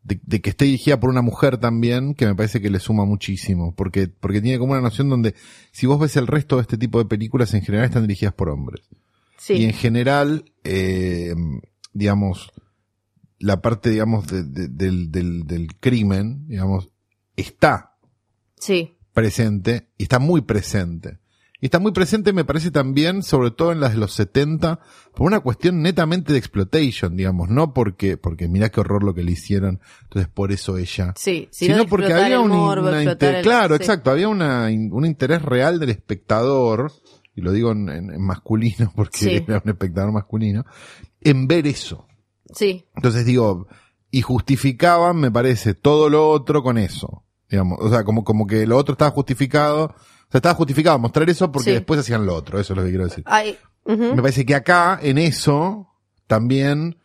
de, 0.04 0.20
de 0.22 0.40
que 0.40 0.50
esté 0.50 0.66
dirigida 0.66 1.00
por 1.00 1.10
una 1.10 1.22
mujer 1.22 1.56
también, 1.58 2.14
que 2.14 2.26
me 2.26 2.34
parece 2.34 2.60
que 2.60 2.70
le 2.70 2.78
suma 2.78 3.04
muchísimo, 3.04 3.74
porque, 3.74 4.06
porque 4.08 4.40
tiene 4.40 4.58
como 4.58 4.72
una 4.72 4.80
noción 4.82 5.08
donde, 5.08 5.34
si 5.72 5.86
vos 5.86 5.98
ves 5.98 6.16
el 6.16 6.26
resto 6.26 6.56
de 6.56 6.62
este 6.62 6.76
tipo 6.78 6.98
de 6.98 7.06
películas, 7.06 7.52
en 7.54 7.62
general 7.62 7.86
están 7.86 8.02
dirigidas 8.02 8.34
por 8.34 8.48
hombres. 8.50 8.86
sí. 9.38 9.54
Y 9.54 9.64
en 9.64 9.72
general, 9.72 10.44
eh, 10.62 11.34
digamos, 11.92 12.52
la 13.38 13.60
parte, 13.60 13.90
digamos, 13.90 14.26
de- 14.26 14.44
de- 14.44 14.68
del, 14.68 15.10
del, 15.10 15.46
del 15.46 15.74
crimen, 15.80 16.46
digamos, 16.48 16.88
está 17.36 17.96
sí, 18.58 18.94
presente 19.12 19.88
y 19.98 20.04
está 20.04 20.18
muy 20.18 20.42
presente. 20.42 21.18
Y 21.64 21.68
está 21.68 21.78
muy 21.78 21.92
presente, 21.92 22.34
me 22.34 22.44
parece 22.44 22.70
también, 22.70 23.22
sobre 23.22 23.50
todo 23.50 23.72
en 23.72 23.80
las 23.80 23.92
de 23.92 23.96
los 23.98 24.12
70, 24.12 24.80
por 25.14 25.26
una 25.26 25.40
cuestión 25.40 25.80
netamente 25.80 26.34
de 26.34 26.38
exploitation, 26.38 27.16
digamos, 27.16 27.48
no 27.48 27.72
porque, 27.72 28.18
porque 28.18 28.48
mira 28.48 28.68
qué 28.68 28.80
horror 28.80 29.02
lo 29.02 29.14
que 29.14 29.22
le 29.22 29.32
hicieron, 29.32 29.80
entonces 30.02 30.30
por 30.30 30.52
eso 30.52 30.76
ella. 30.76 31.14
sí. 31.16 31.48
Sino, 31.50 31.86
porque 31.86 32.12
había 32.12 32.38
un, 32.38 32.50
morbo, 32.50 32.88
una 32.88 32.98
explotar 33.02 33.12
inter- 33.30 33.34
el- 33.36 33.42
claro, 33.44 33.76
sí. 33.76 33.82
exacto, 33.82 34.10
había 34.10 34.28
una, 34.28 34.66
un 34.66 35.06
interés 35.06 35.40
real 35.40 35.80
del 35.80 35.88
espectador, 35.88 36.92
y 37.34 37.40
lo 37.40 37.50
digo 37.50 37.72
en, 37.72 37.88
en- 37.88 38.10
en 38.12 38.20
masculino 38.20 38.92
porque 38.94 39.16
Sí. 39.16 39.30
era 39.48 39.62
un 39.64 39.70
espectador 39.70 40.12
masculino, 40.12 40.66
en 41.22 41.46
ver 41.46 41.66
eso. 41.66 42.06
Sí, 42.54 42.84
Entonces 42.94 43.24
digo, 43.24 43.68
y 44.10 44.20
justificaban, 44.20 45.16
me 45.16 45.30
parece, 45.30 45.72
todo 45.72 46.10
lo 46.10 46.28
otro 46.28 46.62
con 46.62 46.76
eso. 46.76 47.24
Digamos, 47.48 47.78
o 47.80 47.88
sea, 47.88 48.04
como, 48.04 48.22
como 48.22 48.46
que 48.46 48.66
lo 48.66 48.76
otro 48.76 48.92
estaba 48.92 49.10
justificado. 49.12 49.94
Sea, 50.34 50.38
estaba 50.40 50.54
justificado 50.56 50.98
mostrar 50.98 51.30
eso 51.30 51.52
porque 51.52 51.70
Sí. 51.70 51.74
después 51.76 52.00
hacían 52.00 52.26
lo 52.26 52.34
otro. 52.34 52.58
Eso 52.58 52.72
es 52.72 52.76
lo 52.76 52.82
que 52.84 52.88
quiero 52.90 53.04
decir. 53.04 53.22
Ay. 53.26 53.56
Me 53.86 54.16
parece 54.16 54.44
que 54.44 54.54
acá, 54.56 54.98
en 55.00 55.18
eso, 55.18 55.88
también 56.26 56.96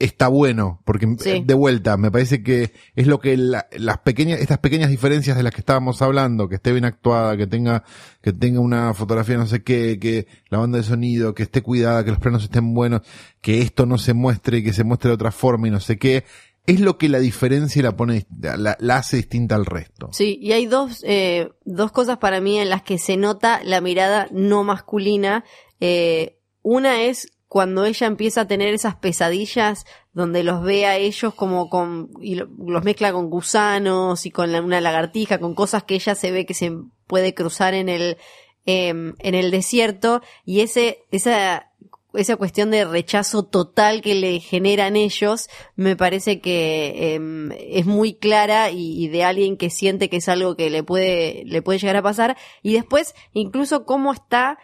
está 0.00 0.26
bueno. 0.26 0.82
Porque, 0.84 1.06
Sí. 1.20 1.30
eh, 1.30 1.42
de 1.46 1.54
vuelta, 1.54 1.96
me 1.96 2.10
parece 2.10 2.42
que 2.42 2.72
es 2.96 3.06
lo 3.06 3.20
que 3.20 3.36
la- 3.36 3.68
las 3.78 3.98
pequeñas, 3.98 4.40
estas 4.40 4.58
pequeñas 4.58 4.90
diferencias 4.90 5.36
de 5.36 5.44
las 5.44 5.52
que 5.52 5.60
estábamos 5.60 6.02
hablando, 6.02 6.48
que 6.48 6.56
esté 6.56 6.72
bien 6.72 6.84
actuada, 6.84 7.36
que 7.36 7.46
tenga, 7.46 7.84
que 8.20 8.32
tenga 8.32 8.58
una 8.60 8.92
fotografía 8.94 9.36
no 9.36 9.46
sé 9.46 9.62
qué, 9.62 9.98
que 10.00 10.26
la 10.50 10.58
banda 10.58 10.78
de 10.78 10.84
sonido, 10.84 11.32
que 11.34 11.44
esté 11.44 11.62
cuidada, 11.62 12.02
que 12.04 12.10
los 12.10 12.18
planos 12.18 12.42
estén 12.42 12.74
buenos, 12.74 13.02
que 13.40 13.60
esto 13.62 13.86
no 13.86 13.98
se 13.98 14.14
muestre 14.14 14.58
y 14.58 14.64
que 14.64 14.72
se 14.72 14.82
muestre 14.82 15.10
de 15.10 15.14
otra 15.14 15.30
forma 15.30 15.68
y 15.68 15.70
no 15.70 15.78
sé 15.80 15.96
qué, 15.96 16.24
es 16.66 16.80
lo 16.80 16.96
que 16.98 17.08
la 17.08 17.18
diferencia 17.18 17.82
la 17.82 17.96
pone, 17.96 18.26
la, 18.40 18.76
la 18.80 18.96
hace 18.96 19.16
distinta 19.18 19.54
al 19.54 19.66
resto. 19.66 20.08
Sí, 20.12 20.38
y 20.40 20.52
hay 20.52 20.66
dos, 20.66 21.02
eh, 21.06 21.50
dos 21.64 21.92
cosas 21.92 22.18
para 22.18 22.40
mí 22.40 22.58
en 22.58 22.70
las 22.70 22.82
que 22.82 22.98
se 22.98 23.16
nota 23.16 23.60
la 23.64 23.80
mirada 23.80 24.28
no 24.32 24.64
masculina. 24.64 25.44
Eh, 25.80 26.38
una 26.62 27.02
es 27.02 27.30
cuando 27.48 27.84
ella 27.84 28.06
empieza 28.06 28.40
a 28.42 28.48
tener 28.48 28.72
esas 28.74 28.96
pesadillas 28.96 29.84
donde 30.12 30.42
los 30.42 30.62
ve 30.62 30.86
a 30.86 30.96
ellos 30.96 31.34
como 31.34 31.68
con, 31.68 32.10
y 32.20 32.34
lo- 32.36 32.48
los 32.66 32.82
mezcla 32.82 33.12
con 33.12 33.30
gusanos 33.30 34.26
y 34.26 34.30
con 34.30 34.52
una 34.54 34.80
lagartija, 34.80 35.38
con 35.38 35.54
cosas 35.54 35.84
que 35.84 35.94
ella 35.96 36.14
se 36.14 36.30
ve 36.32 36.46
que 36.46 36.54
se 36.54 36.72
puede 37.06 37.34
cruzar 37.34 37.74
en 37.74 37.88
el, 37.88 38.16
em, 38.66 39.14
en 39.18 39.34
el 39.34 39.50
desierto, 39.50 40.22
y 40.44 40.60
ese, 40.60 41.04
esa, 41.10 41.70
esa 42.16 42.36
cuestión 42.36 42.70
de 42.70 42.84
rechazo 42.84 43.44
total 43.44 44.00
que 44.02 44.14
le 44.14 44.40
generan 44.40 44.96
ellos, 44.96 45.48
me 45.76 45.96
parece 45.96 46.40
que 46.40 47.14
em, 47.14 47.50
es 47.52 47.86
muy 47.86 48.14
clara 48.14 48.70
y, 48.70 49.04
y 49.04 49.08
de 49.08 49.24
alguien 49.24 49.56
que 49.56 49.70
siente 49.70 50.08
que 50.08 50.16
es 50.18 50.28
algo 50.28 50.56
que 50.56 50.70
le 50.70 50.82
puede, 50.82 51.42
le 51.46 51.62
puede 51.62 51.78
llegar 51.78 51.96
a 51.96 52.02
pasar, 52.02 52.36
y 52.62 52.74
después, 52.74 53.14
incluso 53.32 53.84
cómo 53.84 54.12
está 54.12 54.58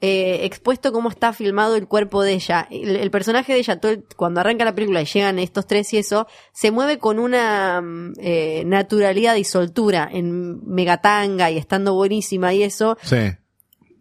eh, 0.00 0.44
expuesto 0.44 0.92
cómo 0.92 1.08
está 1.08 1.32
filmado 1.32 1.76
el 1.76 1.86
cuerpo 1.88 2.22
de 2.22 2.34
ella. 2.34 2.68
El, 2.70 2.96
el 2.96 3.10
personaje 3.10 3.54
de 3.54 3.60
ella, 3.60 3.80
todo 3.80 3.92
el- 3.92 4.04
cuando 4.16 4.40
arranca 4.40 4.64
la 4.66 4.74
película 4.74 5.00
y 5.00 5.06
llegan 5.06 5.38
estos 5.38 5.66
tres 5.66 5.94
y 5.94 5.98
eso, 5.98 6.26
se 6.52 6.70
mueve 6.70 6.98
con 6.98 7.18
una 7.18 7.80
mm, 7.80 8.12
eh, 8.18 8.64
naturalidad 8.66 9.36
y 9.36 9.44
soltura 9.44 10.06
en 10.12 10.60
megatanga 10.66 11.50
y 11.50 11.56
estando 11.56 11.94
buenísima 11.94 12.52
y 12.52 12.64
eso, 12.64 12.98
Sí. 13.02 13.16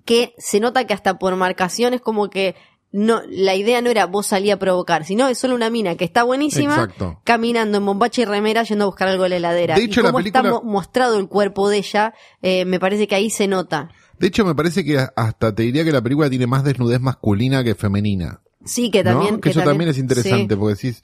que 0.03 0.33
se 0.37 0.59
nota 0.59 0.85
que 0.85 0.93
hasta 0.93 1.17
por 1.19 1.37
marcaciones 1.37 2.01
como 2.01 2.29
que 2.29 2.55
no, 2.93 3.21
la 3.27 3.56
idea 3.56 3.82
no 3.82 3.89
era 3.89 4.06
vos 4.06 4.27
salí 4.27 4.51
a 4.51 4.58
provocar, 4.60 5.03
sino 5.03 5.27
es 5.27 5.38
solo 5.39 5.56
una 5.56 5.69
mina 5.69 5.95
que 5.95 6.06
está 6.06 6.23
buenísima 6.23 6.75
Exacto. 6.75 7.19
caminando 7.25 7.79
en 7.79 7.86
bombacha 7.86 8.21
y 8.21 8.25
remera 8.25 8.63
yendo 8.63 8.86
a 8.86 8.88
buscar 8.88 9.08
algo 9.10 9.23
a 9.25 9.29
la 9.29 9.36
heladera. 9.38 9.75
De 9.75 9.84
hecho, 9.84 10.01
y 10.01 10.06
está 10.06 10.15
película- 10.15 10.43
mo- 10.51 10.62
mostrado 10.63 11.17
el 11.19 11.27
cuerpo 11.27 11.69
de 11.69 11.77
ella, 11.77 12.13
eh, 12.41 12.65
me 12.65 12.79
parece 12.79 13.08
que 13.08 13.15
ahí 13.15 13.29
se 13.32 13.47
nota. 13.47 13.89
De 14.19 14.27
hecho, 14.27 14.45
me 14.45 14.53
parece 14.56 14.86
que 14.86 15.06
hasta 15.15 15.53
te 15.53 15.63
diría 15.63 15.84
que 15.84 15.91
la 15.91 16.01
película 16.03 16.29
tiene 16.29 16.45
más 16.47 16.63
desnudez 16.63 17.01
masculina 17.01 17.63
que 17.63 17.75
femenina. 17.75 18.41
Sí, 18.63 18.91
que 18.91 19.03
¿no? 19.03 19.12
también. 19.12 19.41
que, 19.41 19.49
eso 19.49 19.62
también, 19.63 19.89
es 19.89 19.97
interesante, 19.97 20.53
sí, 20.53 20.60
porque 20.60 20.75
decís, 20.75 21.03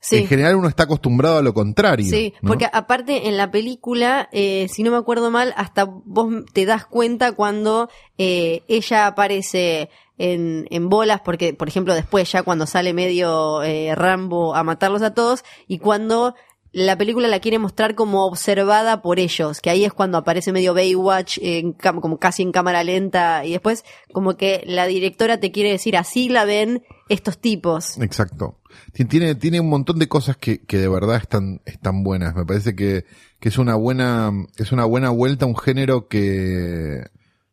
sí. 0.00 0.16
en 0.16 0.26
general 0.26 0.56
uno 0.56 0.68
está 0.68 0.84
acostumbrado 0.84 1.38
a 1.38 1.42
lo 1.42 1.54
contrario. 1.54 2.06
Sí, 2.10 2.34
¿no? 2.42 2.48
porque 2.48 2.66
aparte 2.72 3.28
en 3.28 3.36
la 3.36 3.50
película, 3.50 4.28
eh, 4.32 4.66
si 4.70 4.82
no 4.82 4.90
me 4.90 4.96
acuerdo 4.96 5.30
mal, 5.30 5.54
hasta 5.56 5.84
vos 5.84 6.32
te 6.52 6.66
das 6.66 6.86
cuenta 6.86 7.32
cuando 7.32 7.88
eh, 8.18 8.62
ella 8.68 9.06
aparece 9.06 9.90
en, 10.18 10.66
en 10.70 10.88
bolas, 10.88 11.20
porque 11.24 11.54
por 11.54 11.68
ejemplo 11.68 11.94
después 11.94 12.30
ya 12.30 12.42
cuando 12.42 12.66
sale 12.66 12.92
medio 12.92 13.62
eh, 13.62 13.94
Rambo 13.94 14.54
a 14.54 14.62
matarlos 14.64 15.02
a 15.02 15.14
todos, 15.14 15.44
y 15.66 15.78
cuando 15.78 16.34
la 16.76 16.98
película 16.98 17.28
la 17.28 17.38
quiere 17.38 17.60
mostrar 17.60 17.94
como 17.94 18.26
observada 18.26 19.00
por 19.00 19.20
ellos, 19.20 19.60
que 19.60 19.70
ahí 19.70 19.84
es 19.84 19.92
cuando 19.92 20.18
aparece 20.18 20.50
medio 20.50 20.74
Baywatch, 20.74 21.38
en 21.40 21.72
como 21.72 22.18
casi 22.18 22.42
en 22.42 22.50
cámara 22.50 22.82
lenta, 22.82 23.44
y 23.44 23.52
después 23.52 23.84
como 24.12 24.36
que 24.36 24.64
la 24.66 24.86
directora 24.86 25.38
te 25.38 25.52
quiere 25.52 25.70
decir, 25.70 25.96
así 25.96 26.28
la 26.28 26.44
ven 26.44 26.82
estos 27.08 27.38
tipos. 27.38 27.96
Exacto. 28.00 28.58
Ti- 28.92 29.04
Tiene, 29.04 29.36
tiene 29.36 29.60
un 29.60 29.68
montón 29.68 30.00
de 30.00 30.08
cosas 30.08 30.36
que, 30.36 30.62
que 30.64 30.78
de 30.78 30.88
verdad 30.88 31.14
están, 31.16 31.60
están 31.64 32.02
buenas. 32.02 32.34
Me 32.34 32.44
parece 32.44 32.74
que, 32.74 33.04
que 33.38 33.50
es 33.50 33.58
una 33.58 33.76
buena, 33.76 34.32
es 34.56 34.72
una 34.72 34.84
buena 34.84 35.10
vuelta 35.10 35.44
a 35.44 35.48
un 35.48 35.56
género 35.56 36.08
que, 36.08 37.04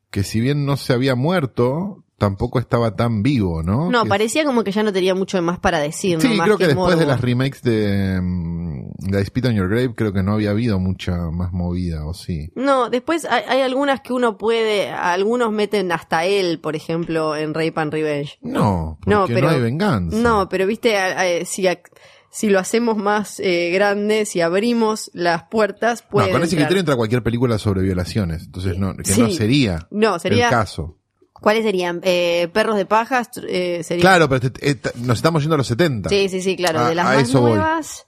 que 0.09 0.23
si 0.23 0.39
bien 0.41 0.65
no 0.65 0.77
se 0.77 0.93
había 0.93 1.13
muerto, 1.13 2.03
tampoco 2.21 2.59
estaba 2.59 2.95
tan 2.95 3.23
vivo, 3.23 3.63
¿no? 3.63 3.89
No, 3.89 4.03
Que- 4.03 4.09
parecía 4.09 4.45
como 4.45 4.63
que 4.63 4.71
ya 4.71 4.83
no 4.83 4.93
tenía 4.93 5.15
mucho 5.15 5.41
más 5.41 5.57
para 5.57 5.79
decir. 5.79 6.17
¿no? 6.17 6.21
Sí, 6.21 6.35
Más 6.35 6.45
creo 6.45 6.57
que, 6.59 6.67
después 6.67 6.99
de 6.99 7.05
las 7.07 7.19
remakes 7.19 7.63
de, 7.63 8.21
mm, 8.21 8.89
de 9.09 9.21
I 9.21 9.25
Spit 9.25 9.45
on 9.47 9.55
Your 9.55 9.67
Grave, 9.67 9.95
creo 9.95 10.13
que 10.13 10.21
no 10.21 10.33
había 10.33 10.51
habido 10.51 10.77
mucha 10.79 11.17
más 11.31 11.51
movida, 11.51 12.05
o 12.05 12.13
sí. 12.13 12.51
No, 12.55 12.91
después 12.91 13.25
hay, 13.25 13.43
hay 13.47 13.61
algunas 13.61 14.01
que 14.01 14.13
uno 14.13 14.37
puede, 14.37 14.91
algunos 14.91 15.51
meten 15.51 15.91
hasta 15.91 16.25
él, 16.25 16.59
por 16.59 16.75
ejemplo, 16.75 17.35
en 17.35 17.55
Rape 17.55 17.73
and 17.77 17.91
Revenge. 17.91 18.37
No, 18.43 18.97
porque 18.99 19.09
No, 19.15 19.19
no, 19.21 19.27
pero- 19.27 19.49
hay 19.49 19.59
venganza. 19.61 20.15
No, 20.17 20.47
pero 20.47 20.67
viste, 20.67 20.97
a- 20.97 21.19
a- 21.21 21.45
si, 21.45 21.63
ac- 21.63 21.89
si 22.29 22.49
lo 22.49 22.59
hacemos 22.59 22.95
más 22.97 23.39
eh, 23.39 23.71
grande, 23.73 24.25
si 24.25 24.41
abrimos 24.41 25.09
las 25.13 25.43
puertas, 25.49 26.03
No, 26.03 26.09
puede 26.11 26.31
con 26.31 26.43
ese 26.43 26.51
entrar. 26.55 26.67
criterio 26.67 26.79
entra 26.81 26.95
cualquier 26.95 27.23
película 27.23 27.57
sobre 27.57 27.81
violaciones. 27.81 28.43
Entonces, 28.45 28.77
no, 28.77 28.95
que 28.95 29.03
Sí. 29.11 29.21
no 29.21 29.29
sería, 29.31 29.87
No, 29.89 30.19
sería, 30.19 30.45
el 30.45 30.51
caso. 30.51 30.97
¿Cuáles 31.41 31.63
serían? 31.63 31.99
Eh, 32.03 32.47
perros 32.53 32.77
de 32.77 32.85
pajas, 32.85 33.29
eh, 33.47 33.81
sería. 33.83 34.01
Claro, 34.01 34.29
pero 34.29 34.47
este- 34.47 34.69
este- 34.69 34.91
nos 34.99 35.17
estamos 35.17 35.41
yendo 35.43 35.55
a 35.55 35.57
los 35.57 35.67
70. 35.67 36.09
Sí, 36.09 36.29
sí, 36.29 36.41
sí, 36.41 36.55
claro. 36.55 36.79
A- 36.79 36.89
de 36.89 36.95
las 36.95 37.05
más 37.05 37.33
nuevas. 37.33 38.05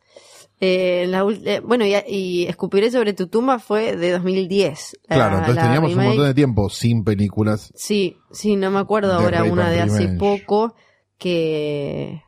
eh, 0.65 1.07
la 1.09 1.25
eh, 1.43 1.59
bueno, 1.59 1.85
y, 1.85 1.93
y 2.07 2.45
Escupiré 2.45 2.89
sobre 2.89 3.11
tu 3.13 3.27
tumba 3.27 3.59
fue 3.59 3.97
de 3.97 4.11
2010. 4.11 4.97
la- 5.09 5.15
Claro, 5.15 5.31
entonces 5.39 5.55
la 5.55 5.61
teníamos 5.63 5.93
un 5.93 6.03
montón 6.05 6.25
de 6.27 6.33
tiempo 6.33 6.69
sin 6.69 7.03
películas. 7.03 7.73
Sí, 7.75 8.15
sí, 8.31 8.55
no 8.55 8.71
me 8.71 8.79
acuerdo 8.79 9.13
ahora 9.13 9.39
Rape 9.39 9.51
una 9.51 9.69
de 9.69 9.81
hace 9.81 10.07
poco 10.17 10.75
que 11.17 12.21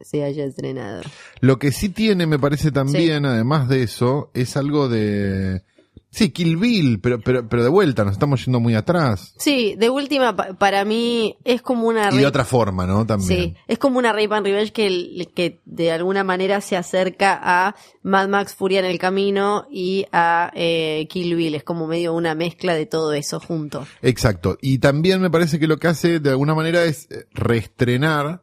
se 0.00 0.22
haya 0.22 0.44
estrenado. 0.44 1.02
Lo 1.40 1.58
que 1.58 1.72
sí 1.72 1.88
tiene, 1.88 2.26
me 2.26 2.38
parece 2.38 2.70
también, 2.70 3.24
además 3.26 3.68
de 3.68 3.82
eso, 3.82 4.30
es 4.34 4.56
algo 4.56 4.88
de... 4.88 5.62
Sí, 6.10 6.30
Kill 6.30 6.56
Bill, 6.56 7.00
pero, 7.00 7.20
pero, 7.20 7.46
pero 7.48 7.62
de 7.62 7.68
vuelta, 7.68 8.02
nos 8.02 8.14
estamos 8.14 8.42
yendo 8.44 8.60
muy 8.60 8.74
atrás. 8.74 9.34
Sí, 9.38 9.74
de 9.78 9.90
última, 9.90 10.34
pa- 10.34 10.54
para 10.54 10.84
mí 10.86 11.36
es 11.44 11.60
como 11.60 11.86
una... 11.86 12.08
Y 12.12 12.16
de 12.16 12.26
otra 12.26 12.46
forma, 12.46 12.86
¿no? 12.86 13.04
También. 13.04 13.28
Sí, 13.28 13.54
es 13.68 13.78
como 13.78 13.98
una 13.98 14.12
Rape 14.12 14.34
and 14.34 14.46
Revenge 14.46 14.72
que, 14.72 15.28
que 15.34 15.60
de 15.66 15.92
alguna 15.92 16.24
manera 16.24 16.62
se 16.62 16.76
acerca 16.78 17.38
a 17.42 17.74
Mad 18.02 18.28
Max 18.28 18.54
Furia 18.54 18.78
en 18.80 18.86
el 18.86 18.98
Camino 18.98 19.66
y 19.70 20.06
a 20.10 20.50
eh, 20.54 21.06
Kill 21.10 21.36
Bill. 21.36 21.54
Es 21.54 21.62
como 21.64 21.86
medio 21.86 22.14
una 22.14 22.34
mezcla 22.34 22.74
de 22.74 22.86
todo 22.86 23.12
eso 23.12 23.38
junto. 23.38 23.86
Exacto. 24.00 24.56
Y 24.62 24.78
también 24.78 25.20
me 25.20 25.30
parece 25.30 25.58
que 25.58 25.66
lo 25.68 25.76
que 25.76 25.88
hace 25.88 26.20
de 26.20 26.30
alguna 26.30 26.54
manera 26.54 26.84
es 26.84 27.06
eh, 27.10 27.26
reestrenar 27.32 28.42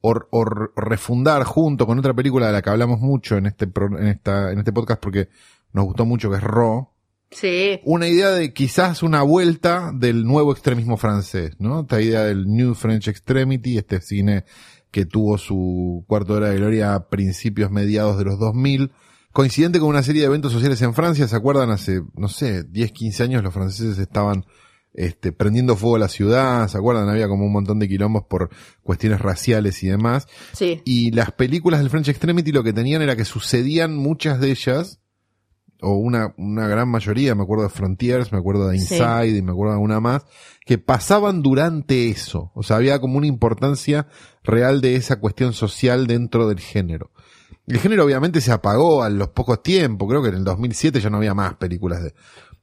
o, 0.00 0.14
o 0.30 0.44
re- 0.44 0.68
refundar 0.76 1.42
junto 1.42 1.86
con 1.86 1.98
otra 1.98 2.14
película 2.14 2.46
de 2.46 2.52
la 2.52 2.62
que 2.62 2.70
hablamos 2.70 3.00
mucho 3.00 3.36
en 3.36 3.46
este, 3.46 3.66
pro- 3.66 3.98
en 3.98 4.06
esta, 4.06 4.52
en 4.52 4.58
este 4.60 4.72
podcast 4.72 5.02
porque 5.02 5.28
nos 5.72 5.84
gustó 5.86 6.04
mucho, 6.04 6.30
que 6.30 6.36
es 6.36 6.42
Raw. 6.42 6.88
Sí, 7.30 7.80
Una 7.84 8.08
idea 8.08 8.30
de 8.30 8.52
quizás 8.52 9.04
una 9.04 9.22
vuelta 9.22 9.92
del 9.94 10.24
nuevo 10.24 10.52
extremismo 10.52 10.96
francés, 10.96 11.52
¿no? 11.58 11.82
Esta 11.82 12.00
idea 12.00 12.24
del 12.24 12.46
New 12.46 12.74
French 12.74 13.06
Extremity, 13.06 13.78
este 13.78 14.00
cine 14.00 14.44
que 14.90 15.06
tuvo 15.06 15.38
su 15.38 16.04
cuarto 16.08 16.34
hora 16.34 16.50
de 16.50 16.56
gloria 16.56 16.94
a 16.94 17.08
principios 17.08 17.70
mediados 17.70 18.18
de 18.18 18.24
los 18.24 18.38
2000, 18.38 18.90
coincidente 19.32 19.78
con 19.78 19.88
una 19.88 20.02
serie 20.02 20.22
de 20.22 20.26
eventos 20.26 20.52
sociales 20.52 20.82
en 20.82 20.94
Francia, 20.94 21.28
¿se 21.28 21.36
acuerdan? 21.36 21.70
Hace, 21.70 22.02
no 22.14 22.28
sé, 22.28 22.64
10, 22.64 22.92
15 22.92 23.22
años 23.22 23.42
los 23.44 23.54
franceses 23.54 23.98
estaban 23.98 24.44
este, 24.92 25.30
prendiendo 25.30 25.76
fuego 25.76 25.96
a 25.96 26.00
la 26.00 26.08
ciudad, 26.08 26.66
¿se 26.68 26.76
acuerdan? 26.76 27.08
Había 27.08 27.28
como 27.28 27.46
un 27.46 27.52
montón 27.52 27.78
de 27.78 27.88
quilombos 27.88 28.24
por 28.24 28.50
cuestiones 28.82 29.20
raciales 29.20 29.82
y 29.82 29.88
demás. 29.88 30.26
sí. 30.52 30.82
Y 30.84 31.12
las 31.12 31.30
películas 31.32 31.80
del 31.80 31.90
French 31.90 32.08
Extremity 32.08 32.50
lo 32.50 32.64
que 32.64 32.72
tenían 32.72 33.02
era 33.02 33.14
que 33.14 33.24
sucedían 33.24 33.94
muchas 33.94 34.40
de 34.40 34.50
ellas, 34.50 35.00
o 35.82 35.92
una, 35.94 36.34
una 36.36 36.68
gran 36.68 36.88
mayoría, 36.88 37.34
me 37.34 37.42
acuerdo 37.42 37.64
de 37.64 37.70
Frontiers, 37.70 38.32
me 38.32 38.38
acuerdo 38.38 38.68
de 38.68 38.78
Sí. 38.78 38.94
Inside 38.94 39.36
y 39.36 39.42
me 39.42 39.52
acuerdo 39.52 39.74
de 39.74 39.80
una 39.80 40.00
más, 40.00 40.24
que 40.64 40.78
pasaban 40.78 41.42
durante 41.42 42.08
eso. 42.10 42.50
O 42.54 42.62
sea, 42.62 42.76
había 42.76 43.00
como 43.00 43.18
una 43.18 43.26
importancia 43.26 44.06
real 44.42 44.80
de 44.80 44.96
esa 44.96 45.20
cuestión 45.20 45.52
social 45.52 46.06
dentro 46.06 46.48
del 46.48 46.60
género. 46.60 47.10
El 47.66 47.78
género 47.78 48.04
obviamente 48.04 48.40
se 48.40 48.52
apagó 48.52 49.02
a 49.02 49.10
los 49.10 49.28
pocos 49.28 49.62
tiempos, 49.62 50.08
creo 50.08 50.22
que 50.22 50.28
en 50.28 50.36
el 50.36 50.44
2007 50.44 51.00
ya 51.00 51.10
no 51.10 51.18
había 51.18 51.34
más 51.34 51.54
películas 51.54 52.02
de, 52.02 52.14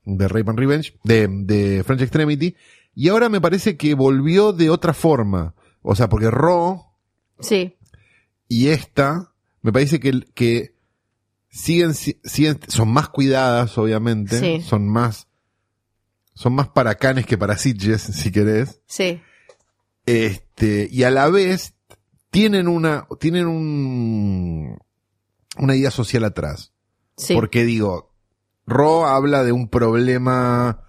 de 0.05 0.27
Rape 0.27 0.49
and 0.49 0.59
Revenge, 0.59 0.97
de, 1.03 1.27
de 1.29 1.83
French 1.83 2.01
Extremity, 2.01 2.55
y 2.93 3.09
ahora 3.09 3.29
me 3.29 3.39
parece 3.39 3.77
que 3.77 3.93
volvió 3.93 4.53
de 4.53 4.69
otra 4.69 4.93
forma. 4.93 5.53
O 5.81 5.95
sea, 5.95 6.09
porque 6.09 6.29
Raw 6.29 6.83
Sí, 7.39 7.77
y 8.47 8.69
esta, 8.69 9.33
me 9.61 9.71
parece 9.71 9.99
que, 9.99 10.21
que 10.33 10.75
siguen, 11.49 11.93
si- 11.93 12.19
siguen, 12.23 12.59
son 12.67 12.89
más 12.89 13.09
cuidadas, 13.09 13.77
obviamente. 13.77 14.39
Sí. 14.39 14.61
Son 14.67 14.87
más, 14.87 15.27
son 16.33 16.53
más 16.53 16.67
para 16.69 16.95
canes 16.95 17.25
que 17.25 17.37
para 17.37 17.57
sitges, 17.57 18.01
si 18.01 18.31
querés. 18.31 18.81
sí. 18.87 19.21
Este, 20.05 20.87
y 20.89 21.03
a 21.03 21.11
la 21.11 21.27
vez, 21.29 21.73
tienen 22.29 22.67
una, 22.69 23.07
tienen 23.19 23.45
un, 23.47 24.77
una 25.57 25.75
idea 25.75 25.91
social 25.91 26.23
atrás. 26.23 26.71
Sí. 27.17 27.33
Porque 27.33 27.65
digo, 27.65 28.13
Ro 28.65 29.05
habla 29.05 29.43
de 29.43 29.51
un 29.51 29.67
problema, 29.69 30.81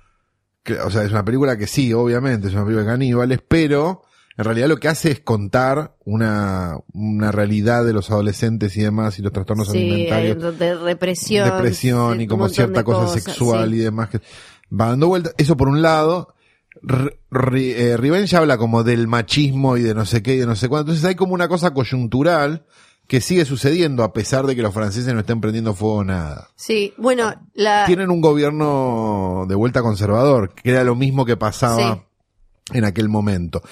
que, 0.62 0.75
o 0.75 0.90
sea, 0.92 1.03
es 1.03 1.11
una 1.11 1.25
película 1.25 1.57
que 1.59 1.66
sí, 1.66 1.92
obviamente, 1.92 2.47
es 2.47 2.55
una 2.55 2.62
película 2.64 2.85
de 2.85 2.92
caníbales, 2.92 3.40
pero 3.49 4.03
en 4.38 4.44
realidad 4.44 4.68
lo 4.68 4.79
que 4.79 4.88
hace 4.88 5.11
es 5.11 5.20
contar 5.20 5.96
una, 6.07 6.79
una 6.94 7.31
realidad 7.33 7.85
de 7.85 7.92
los 7.92 8.11
adolescentes 8.11 8.77
y 8.77 8.83
demás 8.83 9.18
y 9.18 9.22
los 9.22 9.33
trastornos 9.33 9.68
Sí, 9.68 9.79
alimentarios, 9.79 10.59
de 10.59 10.74
represión. 10.77 11.44
depresión 11.51 12.20
y 12.20 12.27
como 12.27 12.48
cierta 12.48 12.85
cosa 12.85 13.01
cosas, 13.07 13.22
sexual 13.24 13.70
sí. 13.70 13.77
y 13.77 13.78
demás 13.80 14.09
que 14.11 14.20
va 14.72 14.89
dando 14.91 15.09
vueltas. 15.09 15.34
Eso 15.39 15.57
por 15.57 15.68
un 15.68 15.82
lado. 15.82 16.34
R- 16.89 17.18
Ri- 17.32 17.74
eh, 17.76 17.97
Revenge 17.97 18.36
habla 18.36 18.57
como 18.57 18.84
del 18.84 19.09
machismo 19.09 19.76
y 19.76 19.82
de 19.82 19.95
no 19.95 20.07
sé 20.07 20.22
qué 20.22 20.34
y 20.36 20.39
de 20.39 20.47
no 20.47 20.55
sé 20.55 20.68
cuánto. 20.68 20.93
Entonces 20.93 21.05
hay 21.05 21.16
como 21.16 21.34
una 21.34 21.49
cosa 21.49 21.74
coyuntural 21.74 22.64
que 23.09 23.20
sigue 23.20 23.45
sucediendo 23.47 24.05
a 24.05 24.12
pesar 24.12 24.47
de 24.47 24.55
que 24.55 24.62
los 24.62 24.72
franceses 24.72 25.12
no 25.14 25.20
estén 25.20 25.41
prendiendo 25.41 25.74
fuego 25.74 26.05
nada. 26.05 26.49
Sí, 26.55 26.93
bueno, 26.99 27.34
la... 27.55 27.86
Tienen 27.86 28.11
un 28.11 28.20
gobierno 28.20 29.47
de 29.49 29.55
vuelta 29.55 29.82
conservador, 29.82 30.55
que 30.55 30.70
era 30.70 30.84
lo 30.84 30.95
mismo 30.95 31.24
que 31.24 31.36
pasaba 31.36 32.05
en 32.73 32.85
aquel 32.85 33.09
momento. 33.09 33.62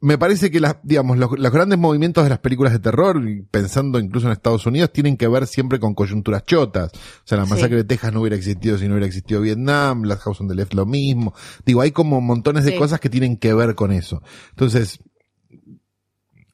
Me 0.00 0.18
parece 0.18 0.50
que 0.50 0.60
las, 0.60 0.76
digamos, 0.82 1.18
los, 1.18 1.38
los, 1.38 1.52
grandes 1.52 1.78
movimientos 1.78 2.24
de 2.24 2.30
las 2.30 2.38
películas 2.38 2.72
de 2.72 2.78
terror, 2.78 3.20
pensando 3.50 3.98
incluso 3.98 4.26
en 4.26 4.32
Estados 4.32 4.66
Unidos, 4.66 4.92
tienen 4.92 5.16
que 5.16 5.28
ver 5.28 5.46
siempre 5.46 5.78
con 5.80 5.94
coyunturas 5.94 6.44
chotas. 6.44 6.90
O 6.92 7.22
sea, 7.24 7.38
la 7.38 7.44
masacre 7.46 7.70
Sí. 7.70 7.76
de 7.76 7.84
Texas 7.84 8.12
no 8.12 8.20
hubiera 8.20 8.36
existido 8.36 8.78
si 8.78 8.86
no 8.86 8.92
hubiera 8.94 9.06
existido 9.06 9.40
Vietnam, 9.40 10.02
las 10.04 10.20
House 10.20 10.40
on 10.40 10.48
the 10.48 10.54
Left 10.54 10.74
lo 10.74 10.86
mismo. 10.86 11.34
Digo, 11.64 11.80
hay 11.80 11.90
como 11.92 12.20
montones 12.20 12.64
de 12.64 12.72
Sí. 12.72 12.78
cosas 12.78 13.00
que 13.00 13.08
tienen 13.10 13.36
que 13.36 13.54
ver 13.54 13.74
con 13.74 13.92
eso. 13.92 14.22
Entonces, 14.50 14.98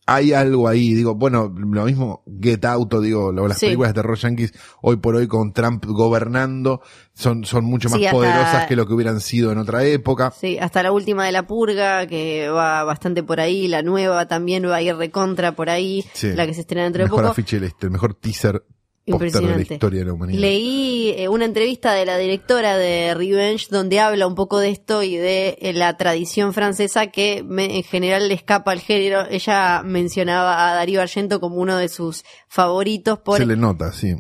hay 0.06 0.32
algo 0.32 0.68
ahí, 0.68 0.92
digo, 0.94 1.14
bueno, 1.14 1.52
lo 1.56 1.84
mismo 1.84 2.22
Get 2.40 2.64
Out, 2.64 2.94
digo, 3.00 3.32
las 3.32 3.58
Sí. 3.58 3.66
películas 3.66 3.90
de 3.90 3.94
terror 3.94 4.16
yankees 4.18 4.52
hoy 4.82 4.96
por 4.96 5.16
hoy 5.16 5.26
con 5.26 5.52
Trump 5.52 5.84
gobernando 5.86 6.82
son, 7.14 7.44
son 7.44 7.64
mucho 7.64 7.88
más 7.88 7.98
Sí, 7.98 8.04
hasta- 8.06 8.16
poderosas 8.16 8.66
que 8.66 8.76
lo 8.76 8.86
que 8.86 8.92
hubieran 8.94 9.20
sido 9.20 9.50
en 9.52 9.58
otra 9.58 9.84
época. 9.84 10.30
Sí, 10.38 10.58
hasta 10.58 10.82
la 10.82 10.92
última 10.92 11.24
de 11.24 11.32
la 11.32 11.46
purga, 11.46 12.06
que 12.06 12.48
va 12.48 12.84
bastante 12.84 13.22
por 13.22 13.40
ahí, 13.40 13.68
la 13.68 13.82
nueva 13.82 14.26
también 14.26 14.64
va 14.68 14.76
a 14.76 14.82
ir 14.82 14.94
recontra 14.96 15.52
por 15.52 15.70
ahí, 15.70 16.04
Sí. 16.12 16.32
la 16.32 16.46
que 16.46 16.54
se 16.54 16.60
estrena 16.62 16.84
dentro 16.84 17.04
de 17.04 17.08
poco. 17.10 17.22
afiche, 17.26 17.58
del- 17.60 17.72
el 17.80 17.90
mejor 17.90 18.14
teaser 18.14 18.64
póster 19.06 19.30
de 19.30 19.32
la 19.32 19.36
Impresionante. 19.38 19.74
historia 19.74 20.00
de 20.00 20.06
la 20.06 20.12
humanidad. 20.14 20.40
Leí 20.40 21.14
eh, 21.16 21.28
una 21.28 21.44
entrevista 21.44 21.92
de 21.92 22.06
la 22.06 22.16
directora 22.16 22.76
de 22.78 23.14
Revenge 23.14 23.66
donde 23.70 24.00
habla 24.00 24.26
un 24.26 24.34
poco 24.34 24.58
de 24.58 24.70
esto 24.70 25.02
y 25.02 25.16
de 25.16 25.58
eh, 25.60 25.72
la 25.72 25.96
tradición 25.96 26.52
francesa 26.54 27.08
que 27.08 27.42
me- 27.46 27.76
en 27.76 27.82
general 27.84 28.28
le 28.28 28.34
escapa 28.34 28.72
al 28.72 28.80
género. 28.80 29.26
Ella 29.30 29.82
mencionaba 29.84 30.70
a 30.70 30.74
Darío 30.74 31.00
Argento 31.02 31.40
como 31.40 31.56
uno 31.56 31.76
de 31.76 31.88
sus 31.88 32.24
favoritos 32.48 33.18
por 33.18 33.38
Se 33.38 33.46
le 33.46 33.56
nota, 33.56 33.92
sí. 33.92 34.14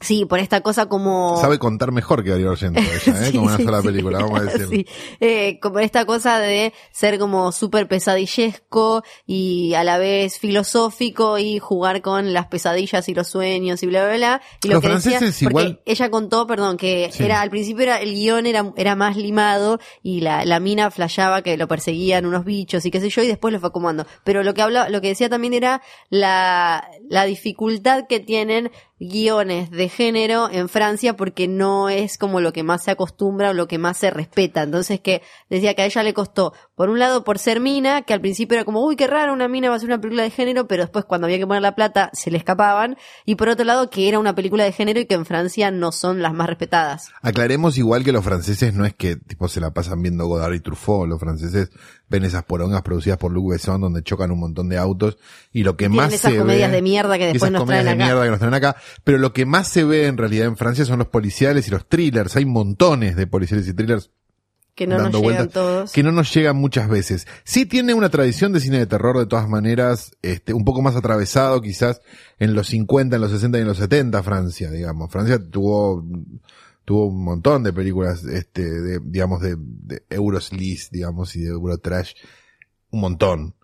Sí, 0.00 0.24
por 0.24 0.38
esta 0.38 0.60
cosa 0.60 0.86
como 0.86 1.38
Sabe 1.40 1.58
contar 1.58 1.92
mejor 1.92 2.22
que 2.24 2.30
Darío 2.30 2.50
Argento, 2.50 2.80
ella, 3.06 3.20
¿eh? 3.22 3.26
Sí, 3.26 3.32
como 3.32 3.46
una 3.46 3.56
sí, 3.56 3.64
sola 3.64 3.80
sí. 3.80 3.86
película, 3.88 4.18
vamos 4.20 4.40
a 4.40 4.42
decir. 4.44 4.66
Sí. 4.68 4.86
Eh, 5.20 5.58
como 5.60 5.78
esta 5.80 6.04
cosa 6.04 6.38
de 6.38 6.72
ser 6.92 7.18
como 7.18 7.52
súper 7.52 7.88
pesadillesco 7.88 9.02
y 9.26 9.74
a 9.74 9.84
la 9.84 9.98
vez 9.98 10.38
filosófico 10.38 11.38
y 11.38 11.58
jugar 11.58 12.02
con 12.02 12.32
las 12.32 12.46
pesadillas 12.46 13.08
y 13.08 13.14
los 13.14 13.28
sueños 13.28 13.82
y 13.82 13.86
bla, 13.86 14.04
bla, 14.06 14.16
bla. 14.16 14.42
Y 14.62 14.68
lo 14.68 14.74
Los 14.74 14.82
que 14.82 14.88
decía, 14.88 15.18
franceses 15.18 15.48
porque 15.50 15.62
igual- 15.64 15.80
ella 15.86 16.10
contó, 16.10 16.46
perdón, 16.46 16.76
que 16.76 17.10
era 17.18 17.40
al 17.40 17.50
principio 17.50 17.82
era 17.84 18.00
el 18.00 18.14
guion 18.14 18.46
era, 18.46 18.72
era 18.76 18.94
más 18.96 19.16
limado 19.16 19.78
y 20.02 20.20
la, 20.20 20.44
la 20.44 20.60
mina 20.60 20.90
flasheaba 20.90 21.42
que 21.42 21.56
lo 21.56 21.68
perseguían 21.68 22.26
unos 22.26 22.44
bichos 22.44 22.84
y 22.86 22.90
qué 22.90 23.00
sé 23.00 23.08
yo 23.10 23.22
y 23.22 23.26
después 23.26 23.52
lo 23.52 23.60
fue 23.60 23.68
acomodando. 23.70 24.06
Pero 24.24 24.42
lo 24.42 24.54
que 24.54 24.62
habla, 24.62 24.88
lo 24.88 25.00
que 25.00 25.08
decía 25.08 25.28
también 25.28 25.54
era 25.54 25.82
la, 26.10 26.88
la 27.08 27.24
dificultad 27.24 28.04
que 28.08 28.20
tienen 28.20 28.70
guiones 29.00 29.70
de 29.70 29.88
género 29.88 30.48
en 30.50 30.68
Francia 30.68 31.16
porque 31.16 31.48
no 31.48 31.88
es 31.88 32.18
como 32.18 32.40
lo 32.40 32.52
que 32.52 32.62
más 32.62 32.84
se 32.84 32.90
acostumbra 32.90 33.50
o 33.50 33.52
lo 33.52 33.68
que 33.68 33.78
más 33.78 33.96
se 33.96 34.10
respeta. 34.10 34.62
Entonces 34.62 35.00
que 35.00 35.22
decía 35.48 35.74
que 35.74 35.82
a 35.82 35.86
ella 35.86 36.02
le 36.02 36.14
costó, 36.14 36.52
por 36.74 36.90
un 36.90 36.98
lado 36.98 37.24
por 37.24 37.38
ser 37.38 37.60
mina, 37.60 38.02
que 38.02 38.14
al 38.14 38.20
principio 38.20 38.56
era 38.56 38.64
como, 38.64 38.84
uy, 38.84 38.96
qué 38.96 39.06
raro, 39.06 39.32
una 39.32 39.48
mina 39.48 39.68
va 39.68 39.74
a 39.74 39.76
hacer 39.76 39.88
una 39.88 40.00
película 40.00 40.22
de 40.22 40.30
género, 40.30 40.66
pero 40.66 40.82
después 40.82 41.04
cuando 41.04 41.26
había 41.26 41.38
que 41.38 41.46
poner 41.46 41.62
la 41.62 41.74
plata 41.74 42.10
se 42.12 42.30
le 42.30 42.38
escapaban. 42.38 42.96
Y 43.24 43.36
por 43.36 43.48
otro 43.48 43.64
lado 43.64 43.90
que 43.90 44.08
era 44.08 44.18
una 44.18 44.34
película 44.34 44.64
de 44.64 44.72
género 44.72 45.00
y 45.00 45.06
que 45.06 45.14
en 45.14 45.26
Francia 45.26 45.70
no 45.70 45.92
son 45.92 46.22
las 46.22 46.34
más 46.34 46.48
respetadas. 46.48 47.10
Aclaremos 47.22 47.78
igual 47.78 48.04
que 48.04 48.12
los 48.12 48.24
franceses 48.24 48.74
no 48.74 48.84
es 48.84 48.94
que 48.94 49.16
tipo 49.16 49.48
se 49.48 49.60
la 49.60 49.72
pasan 49.72 50.02
viendo 50.02 50.26
Godard 50.26 50.54
y 50.54 50.60
Truffaut, 50.60 51.08
los 51.08 51.20
franceses 51.20 51.70
ven 52.08 52.24
esas 52.24 52.44
porongas 52.44 52.82
producidas 52.82 53.18
por 53.18 53.32
Luc 53.32 53.50
Besson 53.50 53.80
donde 53.80 54.02
chocan 54.02 54.30
un 54.30 54.40
montón 54.40 54.68
de 54.68 54.78
autos 54.78 55.18
y 55.52 55.62
lo 55.62 55.76
que 55.76 55.84
Tienen 55.88 55.96
más 55.96 56.12
esas 56.12 56.32
se 56.32 56.38
comedias 56.38 56.70
ve, 56.70 56.76
de 56.76 56.82
mierda 56.82 57.18
que 57.18 57.26
después 57.26 57.42
esas 57.42 57.52
nos 57.52 57.62
comedias 57.62 57.84
traen 57.84 57.98
de 57.98 58.04
acá. 58.04 58.12
mierda 58.12 58.24
que 58.24 58.30
nos 58.30 58.38
traen 58.38 58.54
acá, 58.54 58.76
pero 59.04 59.18
lo 59.18 59.32
que 59.32 59.46
más 59.46 59.68
se 59.68 59.84
ve 59.84 60.06
en 60.06 60.16
realidad 60.16 60.46
en 60.46 60.56
Francia 60.56 60.84
son 60.84 60.98
los 60.98 61.08
policiales 61.08 61.68
y 61.68 61.70
los 61.70 61.86
thrillers, 61.88 62.36
hay 62.36 62.44
montones 62.44 63.16
de 63.16 63.26
policiales 63.26 63.68
y 63.68 63.74
thrillers 63.74 64.10
Que 64.74 64.86
no 64.86 64.94
nos 64.94 65.04
dando 65.04 65.18
llegan 65.18 65.34
vueltas, 65.36 65.54
todos. 65.54 65.92
que 65.92 66.02
no 66.02 66.12
nos 66.12 66.32
llegan 66.32 66.56
muchas 66.56 66.88
veces. 66.88 67.26
Sí 67.44 67.66
tiene 67.66 67.94
una 67.94 68.08
tradición 68.10 68.52
de 68.52 68.60
cine 68.60 68.78
de 68.78 68.86
terror 68.86 69.18
de 69.18 69.26
todas 69.26 69.48
maneras, 69.48 70.12
este, 70.22 70.52
un 70.52 70.64
poco 70.64 70.82
más 70.82 70.96
atravesado 70.96 71.60
quizás 71.60 72.00
en 72.38 72.54
los 72.54 72.68
50, 72.68 73.16
en 73.16 73.22
los 73.22 73.30
60 73.32 73.58
y 73.58 73.60
en 73.62 73.66
los 73.66 73.78
70 73.78 74.22
Francia, 74.22 74.70
digamos. 74.70 75.10
Francia 75.10 75.38
tuvo, 75.38 76.04
tuvo 76.88 77.04
un 77.08 77.22
montón 77.22 77.62
de 77.64 77.72
películas, 77.74 78.24
este, 78.24 78.62
de, 78.62 78.98
digamos, 79.04 79.42
de, 79.42 79.56
de 79.58 80.04
Euroslis, 80.08 80.88
digamos, 80.90 81.36
y 81.36 81.40
de 81.42 81.50
Eurotrash. 81.50 82.14
Un 82.90 83.00
montón. 83.02 83.54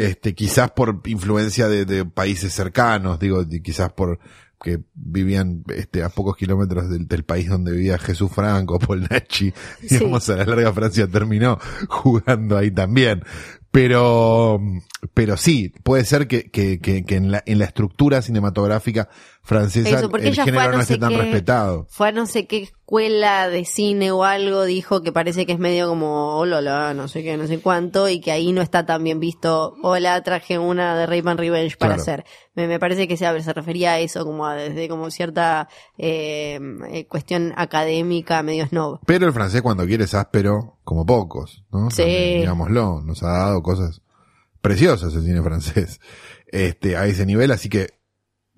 Este, 0.00 0.34
quizás 0.34 0.72
por 0.72 1.00
influencia 1.04 1.68
de, 1.68 1.84
de 1.84 2.04
países 2.04 2.52
cercanos, 2.52 3.20
digo, 3.20 3.44
quizás 3.62 3.92
por 3.92 4.18
que 4.60 4.80
vivían 4.94 5.62
este, 5.68 6.02
a 6.02 6.08
pocos 6.08 6.36
kilómetros 6.36 6.88
del, 6.90 7.06
del 7.06 7.22
país 7.24 7.48
donde 7.48 7.70
vivía 7.72 7.98
Jesús 7.98 8.30
Franco, 8.32 8.78
Paul 8.80 9.06
Nachi, 9.08 9.52
Sí. 9.80 9.88
digamos, 9.98 10.28
a 10.30 10.36
la 10.36 10.44
larga 10.46 10.72
Francia 10.72 11.06
terminó 11.06 11.58
jugando 11.88 12.56
ahí 12.56 12.70
también. 12.72 13.22
Pero, 13.74 14.60
pero 15.14 15.36
sí, 15.36 15.72
puede 15.82 16.04
ser 16.04 16.28
que, 16.28 16.48
que, 16.48 16.78
que, 16.78 17.04
que 17.04 17.16
en, 17.16 17.32
la, 17.32 17.42
en 17.44 17.58
la 17.58 17.64
estructura 17.64 18.22
cinematográfica 18.22 19.08
francesa 19.42 19.98
Eso, 19.98 20.10
el 20.16 20.36
género 20.36 20.70
no 20.70 20.72
no 20.76 20.80
esté 20.80 20.96
tan 20.96 21.10
qué- 21.10 21.18
respetado. 21.18 21.86
Fue 21.90 22.06
a 22.08 22.12
no 22.12 22.26
sé 22.26 22.46
qué 22.46 22.58
escuela 22.62 23.48
de 23.48 23.64
cine 23.64 24.12
o 24.12 24.22
algo, 24.22 24.62
dijo 24.62 25.02
que 25.02 25.10
parece 25.10 25.44
que 25.44 25.54
es 25.54 25.58
medio 25.58 25.88
como, 25.88 26.36
hola, 26.36 26.94
no 26.94 27.08
sé 27.08 27.24
qué, 27.24 27.36
no 27.36 27.48
sé 27.48 27.58
cuánto, 27.58 28.08
y 28.08 28.20
que 28.20 28.30
ahí 28.30 28.52
no 28.52 28.62
está 28.62 28.86
tan 28.86 29.02
bien 29.02 29.18
visto, 29.18 29.74
hola, 29.82 30.22
traje 30.22 30.56
una 30.56 30.96
de 30.96 31.06
Rayman 31.06 31.36
Revenge 31.36 31.76
para 31.76 31.94
Claro. 31.96 32.02
hacer. 32.02 32.24
Me, 32.54 32.68
me 32.68 32.78
parece 32.78 33.08
que 33.08 33.16
se, 33.16 33.42
se 33.42 33.52
refería 33.52 33.94
a 33.94 33.98
eso, 33.98 34.24
como 34.24 34.46
a, 34.46 34.54
desde 34.54 34.88
como 34.88 35.10
cierta 35.10 35.68
eh, 35.98 36.60
eh, 36.90 37.06
cuestión 37.08 37.52
académica, 37.56 38.40
medio 38.44 38.66
snob. 38.68 39.00
Pero 39.04 39.26
el 39.26 39.32
francés 39.32 39.62
cuando 39.62 39.84
quiere 39.84 40.04
es 40.04 40.14
áspero 40.14 40.73
como 40.84 41.04
pocos, 41.06 41.64
¿no? 41.72 41.90
Sí. 41.90 42.02
También, 42.02 42.40
digámoslo, 42.40 43.00
nos 43.02 43.22
ha 43.22 43.28
dado 43.32 43.62
cosas 43.62 44.00
preciosas 44.60 45.14
el 45.14 45.22
cine 45.24 45.42
francés, 45.42 46.00
este, 46.46 46.96
a 46.96 47.06
ese 47.06 47.26
nivel, 47.26 47.50
así 47.50 47.68
que 47.68 47.88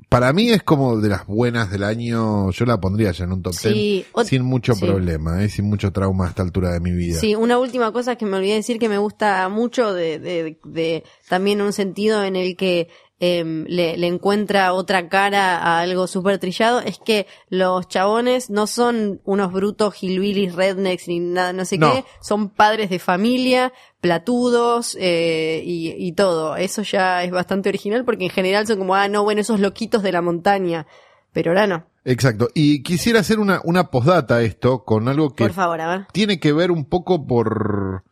para 0.09 0.33
mí 0.33 0.51
es 0.51 0.63
como 0.63 0.99
de 1.01 1.09
las 1.09 1.27
buenas 1.27 1.71
del 1.71 1.83
año, 1.83 2.51
yo 2.51 2.65
la 2.67 2.79
pondría 2.79 3.11
ya 3.13 3.25
en 3.25 3.33
un 3.33 3.43
top 3.43 3.53
10 3.53 3.63
Sí, 3.63 4.07
ot- 4.13 4.25
sin 4.27 4.43
mucho 4.45 4.75
sí. 4.75 4.85
problema, 4.85 5.43
¿eh? 5.43 5.49
sin 5.49 5.65
mucho 5.65 5.91
trauma 5.93 6.27
a 6.27 6.29
esta 6.29 6.43
altura 6.43 6.71
de 6.73 6.81
mi 6.81 6.93
vida. 6.93 7.19
Sí, 7.19 7.35
una 7.35 7.59
última 7.59 7.91
cosa 7.93 8.15
que 8.17 8.27
me 8.27 8.37
olvidé 8.37 8.55
decir 8.57 8.79
que 8.79 8.89
me 8.91 8.99
gusta 8.99 9.49
mucho 9.49 9.93
de, 9.95 10.19
de, 10.19 10.61
de 10.65 11.03
también 11.29 11.61
un 11.63 11.73
sentido 11.73 12.23
en 12.23 12.37
el 12.37 12.57
que 12.57 12.89
em, 13.19 13.65
le, 13.69 13.97
le 13.97 14.07
encuentra 14.07 14.73
otra 14.75 15.09
cara 15.09 15.57
a 15.59 15.81
algo 15.81 16.07
súper 16.07 16.39
trillado 16.39 16.81
es 16.81 16.99
que 16.99 17.27
los 17.49 17.89
chabones 17.89 18.51
no 18.51 18.67
son 18.67 19.21
unos 19.25 19.53
brutos 19.53 20.03
hillbillies, 20.03 20.55
rednecks 20.55 21.09
ni 21.09 21.21
nada, 21.21 21.53
no 21.53 21.65
sé 21.65 21.79
No. 21.79 21.93
qué, 21.93 22.05
son 22.21 22.51
padres 22.51 22.91
de 22.91 22.99
familia, 22.99 23.73
platudos 24.01 24.97
eh, 25.01 25.63
y, 25.65 25.93
y 25.99 26.13
todo. 26.13 26.57
Eso 26.57 26.83
ya 26.83 27.25
es 27.25 27.31
bastante 27.31 27.69
original 27.69 28.05
porque 28.05 28.25
en 28.25 28.31
general 28.31 28.67
son 28.67 28.79
como, 28.79 28.95
ah, 28.95 29.09
no, 29.09 29.25
bueno, 29.25 29.41
esos 29.41 29.61
loquitos 29.61 30.03
de 30.03 30.13
la 30.13 30.23
montaña. 30.23 30.87
Pero 31.33 31.51
ahora 31.51 31.67
no. 31.67 31.87
Exacto. 32.05 32.49
Y 32.55 32.83
quisiera 32.83 33.21
hacer 33.21 33.39
una, 33.41 33.61
una 33.65 33.91
postdata 33.91 34.37
a 34.37 34.43
esto 34.43 34.85
con 34.85 35.09
algo 35.09 35.35
que 35.35 35.45
Por 35.45 35.53
favor, 35.53 35.81
a 35.81 35.89
ver. 35.89 36.07
tiene 36.13 36.39
que 36.39 36.53
ver 36.53 36.71
un 36.71 36.85
poco 36.85 37.27
por, 37.27 38.05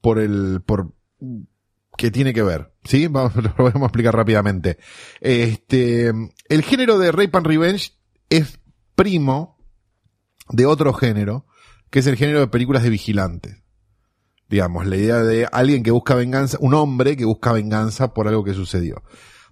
por 0.00 0.18
el, 0.18 0.60
por, 0.66 0.92
que 1.96 2.10
tiene 2.10 2.34
que 2.34 2.42
ver, 2.42 2.69
¿sí? 2.84 3.06
Vamos, 3.10 3.34
lo 3.36 3.52
vamos 3.56 3.82
a 3.82 3.86
explicar 3.86 4.14
rápidamente. 4.14 4.78
Este, 5.20 6.12
el 6.48 6.62
género 6.62 6.98
de 6.98 7.12
Rape 7.12 7.30
and 7.32 7.46
Revenge 7.46 7.92
es 8.28 8.58
primo 8.94 9.58
de 10.48 10.66
otro 10.66 10.92
género, 10.92 11.46
que 11.90 12.00
es 12.00 12.06
el 12.06 12.16
género 12.16 12.40
de 12.40 12.48
películas 12.48 12.82
de 12.82 12.90
vigilantes. 12.90 13.62
Digamos, 14.48 14.86
la 14.86 14.96
idea 14.96 15.18
de 15.18 15.46
alguien 15.52 15.82
que 15.82 15.92
busca 15.92 16.14
venganza, 16.14 16.58
un 16.60 16.74
hombre 16.74 17.16
que 17.16 17.24
busca 17.24 17.52
venganza 17.52 18.12
por 18.12 18.26
algo 18.26 18.42
que 18.42 18.52
sucedió. 18.52 19.02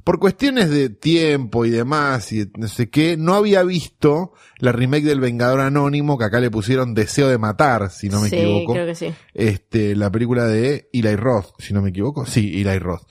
Por 0.04 0.18
cuestiones 0.18 0.70
de 0.70 0.88
tiempo 0.88 1.64
y 1.66 1.70
demás, 1.70 2.32
y 2.32 2.50
no 2.56 2.68
sé 2.68 2.88
qué, 2.88 3.16
no 3.16 3.34
había 3.34 3.62
visto 3.62 4.32
la 4.58 4.72
remake 4.72 5.04
del 5.04 5.20
Vengador 5.20 5.60
Anónimo, 5.60 6.16
que 6.16 6.24
acá 6.24 6.40
le 6.40 6.50
pusieron 6.50 6.94
Deseo 6.94 7.28
de 7.28 7.36
Matar, 7.36 7.90
si 7.90 8.08
no 8.08 8.20
me 8.20 8.30
sí, 8.30 8.36
equivoco 8.36 8.72
creo 8.72 8.86
que 8.86 8.94
sí. 8.94 9.12
este, 9.34 9.94
la 9.96 10.10
película 10.10 10.46
de 10.46 10.88
Eli 10.92 11.16
Roth, 11.16 11.50
si 11.58 11.74
no 11.74 11.82
me 11.82 11.90
equivoco. 11.90 12.24
Sí, 12.24 12.60
Eli 12.60 12.78
Roth. 12.78 13.02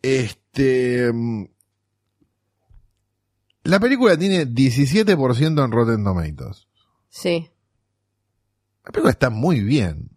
Este, 0.00 1.10
mm, 1.12 1.44
la 3.64 3.80
película 3.80 4.16
tiene 4.16 4.46
17% 4.46 5.64
en 5.64 5.72
Rotten 5.72 6.04
Tomatoes. 6.04 6.68
Sí. 7.08 7.50
La 8.84 8.92
película 8.92 9.10
está 9.10 9.30
muy 9.30 9.60
bien. 9.60 10.10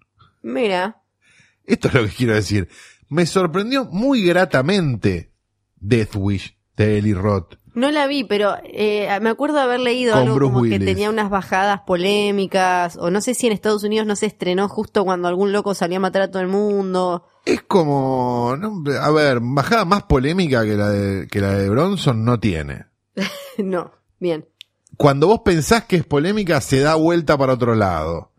Mira. 0.43 1.01
Esto 1.65 1.87
es 1.87 1.93
lo 1.95 2.03
que 2.03 2.13
quiero 2.13 2.35
decir. 2.35 2.69
Me 3.09 3.25
sorprendió 3.25 3.85
muy 3.85 4.23
gratamente 4.23 5.28
Death 5.81 6.15
Wish 6.15 6.57
de 6.75 6.97
Eli 6.97 7.13
Roth. 7.13 7.55
No 7.75 7.91
la 7.91 8.07
vi, 8.07 8.23
pero 8.23 8.55
eh, 8.63 9.07
me 9.21 9.29
acuerdo 9.29 9.59
haber 9.59 9.79
leído 9.79 10.15
algo 10.15 10.35
Bruce 10.35 10.53
como 10.53 10.63
que 10.65 10.79
tenía 10.79 11.09
unas 11.09 11.29
bajadas 11.29 11.81
polémicas, 11.81 12.97
o 12.97 13.11
no 13.11 13.21
sé 13.21 13.35
si 13.35 13.47
en 13.47 13.53
Estados 13.53 13.83
Unidos 13.83 14.07
no 14.07 14.15
se 14.15 14.25
estrenó 14.25 14.67
justo 14.67 15.05
cuando 15.05 15.27
algún 15.27 15.51
loco 15.51 15.73
salía 15.73 15.97
a 15.97 16.01
matar 16.01 16.23
a 16.23 16.31
todo 16.31 16.41
el 16.41 16.47
mundo. 16.47 17.27
Es 17.45 17.61
como, 17.61 18.55
no, 18.59 18.83
a 18.99 19.11
ver, 19.11 19.39
bajada 19.41 19.85
más 19.85 20.03
polémica 20.03 20.63
que 20.63 20.75
la 20.75 20.89
de, 20.89 21.27
que 21.27 21.39
la 21.39 21.53
de 21.53 21.69
Bronson 21.69 22.25
no 22.25 22.39
tiene. 22.39 22.85
no, 23.57 23.91
bien. 24.19 24.47
Cuando 24.97 25.27
vos 25.27 25.41
pensás 25.45 25.85
que 25.85 25.95
es 25.95 26.05
polémica, 26.05 26.59
se 26.61 26.81
da 26.81 26.95
vuelta 26.95 27.37
para 27.37 27.53
otro 27.53 27.75
lado. 27.75 28.33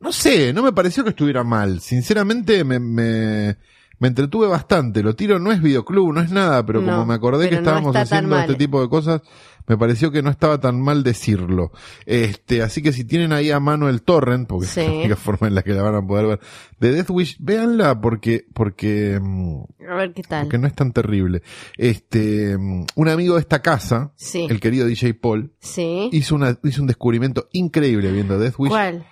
No 0.00 0.12
sé, 0.12 0.52
no 0.52 0.62
me 0.62 0.72
pareció 0.72 1.04
que 1.04 1.10
estuviera 1.10 1.44
mal. 1.44 1.80
Sinceramente, 1.80 2.64
me, 2.64 2.80
me, 2.80 3.58
me 4.00 4.08
entretuve 4.08 4.48
bastante. 4.48 5.02
Lo 5.04 5.14
tiro 5.14 5.38
no 5.38 5.52
es 5.52 5.62
videoclub, 5.62 6.12
no 6.12 6.20
es 6.20 6.32
nada, 6.32 6.66
pero 6.66 6.80
como 6.84 7.06
me 7.06 7.14
acordé 7.14 7.48
que 7.48 7.54
no 7.56 7.60
estábamos 7.60 7.94
haciendo 7.94 8.36
este 8.38 8.54
tipo 8.56 8.80
de 8.82 8.88
cosas, 8.88 9.20
me 9.66 9.76
pareció 9.76 10.10
que 10.10 10.20
no 10.22 10.30
estaba 10.30 10.58
tan 10.58 10.80
mal 10.80 11.04
decirlo. 11.04 11.70
Este, 12.06 12.62
así 12.62 12.82
que 12.82 12.92
si 12.92 13.04
tienen 13.04 13.32
ahí 13.32 13.50
a 13.52 13.60
mano 13.60 13.88
el 13.88 14.02
torrent, 14.02 14.48
porque 14.48 14.66
Sí. 14.66 14.80
es 14.80 14.86
la 14.88 14.92
única 14.94 15.16
forma 15.16 15.46
en 15.46 15.54
la 15.54 15.62
que 15.62 15.74
la 15.74 15.82
van 15.82 15.94
a 15.94 16.02
poder 16.04 16.26
ver, 16.26 16.40
de 16.80 16.92
Death 16.92 17.10
Wish, 17.10 17.36
véanla 17.40 18.00
porque, 18.00 18.46
porque, 18.52 19.20
mm, 19.22 19.62
A 19.90 19.94
ver 19.96 20.12
qué 20.14 20.22
tal. 20.22 20.42
porque 20.44 20.58
no 20.58 20.66
es 20.66 20.74
tan 20.74 20.92
terrible. 20.92 21.42
Este, 21.76 22.56
mm, 22.58 22.86
un 22.96 23.08
amigo 23.08 23.34
de 23.34 23.40
esta 23.40 23.60
casa, 23.62 24.12
Sí. 24.16 24.46
el 24.50 24.60
querido 24.60 24.86
DJ 24.86 25.14
Paul, 25.14 25.52
Sí. 25.60 26.08
hizo 26.10 26.34
una, 26.34 26.58
hizo 26.64 26.80
un 26.80 26.88
descubrimiento 26.88 27.48
increíble 27.52 28.10
viendo 28.12 28.38
Death 28.38 28.54
Wish. 28.58 28.70
¿Cuál? 28.70 29.04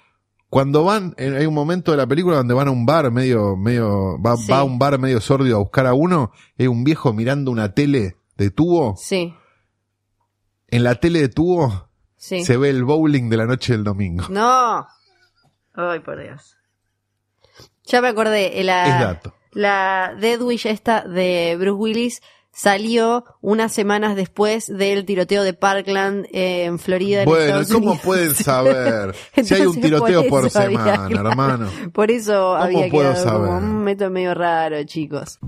Cuando 0.51 0.83
van, 0.85 1.15
hay 1.19 1.45
un 1.45 1.53
momento 1.55 1.91
de 1.91 1.99
la 1.99 2.07
película 2.07 2.37
donde 2.39 2.55
van 2.55 2.69
a 2.69 2.71
un 2.71 2.87
bar 2.87 3.11
medio, 3.11 3.55
medio, 3.57 4.21
va, 4.21 4.37
Sí. 4.37 4.51
va 4.51 4.61
a 4.61 4.65
un 4.65 4.79
bar 4.79 4.99
medio 4.99 5.21
sordio 5.21 5.57
a 5.57 5.59
buscar 5.59 5.87
a 5.87 5.93
uno, 5.95 6.33
hay 6.59 6.67
un 6.67 6.85
viejo 6.85 7.13
mirando 7.13 7.51
una 7.51 7.75
tele 7.75 8.17
de 8.37 8.51
tubo. 8.51 8.97
Sí. 8.97 9.35
En 10.69 10.85
la 10.85 10.95
tele 10.95 11.21
de 11.21 11.29
tubo 11.29 11.89
Sí. 12.17 12.45
se 12.45 12.57
ve 12.57 12.71
el 12.71 12.85
bowling 12.85 13.29
de 13.29 13.37
la 13.37 13.45
noche 13.47 13.73
del 13.75 13.85
domingo. 13.85 14.25
No. 14.31 14.87
Ay, 15.75 16.01
por 16.01 16.21
Dios. 16.21 16.57
Ya 17.85 18.01
me 18.01 18.09
acordé. 18.09 18.61
eh, 18.61 18.65
La, 18.65 18.87
Es 18.89 19.01
dato. 19.01 19.35
La 19.53 20.15
Dead 20.19 20.41
Wish 20.41 20.67
esta 20.67 21.03
de 21.03 21.57
Bruce 21.59 21.73
Willis 21.79 22.23
salió 22.59 23.25
unas 23.41 23.73
semanas 23.73 24.17
después 24.17 24.67
del 24.67 25.05
tiroteo 25.05 25.45
de 25.45 25.55
Parkland 25.55 26.27
eh, 26.33 26.65
en 26.65 26.81
Florida. 26.81 27.23
en 27.23 27.27
Bueno, 27.29 27.45
Estados 27.45 27.69
¿cómo 27.73 27.87
Unidos. 27.93 28.05
pueden 28.05 28.35
saber? 28.35 29.15
si 29.45 29.55
hay 29.55 29.67
un 29.67 29.81
tiroteo 29.81 30.27
por 30.27 30.51
por, 30.51 30.63
había 30.63 30.81
semana, 30.83 31.09
hermano. 31.31 31.69
Por 31.93 32.11
eso 32.11 32.57
había 32.57 32.91
puedo 32.91 33.13
quedado 33.13 33.31
como 33.31 33.47
saber? 33.47 33.63
un 33.63 33.85
método 33.85 34.11
medio 34.11 34.35
raro, 34.35 34.83
chicos. 34.85 35.39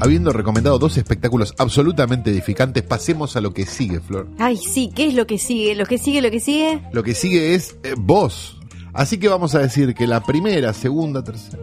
Habiendo 0.00 0.30
recomendado 0.32 0.78
dos 0.78 0.96
espectáculos 0.98 1.54
absolutamente 1.58 2.30
edificantes, 2.30 2.82
pasemos 2.82 3.34
a 3.36 3.40
lo 3.40 3.52
que 3.52 3.64
sigue, 3.64 4.00
Flor. 4.00 4.28
Ay, 4.38 4.56
sí, 4.58 4.90
¿qué 4.94 5.06
es 5.08 5.14
lo 5.14 5.26
que 5.26 5.38
sigue? 5.38 5.74
¿Lo 5.74 5.86
que 5.86 5.96
sigue, 5.98 6.20
lo 6.20 6.30
que 6.30 6.40
sigue? 6.40 6.82
Lo 6.92 7.02
que 7.02 7.14
sigue 7.14 7.54
es 7.54 7.76
eh, 7.82 7.94
vos. 7.96 8.55
Así 8.96 9.18
que 9.18 9.28
vamos 9.28 9.54
a 9.54 9.58
decir 9.60 9.94
que 9.94 10.06
la 10.06 10.20
primera, 10.22 10.72
segunda, 10.72 11.22
tercera, 11.22 11.58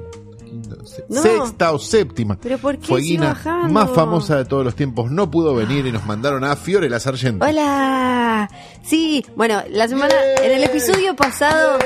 quinta, 0.46 0.76
se- 0.86 1.06
No. 1.10 1.22
sexta 1.22 1.72
o 1.72 1.80
séptima 1.80 2.38
¿Pero 2.40 2.58
por 2.60 2.78
qué 2.78 2.88
Fueguina 2.88 3.40
más 3.70 3.90
famosa 3.92 4.38
de 4.38 4.46
todos 4.46 4.64
los 4.64 4.76
tiempos 4.76 5.10
no 5.12 5.30
pudo 5.32 5.56
venir 5.56 5.86
y 5.88 5.92
nos 5.92 6.06
mandaron 6.06 6.44
a 6.44 6.56
Fiore 6.56 6.90
la 6.90 7.00
Sargento. 7.00 7.44
Hola. 7.46 8.50
Sí, 8.84 9.26
bueno, 9.36 9.62
la 9.70 9.88
semana, 9.88 10.14
en 10.44 10.52
el 10.52 10.64
episodio 10.64 11.16
pasado... 11.16 11.80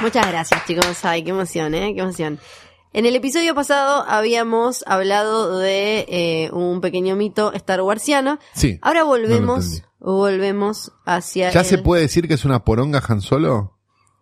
Muchas 0.00 0.26
gracias, 0.26 0.64
chicos. 0.66 1.04
Ay, 1.04 1.22
qué 1.22 1.30
emoción, 1.30 1.74
¿eh? 1.74 1.92
Qué 1.94 2.00
emoción. 2.00 2.38
En 2.92 3.06
el 3.06 3.16
episodio 3.16 3.54
pasado 3.54 4.04
habíamos 4.08 4.84
hablado 4.86 5.58
de 5.58 6.04
eh, 6.08 6.50
un 6.52 6.80
pequeño 6.80 7.16
mito 7.16 7.52
Star 7.54 7.80
Warsiano. 7.80 8.38
Sí. 8.54 8.78
Ahora 8.82 9.02
volvemos, 9.04 9.82
volvemos 9.98 10.92
hacia. 11.04 11.50
¿Ya 11.50 11.60
el- 11.60 11.66
se 11.66 11.78
puede 11.78 12.02
decir 12.02 12.28
que 12.28 12.34
es 12.34 12.44
una 12.44 12.64
poronga 12.64 13.02
Han 13.08 13.20
Solo? 13.20 13.73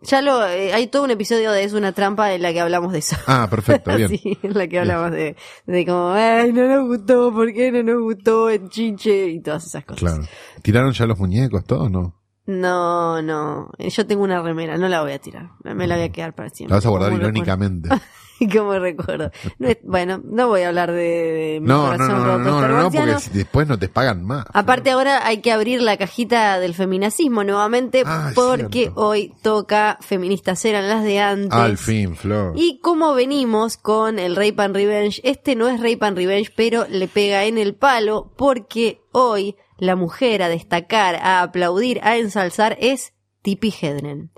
Ya 0.03 0.21
lo, 0.21 0.45
eh, 0.47 0.73
hay 0.75 0.89
todo 0.89 1.05
un 1.05 1.11
episodio 1.13 1.53
de 1.53 1.63
Es 1.65 1.73
una 1.75 1.93
trampa 1.93 2.33
en 2.35 2.43
la 2.43 2.53
que 2.53 2.61
hablamos 2.61 2.93
de 2.93 2.99
eso. 2.99 3.17
Ah, 3.27 3.47
perfecto, 3.49 3.95
bien. 3.97 4.09
Sí, 4.09 4.37
en 4.43 4.55
la 4.55 4.67
que 4.67 4.81
hablamos 4.81 5.13
de, 5.13 5.37
de 5.67 5.87
como, 5.87 6.11
ay, 6.11 6.53
no 6.53 6.67
nos 6.67 6.87
gustó, 6.89 7.33
¿por 7.33 7.53
qué 7.53 7.71
no 7.71 7.83
nos 7.83 8.03
gustó 8.03 8.51
el 8.51 8.69
chinche? 8.69 9.29
Y 9.29 9.41
todas 9.41 9.65
esas 9.67 9.85
cosas. 9.85 10.01
Claro. 10.01 10.25
¿Tiraron 10.63 10.93
ya 10.93 11.07
los 11.07 11.19
muñecos, 11.19 11.65
todos, 11.65 11.91
no? 11.91 12.21
No, 12.47 13.23
no. 13.23 13.71
Eh, 13.79 13.91
Yo 13.91 14.07
tengo 14.07 14.25
una 14.25 14.43
remera, 14.43 14.77
no 14.77 14.89
la 14.89 15.03
voy 15.03 15.13
a 15.13 15.19
tirar. 15.21 15.51
Me 15.63 15.87
la 15.87 15.95
voy 15.97 16.05
a 16.07 16.13
quedar 16.13 16.35
para 16.35 16.51
siempre. 16.51 16.73
La 16.73 16.77
vas 16.79 16.87
a 16.87 16.89
guardar 16.89 17.13
irónicamente. 17.13 17.89
Como 18.57 18.79
recuerdo. 18.79 19.31
No 19.59 19.69
es- 19.69 19.79
bueno, 19.83 20.21
no 20.25 20.49
voy 20.49 20.63
a 20.63 20.69
hablar 20.69 20.91
de, 20.93 20.99
de 20.99 21.59
mi 21.61 21.67
No, 21.69 21.85
corazón 21.85 22.09
no, 22.09 22.19
no, 22.19 22.25
roto 22.39 22.39
no, 22.69 22.69
no, 22.83 22.91
porque 22.91 23.17
después 23.33 23.69
no 23.69 23.79
te 23.79 23.89
pagan 23.89 24.25
más. 24.25 24.45
Aparte 24.53 24.91
ahora 24.91 25.27
hay 25.27 25.39
que 25.43 25.53
abrir 25.53 25.81
la 25.83 25.97
cajita 25.97 26.59
del 26.61 26.75
feminacismo 26.75 27.45
nuevamente 27.45 28.03
Ah, 28.07 28.33
porque 28.35 28.69
cierto. 28.85 29.01
hoy 29.01 29.33
toca 29.43 29.99
feministas 30.01 30.65
eran 30.65 30.89
las 30.89 31.05
de 31.05 31.21
antes. 31.21 31.53
Al 31.53 31.79
fin, 31.79 32.17
Flor. 32.17 32.55
Y 32.57 32.81
como 32.81 33.15
venimos 33.15 33.77
con 33.77 34.19
el 34.19 34.35
Rape 34.37 34.57
and 34.63 34.75
Revenge, 34.75 35.21
este 35.25 35.55
no 35.55 35.69
es 35.69 35.79
Rape 35.81 35.99
and 36.01 36.17
Revenge, 36.17 36.53
pero 36.57 36.87
le 36.89 37.07
pega 37.09 37.45
en 37.45 37.59
el 37.59 37.75
palo 37.75 38.33
porque 38.37 39.01
hoy 39.13 39.57
la 39.79 39.97
mujer 39.97 40.43
a 40.43 40.49
destacar, 40.49 41.17
a 41.17 41.43
aplaudir, 41.43 42.01
a 42.03 42.17
ensalzar 42.17 42.77
es 42.81 43.13
Tippi 43.43 43.73
Hedren. 43.81 44.31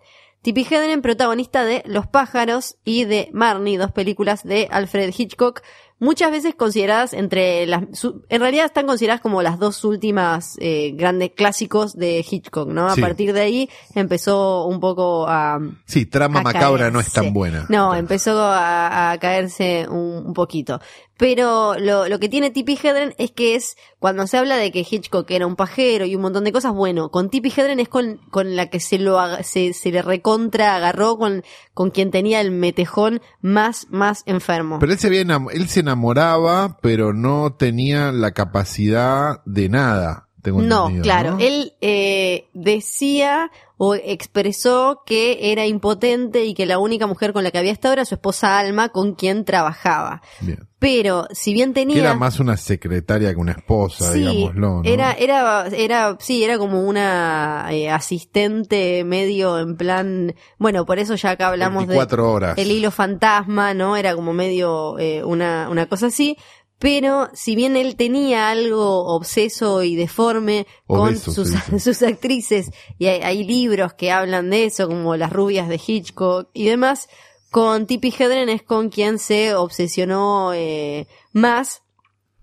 Tippi 0.44 0.66
Hedren, 0.70 1.00
protagonista 1.00 1.64
de 1.64 1.82
Los 1.86 2.06
pájaros 2.06 2.76
y 2.84 3.04
de 3.04 3.30
Marnie, 3.32 3.78
dos 3.78 3.92
películas 3.92 4.44
de 4.44 4.68
Alfred 4.70 5.10
Hitchcock, 5.16 5.62
muchas 5.98 6.30
veces 6.30 6.54
consideradas 6.54 7.14
entre 7.14 7.64
las, 7.66 7.82
en 8.28 8.40
realidad 8.40 8.66
están 8.66 8.86
consideradas 8.86 9.22
como 9.22 9.40
las 9.40 9.58
dos 9.58 9.82
últimas 9.84 10.56
eh, 10.60 10.92
grandes 10.96 11.30
clásicos 11.30 11.96
de 11.96 12.22
Hitchcock, 12.30 12.68
¿no? 12.68 12.88
A 12.88 12.94
Sí. 12.94 13.00
partir 13.00 13.32
de 13.32 13.40
ahí 13.40 13.70
empezó 13.94 14.66
un 14.66 14.80
poco 14.80 15.24
a, 15.26 15.58
Sí, 15.86 16.04
trama 16.04 16.40
a 16.40 16.42
macabra 16.42 16.90
no 16.90 17.00
es 17.00 17.10
tan 17.10 17.32
buena. 17.32 17.64
No, 17.70 17.94
empezó 17.94 18.38
a, 18.38 19.12
a 19.12 19.18
caerse 19.18 19.86
un, 19.88 20.26
un 20.26 20.34
poquito. 20.34 20.78
Pero 21.16 21.76
lo, 21.78 22.08
lo 22.08 22.18
que 22.18 22.28
tiene 22.28 22.50
Tippi 22.50 22.78
Hedren 22.82 23.14
es 23.18 23.30
que 23.30 23.54
es, 23.54 23.76
cuando 24.00 24.26
se 24.26 24.36
habla 24.36 24.56
de 24.56 24.72
que 24.72 24.86
Hitchcock 24.88 25.30
era 25.30 25.46
un 25.46 25.54
pajero 25.54 26.04
y 26.04 26.16
un 26.16 26.22
montón 26.22 26.44
de 26.44 26.52
cosas, 26.52 26.72
bueno, 26.72 27.10
con 27.10 27.30
Tippi 27.30 27.52
Hedren 27.56 27.78
es 27.78 27.88
con, 27.88 28.18
con 28.30 28.56
la 28.56 28.68
que 28.68 28.80
se 28.80 28.98
lo 28.98 29.18
se, 29.42 29.72
se 29.72 29.92
le 29.92 30.02
recontra 30.02 30.74
agarró 30.74 31.16
con, 31.16 31.44
con 31.72 31.90
quien 31.90 32.10
tenía 32.10 32.40
el 32.40 32.50
metejón 32.50 33.20
más, 33.40 33.86
más 33.90 34.22
enfermo. 34.26 34.78
Pero 34.80 34.92
él 34.92 34.98
se, 34.98 35.06
había 35.06 35.22
él 35.22 35.68
se 35.68 35.80
enamoraba, 35.80 36.78
pero 36.80 37.12
no 37.12 37.54
tenía 37.54 38.10
la 38.10 38.32
capacidad 38.32 39.40
de 39.44 39.68
nada. 39.68 40.28
Tengo 40.44 40.60
No, 40.60 40.90
claro. 41.02 41.32
¿no? 41.32 41.38
Él 41.40 41.72
eh, 41.80 42.48
decía 42.52 43.50
o 43.78 43.94
expresó 43.94 45.02
que 45.06 45.50
era 45.52 45.66
impotente 45.66 46.44
y 46.44 46.52
que 46.52 46.66
la 46.66 46.78
única 46.78 47.06
mujer 47.06 47.32
con 47.32 47.42
la 47.42 47.50
que 47.50 47.58
había 47.58 47.72
estado 47.72 47.94
era 47.94 48.04
su 48.04 48.14
esposa 48.14 48.58
Alma, 48.58 48.90
con 48.90 49.14
quien 49.14 49.46
trabajaba. 49.46 50.20
Bien. 50.40 50.68
Pero 50.78 51.26
si 51.32 51.54
bien 51.54 51.72
tenía 51.72 51.94
Que 51.94 52.00
era 52.00 52.14
más 52.14 52.40
una 52.40 52.58
secretaria 52.58 53.30
que 53.30 53.36
una 53.40 53.52
esposa, 53.52 54.12
sí, 54.12 54.18
digámoslo, 54.18 54.60
¿no? 54.60 54.82
era 54.84 55.12
era 55.12 55.66
era 55.68 56.16
sí 56.20 56.44
era 56.44 56.58
como 56.58 56.82
una 56.82 57.66
eh, 57.70 57.88
asistente 57.90 59.02
medio 59.02 59.58
en 59.58 59.76
plan 59.78 60.34
bueno 60.58 60.84
por 60.84 60.98
eso 60.98 61.14
ya 61.14 61.30
acá 61.30 61.48
hablamos 61.48 61.86
24 61.86 62.30
horas. 62.30 62.56
de 62.56 62.62
el 62.62 62.70
hilo 62.70 62.90
fantasma 62.90 63.72
no 63.72 63.96
era 63.96 64.14
como 64.14 64.34
medio 64.34 64.98
eh, 64.98 65.24
una 65.24 65.68
una 65.70 65.86
cosa 65.86 66.08
así 66.08 66.36
pero 66.84 67.30
si 67.32 67.56
bien 67.56 67.78
él 67.78 67.96
tenía 67.96 68.50
algo 68.50 69.06
obseso 69.06 69.82
y 69.82 69.96
deforme 69.96 70.66
Obeso, 70.86 71.24
con 71.24 71.34
sus, 71.34 71.50
sus 71.82 72.02
actrices 72.02 72.72
y 72.98 73.06
hay, 73.06 73.22
hay 73.22 73.42
libros 73.42 73.94
que 73.94 74.12
hablan 74.12 74.50
de 74.50 74.66
eso 74.66 74.86
como 74.86 75.16
las 75.16 75.32
rubias 75.32 75.70
de 75.70 75.80
Hitchcock 75.82 76.50
y 76.52 76.66
demás 76.66 77.08
con 77.50 77.86
Tippi 77.86 78.12
Hedren 78.18 78.50
es 78.50 78.62
con 78.62 78.90
quien 78.90 79.18
se 79.18 79.54
obsesionó 79.54 80.52
eh, 80.52 81.06
más. 81.32 81.84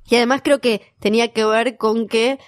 Y 0.09 0.15
además 0.15 0.41
creo 0.43 0.59
que 0.59 0.81
tenía 0.99 1.33
que 1.33 1.45
ver 1.45 1.77
con 1.77 2.07
que 2.07 2.39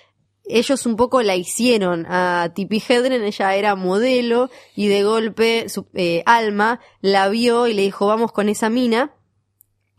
ellos 0.45 0.87
un 0.87 0.95
poco 0.95 1.21
la 1.21 1.35
hicieron 1.35 2.07
a 2.07 2.53
Tippi 2.55 2.81
Hedren, 2.89 3.23
ella 3.23 3.53
era 3.55 3.75
modelo 3.75 4.49
y 4.75 4.87
de 4.87 5.03
golpe 5.03 5.69
su 5.69 5.85
eh, 5.93 6.23
Alma 6.25 6.79
la 7.01 7.29
vio 7.29 7.67
y 7.67 7.75
le 7.75 7.83
dijo 7.83 8.07
vamos 8.07 8.31
con 8.31 8.49
esa 8.49 8.71
mina 8.71 9.13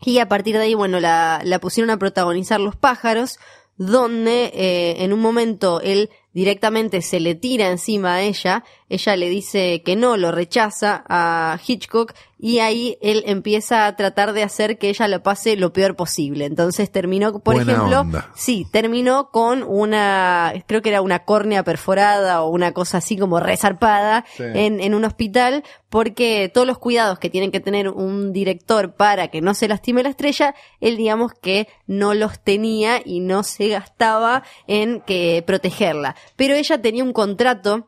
y 0.01 0.19
a 0.19 0.27
partir 0.27 0.55
de 0.55 0.63
ahí, 0.63 0.73
bueno, 0.73 0.99
la, 0.99 1.41
la 1.43 1.59
pusieron 1.59 1.89
a 1.89 1.97
protagonizar 1.97 2.59
Los 2.59 2.75
pájaros, 2.75 3.39
donde 3.77 4.51
eh, 4.53 5.03
en 5.03 5.13
un 5.13 5.19
momento 5.19 5.81
él 5.81 6.09
directamente 6.33 7.01
se 7.01 7.19
le 7.19 7.35
tira 7.35 7.69
encima 7.69 8.15
a 8.15 8.21
ella, 8.21 8.63
ella 8.89 9.15
le 9.15 9.29
dice 9.29 9.81
que 9.83 9.95
no, 9.95 10.15
lo 10.17 10.31
rechaza 10.31 11.03
a 11.09 11.59
Hitchcock 11.65 12.13
y 12.37 12.59
ahí 12.59 12.97
él 13.01 13.23
empieza 13.25 13.87
a 13.87 13.95
tratar 13.95 14.33
de 14.33 14.43
hacer 14.43 14.77
que 14.77 14.89
ella 14.89 15.07
lo 15.07 15.23
pase 15.23 15.55
lo 15.55 15.73
peor 15.73 15.95
posible. 15.95 16.45
Entonces 16.45 16.91
terminó, 16.91 17.39
por 17.39 17.55
Buena 17.55 17.71
ejemplo, 17.73 18.01
onda. 18.01 18.29
sí, 18.35 18.67
terminó 18.71 19.31
con 19.31 19.63
una, 19.63 20.53
creo 20.67 20.81
que 20.83 20.89
era 20.89 21.01
una 21.01 21.23
córnea 21.25 21.63
perforada 21.63 22.43
o 22.43 22.49
una 22.49 22.73
cosa 22.73 22.97
así 22.99 23.17
como 23.17 23.39
resarpada 23.39 24.25
Sí. 24.37 24.43
en, 24.53 24.79
en 24.79 24.93
un 24.93 25.05
hospital 25.05 25.63
porque 25.89 26.51
todos 26.53 26.67
los 26.67 26.77
cuidados 26.77 27.17
que 27.19 27.29
tienen 27.29 27.51
que 27.51 27.59
tener 27.61 27.89
un 27.89 28.33
director 28.33 28.93
para 28.95 29.29
que 29.29 29.41
no 29.41 29.53
se 29.53 29.67
lastime 29.67 30.03
la 30.03 30.09
estrella, 30.09 30.53
él 30.81 30.97
digamos 30.97 31.31
que 31.33 31.67
no 31.87 32.13
los 32.13 32.39
tenía 32.43 33.01
y 33.03 33.21
no 33.21 33.43
se 33.43 33.69
gastaba 33.69 34.43
en 34.67 35.01
que 35.01 35.43
protegerla. 35.47 36.15
Pero 36.35 36.53
ella 36.53 36.81
tenía 36.81 37.03
un 37.03 37.13
contrato 37.13 37.87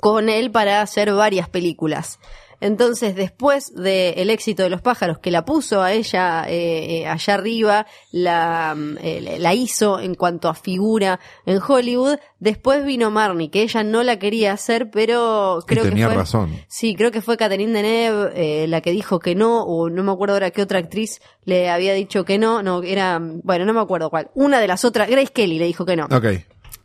con 0.00 0.28
él 0.28 0.50
para 0.50 0.80
hacer 0.80 1.12
varias 1.12 1.48
películas. 1.48 2.18
Entonces, 2.62 3.16
después 3.16 3.74
del 3.74 4.30
éxito 4.30 4.62
de 4.62 4.70
los 4.70 4.80
pájaros, 4.80 5.18
que 5.18 5.32
la 5.32 5.44
puso 5.44 5.82
a 5.82 5.92
ella 5.92 6.44
eh, 6.48 7.00
eh, 7.00 7.06
allá 7.08 7.34
arriba, 7.34 7.86
la, 8.12 8.74
mm, 8.76 8.98
eh, 9.02 9.36
la 9.40 9.52
hizo 9.52 9.98
en 9.98 10.14
cuanto 10.14 10.48
a 10.48 10.54
figura 10.54 11.18
en 11.44 11.58
Hollywood, 11.60 12.18
después 12.38 12.84
vino 12.84 13.10
Marnie, 13.10 13.50
que 13.50 13.62
ella 13.62 13.82
no 13.82 14.04
la 14.04 14.20
quería 14.20 14.52
hacer, 14.52 14.92
pero 14.92 15.58
Y 15.62 15.66
creo 15.66 15.82
que 15.82 15.88
tenía 15.88 16.06
fue... 16.06 16.14
razón. 16.14 16.56
Sí, 16.68 16.94
creo 16.94 17.10
que 17.10 17.20
fue 17.20 17.36
Catherine 17.36 17.72
Deneuve 17.72 18.30
eh, 18.36 18.68
la 18.68 18.80
que 18.80 18.92
dijo 18.92 19.18
que 19.18 19.34
no, 19.34 19.64
o 19.64 19.90
no 19.90 20.04
me 20.04 20.12
acuerdo 20.12 20.36
ahora 20.36 20.52
qué 20.52 20.62
otra 20.62 20.78
actriz 20.78 21.20
le 21.44 21.68
había 21.68 21.94
dicho 21.94 22.24
que 22.24 22.38
no, 22.38 22.62
no, 22.62 22.84
era, 22.84 23.18
bueno, 23.20 23.64
no 23.64 23.72
me 23.72 23.80
acuerdo 23.80 24.08
cuál. 24.08 24.30
Una 24.34 24.60
de 24.60 24.68
las 24.68 24.84
otras, 24.84 25.10
Grace 25.10 25.32
Kelly 25.32 25.58
le 25.58 25.66
dijo 25.66 25.84
que 25.84 25.96
no. 25.96 26.04
Ok. 26.04 26.26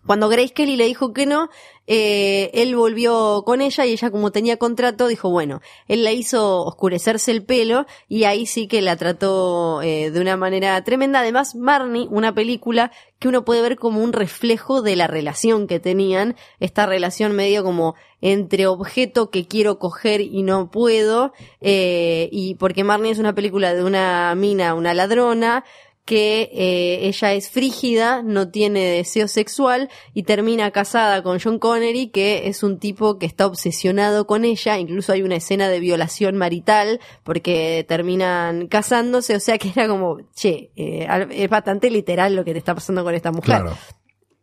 Cuando 0.07 0.29
Grace 0.29 0.53
Kelly 0.53 0.77
le 0.77 0.85
dijo 0.85 1.13
que 1.13 1.25
no, 1.25 1.49
eh, 1.85 2.49
él 2.53 2.75
volvió 2.75 3.43
con 3.45 3.61
ella 3.61 3.85
y 3.85 3.91
ella 3.91 4.09
como 4.09 4.31
tenía 4.31 4.57
contrato 4.57 5.07
dijo, 5.07 5.29
bueno, 5.29 5.61
él 5.87 6.03
la 6.03 6.11
hizo 6.11 6.63
oscurecerse 6.63 7.31
el 7.31 7.43
pelo 7.43 7.85
y 8.09 8.23
ahí 8.23 8.45
sí 8.45 8.67
que 8.67 8.81
la 8.81 8.95
trató 8.97 9.81
eh, 9.81 10.09
de 10.09 10.19
una 10.19 10.37
manera 10.37 10.81
tremenda. 10.83 11.19
Además, 11.19 11.55
Marnie, 11.55 12.07
una 12.09 12.33
película 12.33 12.91
que 13.19 13.27
uno 13.27 13.45
puede 13.45 13.61
ver 13.61 13.77
como 13.77 14.01
un 14.01 14.13
reflejo 14.13 14.81
de 14.81 14.95
la 14.95 15.07
relación 15.07 15.67
que 15.67 15.79
tenían, 15.79 16.35
esta 16.59 16.85
relación 16.85 17.33
medio 17.33 17.63
como 17.63 17.95
entre 18.21 18.67
objeto 18.67 19.29
que 19.29 19.47
quiero 19.47 19.79
coger 19.79 20.21
y 20.21 20.43
no 20.43 20.71
puedo, 20.71 21.33
eh, 21.61 22.29
y 22.31 22.55
porque 22.55 22.83
Marnie 22.83 23.11
es 23.11 23.19
una 23.19 23.33
película 23.33 23.73
de 23.73 23.83
una 23.83 24.33
mina, 24.35 24.73
una 24.73 24.93
ladrona, 24.93 25.63
que 26.07 26.49
eh, 26.53 27.07
ella 27.07 27.33
es 27.33 27.49
frígida, 27.49 28.23
no 28.23 28.49
tiene 28.49 28.79
deseo 28.85 29.27
sexual 29.27 29.89
y 30.13 30.23
termina 30.23 30.71
casada 30.71 31.21
con 31.21 31.37
John 31.39 31.59
Connery, 31.59 32.07
que 32.11 32.47
es 32.47 32.63
un 32.63 32.79
tipo 32.79 33.19
que 33.19 33.25
está 33.25 33.45
obsesionado 33.45 34.25
con 34.25 34.45
ella, 34.45 34.79
incluso 34.79 35.11
hay 35.11 35.21
una 35.21 35.35
escena 35.35 35.67
de 35.67 35.81
violación 35.81 36.37
marital 36.37 37.01
porque 37.23 37.85
terminan 37.89 38.67
casándose, 38.67 39.35
o 39.35 39.39
sea 39.41 39.57
que 39.57 39.69
era 39.75 39.89
como, 39.89 40.17
che, 40.33 40.71
eh, 40.77 41.05
es 41.29 41.49
bastante 41.49 41.89
literal 41.91 42.35
lo 42.35 42.45
que 42.45 42.53
te 42.53 42.59
está 42.59 42.73
pasando 42.73 43.03
con 43.03 43.13
esta 43.13 43.33
mujer 43.33 43.57
Claro. 43.61 43.77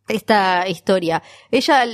esta 0.06 0.68
historia. 0.68 1.22
Ella, 1.50 1.86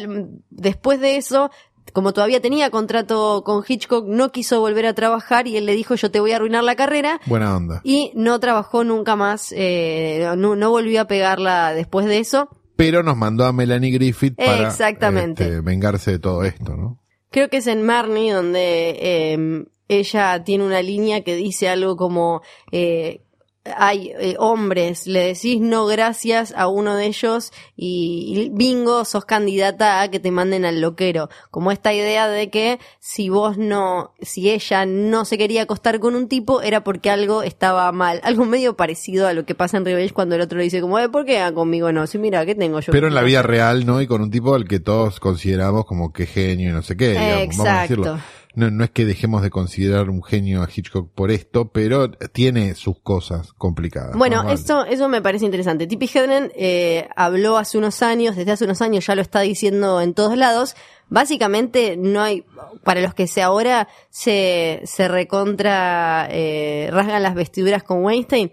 después 0.50 1.00
de 1.00 1.16
eso, 1.16 1.50
como 1.92 2.12
todavía 2.12 2.40
tenía 2.40 2.70
contrato 2.70 3.42
con 3.44 3.64
Hitchcock, 3.66 4.06
no 4.06 4.30
quiso 4.30 4.60
volver 4.60 4.86
a 4.86 4.94
trabajar 4.94 5.46
y 5.48 5.56
él 5.56 5.66
le 5.66 5.74
dijo 5.74 5.94
yo 5.96 6.10
te 6.10 6.20
voy 6.20 6.32
a 6.32 6.36
arruinar 6.36 6.62
la 6.64 6.76
carrera 6.76 7.20
Buena 7.26 7.56
onda. 7.56 7.80
y 7.84 8.12
no 8.14 8.38
trabajó 8.38 8.84
nunca 8.84 9.16
más, 9.16 9.52
eh, 9.56 10.28
no, 10.36 10.56
no 10.56 10.70
volvió 10.70 11.00
a 11.00 11.04
pegarla 11.06 11.72
después 11.74 12.06
de 12.06 12.18
eso. 12.18 12.48
Pero 12.76 13.02
nos 13.02 13.16
mandó 13.16 13.44
a 13.44 13.52
Melanie 13.52 13.90
Griffith 13.90 14.36
para 14.36 14.68
Exactamente. 14.68 15.44
este, 15.44 15.60
vengarse 15.60 16.12
de 16.12 16.18
todo 16.18 16.44
esto, 16.44 16.76
¿no? 16.76 16.98
Creo 17.30 17.48
que 17.48 17.58
es 17.58 17.66
en 17.66 17.82
Marnie 17.82 18.32
donde 18.32 18.96
eh, 19.00 19.64
ella 19.88 20.42
tiene 20.44 20.64
una 20.64 20.80
línea 20.82 21.22
que 21.22 21.34
dice 21.36 21.68
algo 21.68 21.96
como 21.96 22.42
eh, 22.72 23.22
hay 23.64 24.12
eh, 24.18 24.36
hombres, 24.38 25.06
le 25.06 25.26
decís 25.26 25.60
no 25.60 25.86
gracias 25.86 26.54
a 26.56 26.66
uno 26.68 26.96
de 26.96 27.06
ellos 27.06 27.52
y, 27.76 28.32
y 28.34 28.48
bingo, 28.50 29.04
sos 29.04 29.26
candidata 29.26 30.00
a 30.00 30.10
que 30.10 30.18
te 30.18 30.30
manden 30.30 30.64
al 30.64 30.80
loquero. 30.80 31.28
Como 31.50 31.70
esta 31.70 31.92
idea 31.92 32.28
de 32.28 32.48
que 32.48 32.78
si 33.00 33.28
vos 33.28 33.58
no, 33.58 34.14
si 34.22 34.50
ella 34.50 34.86
no 34.86 35.24
se 35.24 35.36
quería 35.36 35.62
acostar 35.62 36.00
con 36.00 36.14
un 36.14 36.28
tipo 36.28 36.62
era 36.62 36.82
porque 36.84 37.10
algo 37.10 37.42
estaba 37.42 37.90
mal. 37.92 38.20
Algo 38.30 38.44
medio 38.44 38.76
parecido 38.76 39.26
a 39.26 39.32
lo 39.32 39.44
que 39.44 39.54
pasa 39.54 39.76
en 39.76 39.84
Revenge 39.84 40.12
cuando 40.12 40.36
el 40.36 40.40
otro 40.40 40.58
le 40.58 40.64
dice 40.64 40.80
como, 40.80 40.98
eh, 40.98 41.08
¿por 41.08 41.24
qué 41.24 41.40
ah, 41.40 41.52
conmigo 41.52 41.90
no? 41.90 42.06
Si 42.06 42.18
mira, 42.18 42.46
¿qué 42.46 42.54
tengo 42.54 42.80
yo? 42.80 42.92
Pero 42.92 43.08
en 43.08 43.14
la 43.14 43.22
vida 43.22 43.42
real, 43.42 43.86
¿no? 43.86 44.00
Y 44.00 44.06
con 44.06 44.22
un 44.22 44.30
tipo 44.30 44.54
al 44.54 44.66
que 44.66 44.78
todos 44.78 45.20
consideramos 45.20 45.84
como 45.84 46.12
que 46.12 46.26
genio 46.26 46.70
y 46.70 46.72
no 46.72 46.82
sé 46.82 46.96
qué, 46.96 47.10
digamos, 47.10 47.56
vamos 47.56 47.66
a 47.66 47.82
decirlo. 47.82 48.18
No, 48.54 48.70
no 48.70 48.82
es 48.82 48.90
que 48.90 49.04
dejemos 49.04 49.42
de 49.42 49.50
considerar 49.50 50.10
un 50.10 50.22
genio 50.22 50.62
a 50.62 50.68
Hitchcock 50.74 51.08
por 51.14 51.30
esto, 51.30 51.70
pero 51.70 52.10
tiene 52.10 52.74
sus 52.74 52.98
cosas 52.98 53.52
complicadas. 53.52 54.16
Bueno, 54.16 54.48
eso, 54.50 54.84
eso 54.84 55.08
me 55.08 55.22
parece 55.22 55.44
interesante. 55.44 55.86
Tippi 55.86 56.10
Hedren 56.12 56.50
eh, 56.56 57.08
habló 57.14 57.58
hace 57.58 57.78
unos 57.78 58.02
años, 58.02 58.34
desde 58.34 58.50
hace 58.52 58.64
unos 58.64 58.82
años 58.82 59.06
ya 59.06 59.14
lo 59.14 59.22
está 59.22 59.40
diciendo 59.40 60.00
en 60.00 60.14
todos 60.14 60.36
lados. 60.36 60.74
Básicamente 61.08 61.96
no 61.96 62.22
hay, 62.22 62.44
para 62.82 63.00
los 63.00 63.14
que 63.14 63.26
se 63.26 63.42
ahora 63.42 63.88
se, 64.10 64.80
se 64.84 65.08
recontra 65.08 66.28
eh, 66.30 66.88
rasgan 66.92 67.22
las 67.22 67.34
vestiduras 67.34 67.82
con 67.82 68.04
Weinstein, 68.04 68.52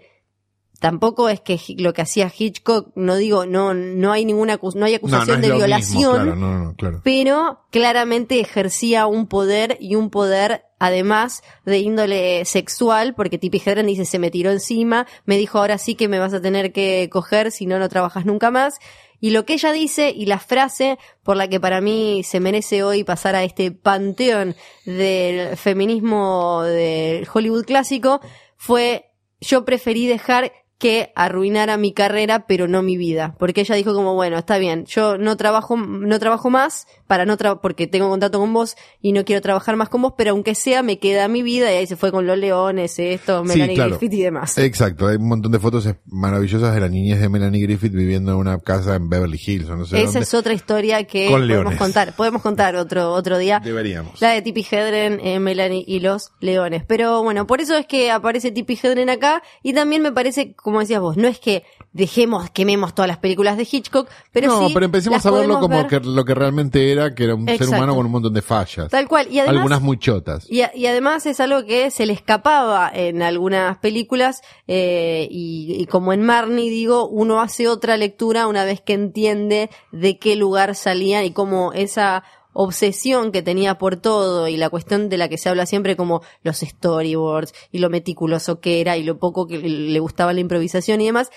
tampoco 0.78 1.28
es 1.28 1.40
que 1.40 1.58
lo 1.78 1.92
que 1.92 2.02
hacía 2.02 2.32
Hitchcock, 2.36 2.92
no 2.94 3.16
digo, 3.16 3.46
no, 3.46 3.74
no 3.74 4.12
hay 4.12 4.24
ninguna, 4.24 4.58
no 4.62 4.84
hay 4.86 4.92
No, 4.92 4.98
no 5.08 5.16
acusación 5.16 5.40
de 5.40 5.48
mismo, 5.48 5.58
violación 5.58 6.14
claro, 6.14 6.36
no, 6.36 6.58
no, 6.58 6.74
claro. 6.76 7.00
pero 7.02 7.60
claramente 7.70 8.40
ejercía 8.40 9.06
un 9.06 9.26
poder 9.26 9.76
y 9.80 9.96
un 9.96 10.10
poder 10.10 10.64
además 10.78 11.42
de 11.64 11.78
índole 11.78 12.44
sexual, 12.44 13.14
porque 13.14 13.38
Tippi 13.38 13.60
Hedren 13.64 13.86
dice 13.86 14.04
se 14.04 14.20
me 14.20 14.30
tiró 14.30 14.52
encima, 14.52 15.06
me 15.24 15.36
dijo 15.36 15.58
ahora 15.58 15.78
sí 15.78 15.96
que 15.96 16.08
me 16.08 16.20
vas 16.20 16.32
a 16.32 16.40
tener 16.40 16.72
que 16.72 17.08
coger, 17.10 17.50
si 17.50 17.66
no 17.66 17.78
no 17.78 17.88
trabajas 17.88 18.24
nunca 18.24 18.50
más. 18.50 18.78
Y 19.20 19.30
lo 19.30 19.44
que 19.44 19.54
ella 19.54 19.72
dice 19.72 20.10
y 20.10 20.26
la 20.26 20.38
frase 20.38 20.96
por 21.24 21.36
la 21.36 21.48
que 21.48 21.58
para 21.58 21.80
mí 21.80 22.22
se 22.22 22.38
merece 22.38 22.84
hoy 22.84 23.02
pasar 23.02 23.34
a 23.34 23.42
este 23.42 23.72
panteón 23.72 24.54
del 24.84 25.56
feminismo 25.56 26.62
del 26.62 27.26
Hollywood 27.32 27.64
clásico 27.64 28.20
fue 28.56 29.06
yo 29.40 29.64
preferí 29.64 30.06
dejar 30.06 30.52
que 30.78 31.12
arruinara 31.16 31.76
mi 31.76 31.92
carrera, 31.92 32.46
pero 32.46 32.68
no 32.68 32.82
mi 32.82 32.96
vida. 32.96 33.34
Porque 33.38 33.62
ella 33.62 33.74
dijo 33.74 33.94
como, 33.94 34.14
bueno, 34.14 34.38
está 34.38 34.58
bien, 34.58 34.84
yo 34.86 35.18
no 35.18 35.36
trabajo, 35.36 35.76
no 35.76 36.18
trabajo 36.18 36.50
más 36.50 36.86
para 37.08 37.24
no 37.24 37.36
tra 37.36 37.56
porque 37.60 37.86
tengo 37.86 38.08
contacto 38.08 38.38
con 38.38 38.52
vos 38.52 38.76
y 39.00 39.12
no 39.12 39.24
quiero 39.24 39.40
trabajar 39.42 39.76
más 39.76 39.88
con 39.88 40.02
vos, 40.02 40.12
pero 40.16 40.30
aunque 40.32 40.54
sea, 40.54 40.82
me 40.82 40.98
queda 40.98 41.26
mi 41.26 41.42
vida 41.42 41.72
y 41.72 41.76
ahí 41.76 41.86
se 41.86 41.96
fue 41.96 42.12
con 42.12 42.26
los 42.26 42.38
leones, 42.38 42.98
esto, 42.98 43.42
Sí, 43.42 43.48
Melanie 43.48 43.74
claro. 43.74 43.90
Griffith 43.98 44.12
y 44.12 44.22
demás. 44.22 44.58
Exacto, 44.58 45.08
hay 45.08 45.16
un 45.16 45.26
montón 45.28 45.50
de 45.52 45.58
fotos 45.58 45.88
maravillosas 46.06 46.74
de 46.74 46.80
la 46.80 46.88
niñez 46.88 47.20
de 47.20 47.28
Melanie 47.28 47.62
Griffith 47.62 47.92
viviendo 47.92 48.32
en 48.32 48.38
una 48.38 48.58
casa 48.60 48.94
en 48.94 49.08
Beverly 49.08 49.40
Hills 49.44 49.68
o 49.70 49.76
no 49.76 49.84
sé 49.84 49.96
Esa 49.96 50.04
dónde. 50.06 50.20
es 50.20 50.34
otra 50.34 50.52
historia 50.52 51.04
que 51.04 51.24
Con 51.26 51.40
podemos 51.40 51.48
leones. 51.48 51.78
contar. 51.78 52.14
Podemos 52.14 52.42
contar 52.42 52.76
otro, 52.76 53.10
otro 53.12 53.38
día. 53.38 53.60
Deberíamos. 53.64 54.20
La 54.20 54.30
de 54.30 54.42
Tippi 54.42 54.66
Hedren, 54.70 55.18
eh, 55.24 55.38
Melanie 55.40 55.84
y 55.86 56.00
los 56.00 56.32
leones. 56.40 56.84
Pero 56.86 57.22
bueno, 57.22 57.46
por 57.46 57.60
eso 57.60 57.76
es 57.76 57.86
que 57.86 58.10
aparece 58.10 58.50
Tippi 58.50 58.78
Hedren 58.82 59.10
acá. 59.10 59.42
Y 59.62 59.72
también 59.72 60.02
me 60.02 60.12
parece, 60.12 60.54
como 60.68 60.80
decías 60.80 61.00
vos, 61.00 61.16
no 61.16 61.26
es 61.28 61.38
que 61.40 61.64
dejemos, 61.92 62.50
quememos 62.50 62.94
todas 62.94 63.08
las 63.08 63.18
películas 63.18 63.56
de 63.56 63.66
Hitchcock, 63.70 64.08
pero 64.30 64.46
no, 64.48 64.68
sí. 64.68 64.74
pero 64.74 64.84
empecemos 64.86 65.24
a 65.24 65.30
verlo 65.30 65.58
como 65.58 65.76
ver 65.76 65.86
que 65.86 66.00
lo 66.00 66.24
que 66.24 66.34
realmente 66.34 66.92
era, 66.92 67.14
que 67.14 67.24
era 67.24 67.34
un 67.34 67.46
ser 67.46 67.66
humano 67.68 67.94
con 67.96 68.06
un 68.06 68.12
montón 68.12 68.34
de 68.34 68.42
fallas. 68.42 68.88
Tal 68.90 69.08
cual. 69.08 69.26
Y 69.30 69.38
además, 69.40 69.56
Algunas 69.56 69.80
muy 69.82 69.98
chotas. 69.98 70.46
Y, 70.50 70.60
a- 70.60 70.70
y 70.74 70.86
además 70.86 71.26
es 71.26 71.40
algo 71.40 71.64
que 71.64 71.90
se 71.90 72.06
le 72.06 72.12
escapaba 72.12 72.90
en 72.92 73.22
algunas 73.22 73.78
películas 73.78 74.42
eh, 74.66 75.26
y, 75.30 75.76
y 75.80 75.86
como 75.86 76.12
en 76.12 76.22
Marnie 76.22 76.70
digo, 76.70 77.08
uno 77.08 77.40
hace 77.40 77.68
otra 77.68 77.96
lectura 77.96 78.46
una 78.46 78.64
vez 78.64 78.80
que 78.80 78.92
entiende 78.92 79.70
de 79.90 80.18
qué 80.18 80.36
lugar 80.36 80.74
salían 80.74 81.24
y 81.24 81.32
cómo 81.32 81.72
esa 81.72 82.22
obsesión 82.60 83.30
que 83.30 83.40
tenía 83.40 83.78
por 83.78 83.94
todo 83.96 84.48
y 84.48 84.56
la 84.56 84.68
cuestión 84.68 85.08
de 85.08 85.16
la 85.16 85.28
que 85.28 85.38
se 85.38 85.48
habla 85.48 85.64
siempre 85.64 85.94
como 85.94 86.22
los 86.42 86.58
storyboards 86.58 87.54
y 87.70 87.78
lo 87.78 87.88
meticuloso 87.88 88.58
que 88.58 88.80
era 88.80 88.96
y 88.96 89.04
lo 89.04 89.18
poco 89.20 89.46
que 89.46 89.58
le 89.58 90.00
gustaba 90.00 90.32
la 90.32 90.40
improvisación 90.40 91.00
y 91.00 91.06
demás, 91.06 91.30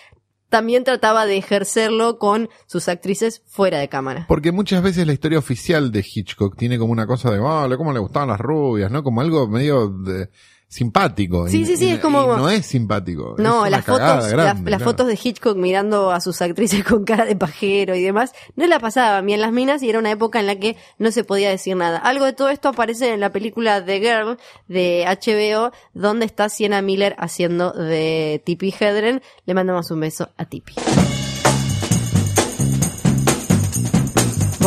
también 0.49 0.83
trataba 0.83 1.27
de 1.27 1.37
ejercerlo 1.37 2.17
con 2.17 2.49
sus 2.65 2.87
actrices 2.89 3.43
fuera 3.45 3.77
de 3.77 3.87
cámara. 3.87 4.25
Porque 4.27 4.51
muchas 4.51 4.81
veces 4.81 5.05
la 5.05 5.13
historia 5.13 5.37
oficial 5.37 5.91
de 5.91 6.03
Hitchcock 6.03 6.57
tiene 6.57 6.79
como 6.79 6.91
una 6.91 7.05
cosa 7.05 7.29
de, 7.29 7.37
oh, 7.39 7.69
cómo 7.77 7.93
le 7.93 7.99
gustaban 7.99 8.29
las 8.29 8.39
rubias, 8.39 8.89
¿no? 8.89 9.03
Como 9.03 9.21
algo 9.21 9.47
medio 9.47 9.89
de- 9.89 10.27
simpático. 10.71 11.49
Sí, 11.49 11.61
Y- 11.61 11.65
sí, 11.65 11.75
sí, 11.75 11.87
y- 11.89 11.91
es 11.91 11.99
como- 11.99 12.37
no 12.37 12.49
es 12.49 12.65
simpático. 12.65 13.35
No, 13.37 13.65
es 13.65 13.71
las 13.71 13.83
fotos, 13.85 14.29
grande, 14.29 14.71
las, 14.71 14.81
fotos 14.81 15.05
de 15.07 15.19
Hitchcock 15.21 15.57
mirando 15.57 16.11
a 16.11 16.21
sus 16.21 16.41
actrices 16.41 16.83
con 16.85 17.03
cara 17.03 17.25
de 17.25 17.35
pajero 17.35 17.93
y 17.93 18.01
demás, 18.01 18.31
no 18.55 18.65
la 18.67 18.79
pasaban 18.79 19.25
bien 19.25 19.41
las 19.41 19.51
minas 19.51 19.83
y 19.83 19.89
era 19.89 19.99
una 19.99 20.11
época 20.11 20.39
en 20.39 20.47
la 20.47 20.55
que 20.55 20.77
no 20.97 21.11
se 21.11 21.25
podía 21.25 21.49
decir 21.49 21.75
nada. 21.75 21.97
Algo 21.97 22.23
de 22.23 22.31
todo 22.31 22.49
esto 22.49 22.69
aparece 22.69 23.13
en 23.13 23.19
la 23.19 23.31
película 23.33 23.83
The 23.83 23.99
Girl 23.99 24.37
de 24.69 25.03
HBO, 25.05 25.71
donde 25.93 26.25
está 26.25 26.47
Sienna 26.47 26.81
Miller 26.81 27.15
haciendo 27.19 27.71
de 27.73 28.41
Tippi 28.45 28.73
Hedren. 28.79 29.21
Le 29.45 29.53
mandamos 29.53 29.91
un 29.91 29.99
beso 29.99 30.29
a 30.37 30.45
Tippi. 30.45 30.73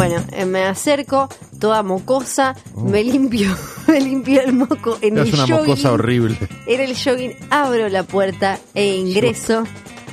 Bueno, 0.07 0.23
eh, 0.33 0.45
me 0.45 0.65
acerco, 0.65 1.31
toda 1.59 1.83
mocosa, 1.83 2.55
me 2.77 3.03
limpio, 3.03 3.57
me 3.89 4.01
limpio 4.03 4.43
el 4.43 4.53
moco 4.53 4.99
en 5.01 5.17
Es 5.17 5.29
el 5.29 5.35
una 5.35 5.43
jogging. 5.47 5.57
mocosa 5.67 5.93
horrible. 5.93 6.37
Era 6.67 6.85
el 6.85 6.95
jogging, 6.95 7.35
abro 7.49 7.89
la 7.89 8.03
puerta 8.03 8.59
e 8.75 8.97
ingreso 8.97 9.65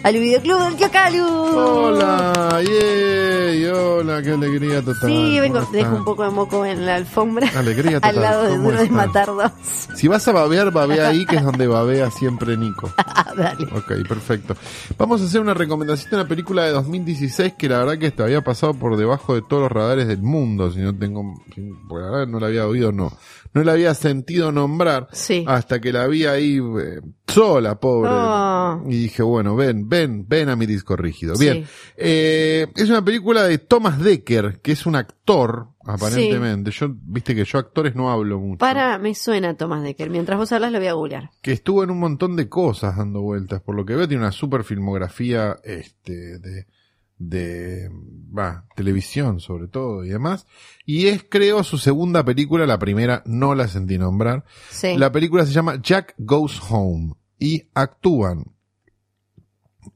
al 0.03 0.13
videoclub 0.15 0.59
del 0.63 0.75
tío 0.77 0.91
Calu. 0.91 1.25
Hola, 1.25 2.59
yay, 2.63 3.65
hola, 3.65 4.21
qué 4.23 4.31
alegría 4.31 4.81
total. 4.81 5.09
Sí, 5.09 5.39
vengo, 5.39 5.59
¿Cómo 5.59 5.71
dejo 5.71 5.95
un 5.95 6.05
poco 6.05 6.23
de 6.23 6.29
moco 6.31 6.65
en 6.65 6.85
la 6.87 6.95
alfombra. 6.95 7.47
Alegría 7.55 7.93
total. 8.01 8.15
Al 8.17 8.21
lado 8.21 8.43
de 8.43 8.49
¿Cómo 8.49 8.63
Duro 8.63 8.77
de 8.77 8.83
están? 8.83 8.97
Matar 8.97 9.27
dos. 9.27 9.51
Si 9.95 10.07
vas 10.07 10.27
a 10.27 10.31
babear, 10.31 10.71
babea 10.71 11.09
ahí, 11.09 11.25
que 11.25 11.35
es 11.35 11.43
donde 11.43 11.67
babea 11.67 12.09
siempre 12.11 12.57
Nico. 12.57 12.89
Ah, 13.23 13.33
Dale. 13.35 13.65
Ok, 13.73 14.07
perfecto. 14.09 14.55
Vamos 14.97 15.21
a 15.21 15.25
hacer 15.25 15.39
una 15.41 15.53
recomendación 15.53 16.09
de 16.09 16.15
una 16.17 16.27
película 16.27 16.63
de 16.65 16.71
2016 16.71 17.53
que 17.57 17.69
la 17.69 17.77
verdad 17.79 17.97
que 17.97 18.11
te 18.11 18.23
había 18.23 18.41
pasado 18.41 18.73
por 18.73 18.97
debajo 18.97 19.35
de 19.35 19.41
todos 19.41 19.63
los 19.63 19.71
radares 19.71 20.07
del 20.07 20.21
mundo, 20.21 20.69
si 20.71 20.79
no 20.79 20.93
tengo, 20.97 21.23
si- 21.53 21.71
porque 21.87 22.03
la 22.05 22.11
verdad 22.11 22.27
no 22.27 22.39
la 22.39 22.47
había 22.47 22.65
oído, 22.67 22.91
no. 22.91 23.11
No 23.53 23.63
la 23.63 23.73
había 23.73 23.93
sentido 23.93 24.51
nombrar 24.51 25.07
Sí. 25.11 25.43
hasta 25.47 25.81
que 25.81 25.91
la 25.91 26.07
vi 26.07 26.25
ahí 26.25 26.57
eh, 26.57 27.01
sola, 27.27 27.79
pobre. 27.79 28.09
Oh. 28.13 28.83
Y 28.87 28.97
dije, 29.03 29.23
bueno, 29.23 29.55
ven, 29.55 29.89
ven, 29.89 30.25
ven 30.27 30.49
a 30.49 30.55
mi 30.55 30.65
disco 30.65 30.95
rígido. 30.95 31.35
Bien. 31.37 31.65
Sí. 31.65 31.71
Eh, 31.97 32.67
es 32.75 32.89
una 32.89 33.03
película 33.03 33.43
de 33.43 33.57
Thomas 33.57 33.99
Decker, 33.99 34.59
que 34.61 34.71
es 34.71 34.85
un 34.85 34.95
actor, 34.95 35.67
aparentemente. 35.85 36.71
Yo, 36.71 36.87
viste 36.91 37.35
que 37.35 37.43
yo 37.43 37.59
actores 37.59 37.95
no 37.95 38.09
hablo 38.09 38.39
mucho. 38.39 38.59
Para, 38.59 38.97
me 38.97 39.13
suena 39.15 39.55
Tomás 39.55 39.83
Decker. 39.83 40.09
Mientras 40.09 40.37
vos 40.37 40.51
hablas 40.51 40.71
lo 40.71 40.79
voy 40.79 40.87
a 40.87 40.93
googlear. 40.93 41.29
que 41.41 41.51
estuvo 41.51 41.83
en 41.83 41.91
un 41.91 41.99
montón 41.99 42.35
de 42.35 42.47
cosas 42.47 42.97
dando 42.97 43.21
vueltas. 43.21 43.61
Por 43.61 43.75
lo 43.75 43.85
que 43.85 43.95
veo, 43.95 44.07
tiene 44.07 44.23
una 44.23 44.31
super 44.31 44.63
filmografía 44.63 45.57
este, 45.63 46.39
de, 46.39 46.67
de 47.29 47.89
va, 48.35 48.65
televisión, 48.75 49.39
sobre 49.39 49.67
todo, 49.67 50.03
y 50.05 50.09
demás. 50.09 50.47
Y 50.85 51.07
es, 51.07 51.25
creo, 51.29 51.63
su 51.63 51.77
segunda 51.77 52.23
película. 52.23 52.65
La 52.65 52.79
primera 52.79 53.21
no 53.25 53.55
la 53.55 53.67
sentí 53.67 53.97
nombrar. 53.97 54.45
Sí. 54.69 54.97
La 54.97 55.11
película 55.11 55.45
se 55.45 55.51
llama 55.53 55.81
Jack 55.81 56.15
Goes 56.17 56.61
Home. 56.69 57.13
Y 57.37 57.69
actúan, 57.73 58.45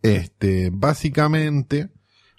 este, 0.01 0.69
básicamente, 0.71 1.89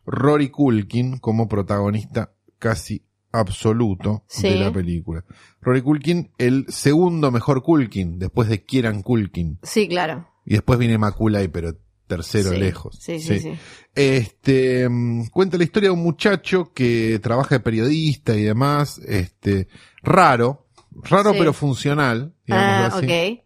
Rory 0.05 0.51
Culkin 0.51 1.19
como 1.19 1.49
protagonista 1.49 2.33
casi 2.59 3.05
absoluto 3.33 4.25
Sí. 4.29 4.49
de 4.49 4.57
la 4.57 4.73
película. 4.73 5.25
Rory 5.61 5.83
Culkin, 5.83 6.31
el 6.39 6.67
segundo 6.69 7.31
mejor 7.31 7.63
Culkin, 7.63 8.19
después 8.19 8.49
de 8.49 8.65
Kieran 8.65 9.03
Culkin. 9.03 9.59
Sí, 9.63 9.89
claro. 9.89 10.27
Y 10.45 10.55
después 10.55 10.79
viene 10.79 10.97
Maculay, 10.99 11.49
pero 11.49 11.77
tercero 12.07 12.51
Sí. 12.51 12.57
lejos. 12.59 12.99
Sí, 13.01 13.21
sí, 13.21 13.41
sí. 13.41 13.53
Este, 13.95 14.89
mm, 14.89 15.27
cuenta 15.29 15.59
la 15.59 15.65
historia 15.65 15.89
de 15.89 15.95
un 15.95 16.03
muchacho 16.03 16.73
que 16.75 17.19
trabaja 17.23 17.57
de 17.57 17.61
periodista 17.61 18.35
y 18.37 18.43
demás, 18.45 18.99
este, 19.07 19.69
raro, 20.03 20.67
raro 21.03 21.33
pero 21.33 21.53
funcional, 21.53 22.35
Ah, 22.49 22.87
así, 22.93 23.07
ok. 23.07 23.43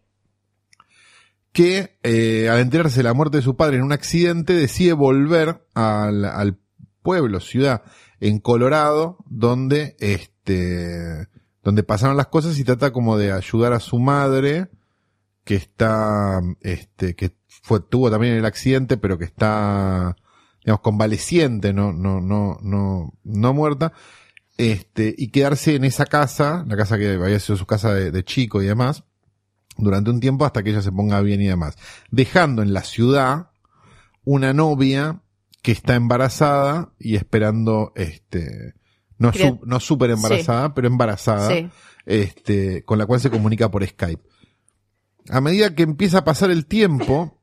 que 1.51 1.97
eh, 2.03 2.49
al 2.49 2.59
enterarse 2.59 2.97
de 2.97 3.03
la 3.03 3.13
muerte 3.13 3.37
de 3.37 3.43
su 3.43 3.55
padre 3.55 3.77
en 3.77 3.83
un 3.83 3.91
accidente 3.91 4.53
decide 4.53 4.93
volver 4.93 5.65
al, 5.73 6.23
al 6.25 6.57
pueblo, 7.01 7.39
ciudad, 7.39 7.81
en 8.19 8.39
Colorado, 8.39 9.17
donde 9.27 9.95
este, 9.99 11.27
donde 11.63 11.83
pasaron 11.83 12.15
las 12.17 12.27
cosas 12.27 12.57
y 12.57 12.63
trata 12.63 12.91
como 12.91 13.17
de 13.17 13.31
ayudar 13.31 13.73
a 13.73 13.79
su 13.79 13.99
madre, 13.99 14.67
que 15.43 15.55
está, 15.55 16.39
este, 16.61 17.15
que 17.15 17.31
fue, 17.47 17.79
tuvo 17.79 18.09
también 18.11 18.33
el 18.35 18.45
accidente, 18.45 18.97
pero 18.97 19.17
que 19.17 19.25
está, 19.25 20.15
digamos, 20.63 20.81
convaleciente, 20.81 21.73
no, 21.73 21.91
no, 21.93 22.21
no, 22.21 22.57
no, 22.61 23.13
no 23.23 23.53
muerta, 23.53 23.93
este, 24.57 25.13
y 25.17 25.29
quedarse 25.29 25.75
en 25.75 25.83
esa 25.85 26.05
casa, 26.05 26.63
la 26.67 26.77
casa 26.77 26.97
que 26.97 27.13
había 27.15 27.39
sido 27.39 27.57
su 27.57 27.65
casa 27.65 27.93
de, 27.93 28.11
de 28.11 28.23
chico 28.23 28.61
y 28.61 28.67
demás, 28.67 29.03
durante 29.77 30.11
un 30.11 30.19
tiempo 30.19 30.45
hasta 30.45 30.61
que 30.61 30.69
ella 30.69 30.81
se 30.81 30.91
ponga 30.91 31.21
bien 31.21 31.41
y 31.41 31.47
demás. 31.47 31.75
Dejando 32.11 32.61
en 32.61 32.73
la 32.73 32.83
ciudad 32.83 33.49
una 34.23 34.53
novia 34.53 35.21
que 35.63 35.71
está 35.71 35.95
embarazada 35.95 36.93
y 36.99 37.15
esperando, 37.15 37.91
este, 37.95 38.73
no, 39.17 39.33
su- 39.33 39.59
no 39.65 39.79
súper 39.79 40.11
embarazada, 40.11 40.73
pero 40.75 40.87
embarazada, 40.87 41.49
Sí. 41.49 41.69
este, 42.05 42.83
con 42.83 42.97
la 42.99 43.05
cual 43.07 43.19
se 43.19 43.29
comunica 43.31 43.71
por 43.71 43.85
Skype. 43.87 44.21
A 45.29 45.41
medida 45.41 45.75
que 45.75 45.83
empieza 45.83 46.19
a 46.19 46.23
pasar 46.23 46.51
el 46.51 46.65
tiempo, 46.65 47.39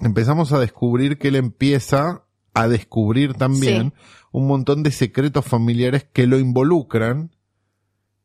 empezamos 0.00 0.52
a 0.52 0.58
descubrir 0.58 1.18
que 1.18 1.28
él 1.28 1.36
empieza 1.36 2.24
a 2.54 2.68
descubrir 2.68 3.34
también 3.34 3.92
un 4.32 4.46
montón 4.46 4.82
de 4.82 4.90
secretos 4.90 5.44
familiares 5.44 6.06
que 6.12 6.26
lo 6.26 6.38
involucran 6.38 7.30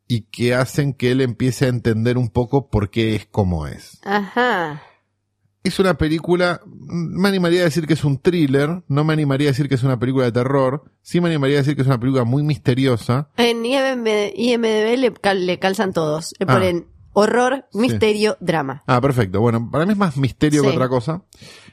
y 0.08 0.22
que 0.22 0.54
hacen 0.54 0.94
que 0.94 1.10
él 1.10 1.20
empiece 1.20 1.64
a 1.66 1.68
entender 1.68 2.16
un 2.16 2.28
poco 2.28 2.70
por 2.70 2.90
qué 2.90 3.16
es 3.16 3.26
como 3.26 3.66
es. 3.66 3.98
Ajá. 4.04 4.82
Es 5.64 5.80
una 5.80 5.98
película, 5.98 6.60
me 6.64 7.28
animaría 7.28 7.62
a 7.62 7.64
decir 7.64 7.88
que 7.88 7.94
es 7.94 8.04
un 8.04 8.18
thriller, 8.18 8.84
no 8.86 9.02
me 9.02 9.12
animaría 9.12 9.48
a 9.48 9.50
decir 9.50 9.68
que 9.68 9.74
es 9.74 9.82
una 9.82 9.98
película 9.98 10.24
de 10.26 10.30
terror, 10.32 10.84
sí 11.02 11.20
me 11.20 11.28
animaría 11.28 11.56
a 11.56 11.62
decir 11.62 11.74
que 11.74 11.82
es 11.82 11.88
una 11.88 11.98
película 11.98 12.22
muy 12.22 12.44
misteriosa, 12.44 13.30
En 13.36 13.66
IMDb, 13.66 14.32
IMDb 14.36 14.96
le, 14.96 15.12
cal- 15.12 15.44
le 15.44 15.58
calzan 15.58 15.92
todos. 15.92 16.34
Le 16.38 16.46
Ah. 16.48 16.54
ponen 16.54 16.86
horror, 17.18 17.64
Sí. 17.72 17.78
misterio, 17.78 18.36
drama. 18.40 18.82
Ah, 18.86 19.00
perfecto. 19.00 19.40
Bueno, 19.40 19.70
para 19.70 19.86
mí 19.86 19.92
es 19.92 19.98
más 19.98 20.18
misterio 20.18 20.62
que 20.62 20.68
otra 20.68 20.88
cosa. 20.90 21.22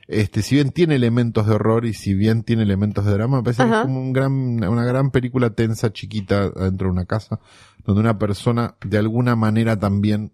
Este, 0.07 0.41
si 0.41 0.55
bien 0.55 0.71
tiene 0.71 0.95
elementos 0.95 1.45
de 1.47 1.53
horror 1.55 1.85
y 1.85 1.93
si 1.93 2.13
bien 2.13 2.43
tiene 2.43 2.63
elementos 2.63 3.03
de 3.05 3.11
drama, 3.11 3.37
me 3.37 3.43
parece 3.43 3.63
que 3.65 3.69
es 3.69 3.81
como 3.81 3.99
un 3.99 4.13
gran, 4.13 4.31
una 4.63 4.85
gran 4.85 5.11
película 5.11 5.49
tensa, 5.49 5.91
chiquita, 5.91 6.49
dentro 6.49 6.87
de 6.87 6.93
una 6.93 7.05
casa, 7.05 7.41
donde 7.83 7.99
una 7.99 8.17
persona 8.17 8.77
de 8.85 8.97
alguna 8.97 9.35
manera 9.35 9.77
también 9.77 10.31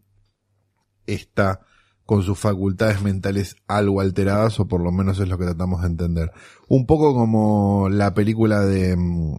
está 1.07 1.61
con 2.05 2.21
sus 2.21 2.37
facultades 2.37 3.01
mentales 3.01 3.55
algo 3.67 4.01
alteradas, 4.01 4.59
o 4.59 4.67
por 4.67 4.81
lo 4.81 4.91
menos 4.91 5.19
es 5.19 5.27
lo 5.27 5.37
que 5.39 5.45
tratamos 5.45 5.81
de 5.81 5.87
entender. 5.87 6.31
Un 6.67 6.85
poco 6.85 7.15
como 7.15 7.87
la 7.89 8.13
película 8.13 8.61
de, 8.61 8.95
mm, 8.95 9.37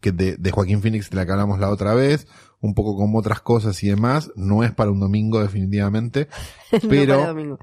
que 0.00 0.12
de, 0.12 0.36
de 0.36 0.50
Joaquín 0.52 0.82
Phoenix 0.82 1.10
de 1.10 1.16
la 1.16 1.26
que 1.26 1.32
hablamos 1.32 1.58
la 1.58 1.70
otra 1.70 1.94
vez, 1.94 2.26
un 2.60 2.74
poco 2.74 2.96
como 2.96 3.18
otras 3.18 3.40
cosas 3.40 3.82
y 3.82 3.88
demás, 3.88 4.30
no 4.36 4.62
es 4.64 4.72
para 4.72 4.90
un 4.90 5.00
domingo 5.00 5.40
definitivamente, 5.40 6.28
No 6.72 6.88
Pero- 6.88 7.14
para 7.18 7.28
domingo. 7.28 7.58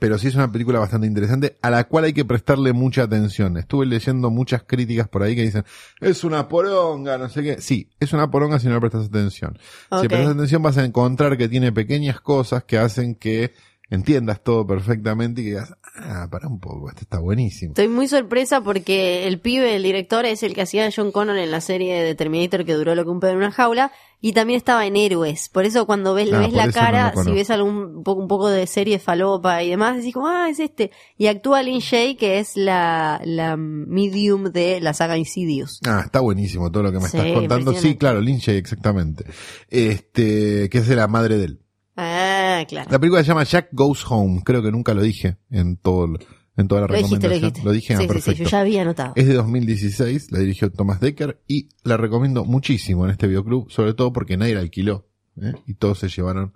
pero 0.00 0.18
sí 0.18 0.26
es 0.28 0.34
una 0.34 0.50
película 0.50 0.78
bastante 0.80 1.06
interesante 1.06 1.56
a 1.62 1.70
la 1.70 1.84
cual 1.84 2.04
hay 2.04 2.12
que 2.12 2.24
prestarle 2.24 2.72
mucha 2.72 3.04
atención. 3.04 3.56
Estuve 3.56 3.86
leyendo 3.86 4.30
muchas 4.30 4.64
críticas 4.64 5.08
por 5.08 5.22
ahí 5.22 5.36
que 5.36 5.42
dicen, 5.42 5.64
es 6.00 6.24
una 6.24 6.48
poronga, 6.48 7.16
no 7.18 7.28
sé 7.28 7.42
qué. 7.42 7.60
Sí, 7.60 7.88
es 8.00 8.12
una 8.12 8.30
poronga 8.30 8.58
si 8.58 8.66
no 8.66 8.74
le 8.74 8.80
prestas 8.80 9.06
atención. 9.06 9.58
Si 10.00 10.08
prestas 10.08 10.34
atención 10.34 10.60
vas 10.62 10.76
a 10.78 10.84
encontrar 10.84 11.36
que 11.38 11.48
tiene 11.48 11.70
pequeñas 11.72 12.20
cosas 12.20 12.64
que 12.64 12.78
hacen 12.78 13.14
que 13.14 13.52
entiendas 13.88 14.42
todo 14.42 14.66
perfectamente 14.66 15.40
y 15.40 15.44
que 15.44 15.50
digas, 15.50 15.74
ah, 16.06 16.28
para 16.30 16.48
un 16.48 16.60
poco, 16.60 16.88
esto 16.88 17.02
está 17.02 17.18
buenísimo. 17.18 17.70
Estoy 17.70 17.88
muy 17.88 18.08
sorpresa 18.08 18.60
porque 18.62 19.26
el 19.26 19.40
pibe, 19.40 19.76
el 19.76 19.82
director, 19.82 20.24
es 20.24 20.42
el 20.42 20.54
que 20.54 20.62
hacía 20.62 20.86
a 20.86 20.90
John 20.94 21.12
Connor 21.12 21.36
en 21.36 21.50
la 21.50 21.60
serie 21.60 22.02
de 22.02 22.14
Terminator 22.14 22.64
que 22.64 22.74
duró 22.74 22.94
lo 22.94 23.04
que 23.04 23.10
un 23.10 23.20
pedo 23.20 23.32
en 23.32 23.38
una 23.38 23.50
jaula 23.52 23.92
y 24.20 24.32
también 24.32 24.56
estaba 24.56 24.86
en 24.86 24.96
Héroes. 24.96 25.48
Por 25.50 25.64
eso 25.66 25.86
cuando 25.86 26.14
ves, 26.14 26.28
le 26.28 26.36
Ah, 26.36 26.40
ves 26.40 26.52
la 26.52 26.66
no 26.66 26.72
cara, 26.72 27.12
si 27.22 27.30
ves 27.32 27.50
algún 27.50 27.76
un 27.96 28.02
poco, 28.02 28.22
un 28.22 28.28
poco 28.28 28.48
de 28.48 28.66
serie 28.66 28.98
falopa 28.98 29.62
y 29.62 29.70
demás, 29.70 29.96
decís 29.98 30.14
como, 30.14 30.28
ah, 30.28 30.48
es 30.48 30.58
este. 30.58 30.90
Y 31.18 31.26
actúa 31.26 31.62
Lin 31.62 31.80
Shay, 31.80 32.16
que 32.16 32.38
es 32.38 32.56
la, 32.56 33.20
la 33.24 33.56
medium 33.56 34.44
de 34.44 34.80
la 34.80 34.94
saga 34.94 35.18
Insidious. 35.18 35.80
Ah, 35.86 36.02
está 36.04 36.20
buenísimo 36.20 36.70
todo 36.70 36.84
lo 36.84 36.92
que 36.92 36.98
me 36.98 37.08
Sí, 37.08 37.18
estás 37.18 37.32
contando. 37.32 37.72
Sí, 37.74 37.96
claro, 37.96 38.20
Lynch, 38.20 38.48
exactamente. 38.48 39.24
Este, 39.68 40.68
que 40.70 40.78
es 40.78 40.88
de 40.88 40.96
la 40.96 41.08
madre 41.08 41.36
de 41.38 41.44
él. 41.44 41.60
Ah, 41.96 42.64
claro. 42.68 42.90
La 42.90 42.98
película 42.98 43.22
se 43.22 43.28
llama 43.28 43.44
Jack 43.44 43.68
Goes 43.72 44.04
Home. 44.10 44.42
Creo 44.44 44.62
que 44.62 44.70
nunca 44.70 44.92
lo 44.94 45.02
dije 45.02 45.36
en 45.50 45.76
todo, 45.76 46.04
el- 46.04 46.18
en 46.58 46.68
toda 46.68 46.82
la 46.82 46.86
Lo 46.88 46.94
dijiste, 46.94 47.14
lo 47.16 47.20
recomendación. 47.34 47.50
dijiste. 47.52 47.64
Lo 47.64 47.72
dije, 47.72 47.94
ah, 47.94 47.96
sí, 47.96 48.02
sí, 48.02 48.06
sí, 48.08 48.12
perfecto. 48.14 48.42
yo 48.44 48.48
ya 48.50 48.60
había 48.60 48.82
anotado. 48.82 49.12
Es 49.16 49.26
de 49.26 49.34
2016, 49.34 50.32
la 50.32 50.38
dirigió 50.38 50.70
Thomas 50.70 51.00
Decker 51.00 51.42
y 51.46 51.68
la 51.84 51.96
recomiendo 51.96 52.44
muchísimo 52.44 53.04
en 53.04 53.10
este 53.12 53.26
videoclub, 53.26 53.70
sobre 53.70 53.94
todo 53.94 54.12
porque 54.12 54.36
nadie 54.36 54.54
la 54.54 54.60
alquiló 54.60 55.06
¿eh? 55.40 55.52
y 55.66 55.74
todos 55.74 55.98
se 55.98 56.08
llevaron 56.08 56.52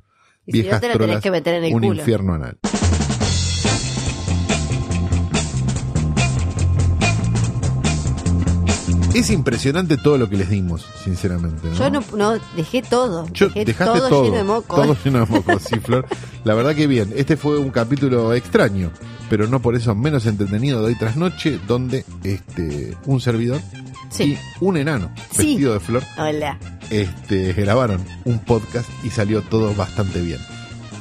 Y 0.47 0.53
si 0.53 0.59
no 0.59 0.63
viejas 0.65 0.81
te 0.81 0.87
la 0.89 0.93
tenés 0.95 1.07
trolas, 1.07 1.23
que 1.23 1.31
meter 1.31 1.55
en 1.57 1.65
el 1.65 1.75
un 1.75 1.81
culo. 1.83 1.95
infierno 2.01 2.35
anal. 2.35 2.59
Es 9.15 9.31
impresionante 9.31 9.97
todo 9.97 10.19
lo 10.19 10.29
que 10.31 10.37
les 10.37 10.49
dimos, 10.51 10.87
sinceramente. 11.03 11.69
¿no? 11.69 11.75
Yo 11.75 11.91
no, 11.91 12.05
no, 12.17 12.39
dejé 12.57 12.83
todo. 12.83 13.27
Yo- 13.33 13.49
dejé 13.49 13.65
dejaste 13.65 13.99
todo, 13.99 14.09
todo, 14.09 14.25
lleno 14.25 14.37
de 14.37 14.45
moco. 14.45 14.77
todo 14.77 14.97
lleno 15.05 15.21
de 15.21 15.27
moco, 15.27 15.59
sí, 15.59 15.81
Flor. 15.81 16.07
La 16.45 16.55
verdad 16.55 16.75
que 16.77 16.87
bien. 16.87 17.13
Este 17.17 17.37
fue 17.37 17.59
un 17.59 17.71
capítulo 17.71 18.33
extraño, 18.35 18.91
pero 19.29 19.49
no 19.49 19.61
por 19.61 19.75
eso 19.75 19.95
menos 19.95 20.27
entretenido 20.27 20.81
de 20.81 20.87
hoy 20.87 20.95
tras 20.95 21.17
noche, 21.17 21.59
donde 21.67 22.05
este 22.23 22.97
un 23.07 23.21
servidor 23.21 23.61
Sí. 24.11 24.37
y 24.61 24.65
un 24.65 24.77
enano 24.77 25.11
Sí. 25.33 25.47
vestido 25.49 25.73
de 25.75 25.81
flor 25.81 26.03
Hola. 26.19 26.59
este, 26.91 27.53
grabaron 27.53 28.05
un 28.25 28.39
podcast 28.41 28.89
y 29.05 29.11
salió 29.11 29.43
todo 29.43 29.75
bastante 29.75 30.21
bien. 30.21 30.41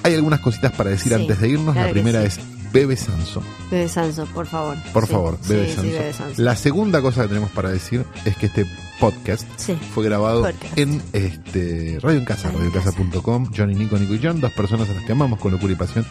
Hay 0.03 0.13
algunas 0.15 0.39
cositas 0.39 0.71
para 0.71 0.89
decir 0.91 1.09
Sí, 1.13 1.21
antes 1.21 1.39
de 1.41 1.49
irnos. 1.49 1.73
claro 1.73 1.87
La 1.87 1.93
primera 1.93 2.23
es 2.23 2.39
Bebe 2.71 2.95
Sanso. 2.95 3.41
Bebe 3.71 3.87
Sanso, 3.89 4.25
por 4.27 4.45
favor. 4.45 4.77
Por 4.93 5.05
Sí, 5.07 5.11
favor, 5.11 5.37
sí, 5.41 5.53
Bebe 5.53 5.67
sí, 5.69 5.75
Sanso. 5.75 5.91
Bebe 5.91 6.13
Sanso. 6.13 6.41
La 6.41 6.55
segunda 6.55 7.01
cosa 7.01 7.23
que 7.23 7.27
tenemos 7.29 7.49
para 7.51 7.69
decir 7.69 8.05
es 8.25 8.35
que 8.37 8.45
este 8.47 8.65
podcast 8.99 9.47
Sí. 9.57 9.77
fue 9.93 10.03
grabado 10.05 10.41
Podcast. 10.41 10.77
en 10.77 11.01
este 11.13 11.99
Radio 12.01 12.19
en 12.19 12.25
Casa, 12.25 12.49
Radio 12.51 12.65
en 12.67 12.73
radioencasa.com, 12.73 13.51
Johnny, 13.55 13.75
Nico, 13.75 13.97
Nico 13.97 14.13
y 14.13 14.19
John, 14.21 14.41
dos 14.41 14.51
personas 14.53 14.89
a 14.89 14.93
las 14.93 15.03
que 15.05 15.11
amamos 15.13 15.39
con 15.39 15.51
locura 15.51 15.71
y 15.73 15.75
pasión 15.75 16.05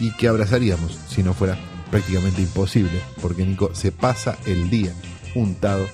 y 0.00 0.10
que 0.16 0.28
abrazaríamos 0.28 0.98
si 1.08 1.22
no 1.22 1.32
fuera 1.34 1.58
prácticamente 1.90 2.42
imposible, 2.42 3.00
porque 3.22 3.44
Nico 3.46 3.70
se 3.74 3.92
pasa 3.92 4.36
el 4.46 4.68
día 4.68 4.92
untado 5.34 5.86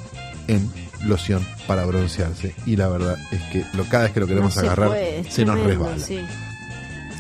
en 0.49 0.68
loción 1.05 1.47
para 1.66 1.85
broncearse 1.87 2.55
y 2.66 2.77
la 2.77 2.89
verdad 2.89 3.16
es 3.31 3.41
que 3.53 3.64
lo, 3.75 3.85
cada 3.85 4.05
vez 4.05 4.12
que 4.12 4.21
lo 4.21 4.27
queremos 4.27 4.55
No 4.57 4.61
se 4.61 4.66
agarrar 4.66 4.89
puede, 4.89 5.31
se 5.31 5.45
nos 5.45 5.59
resbala. 5.61 5.97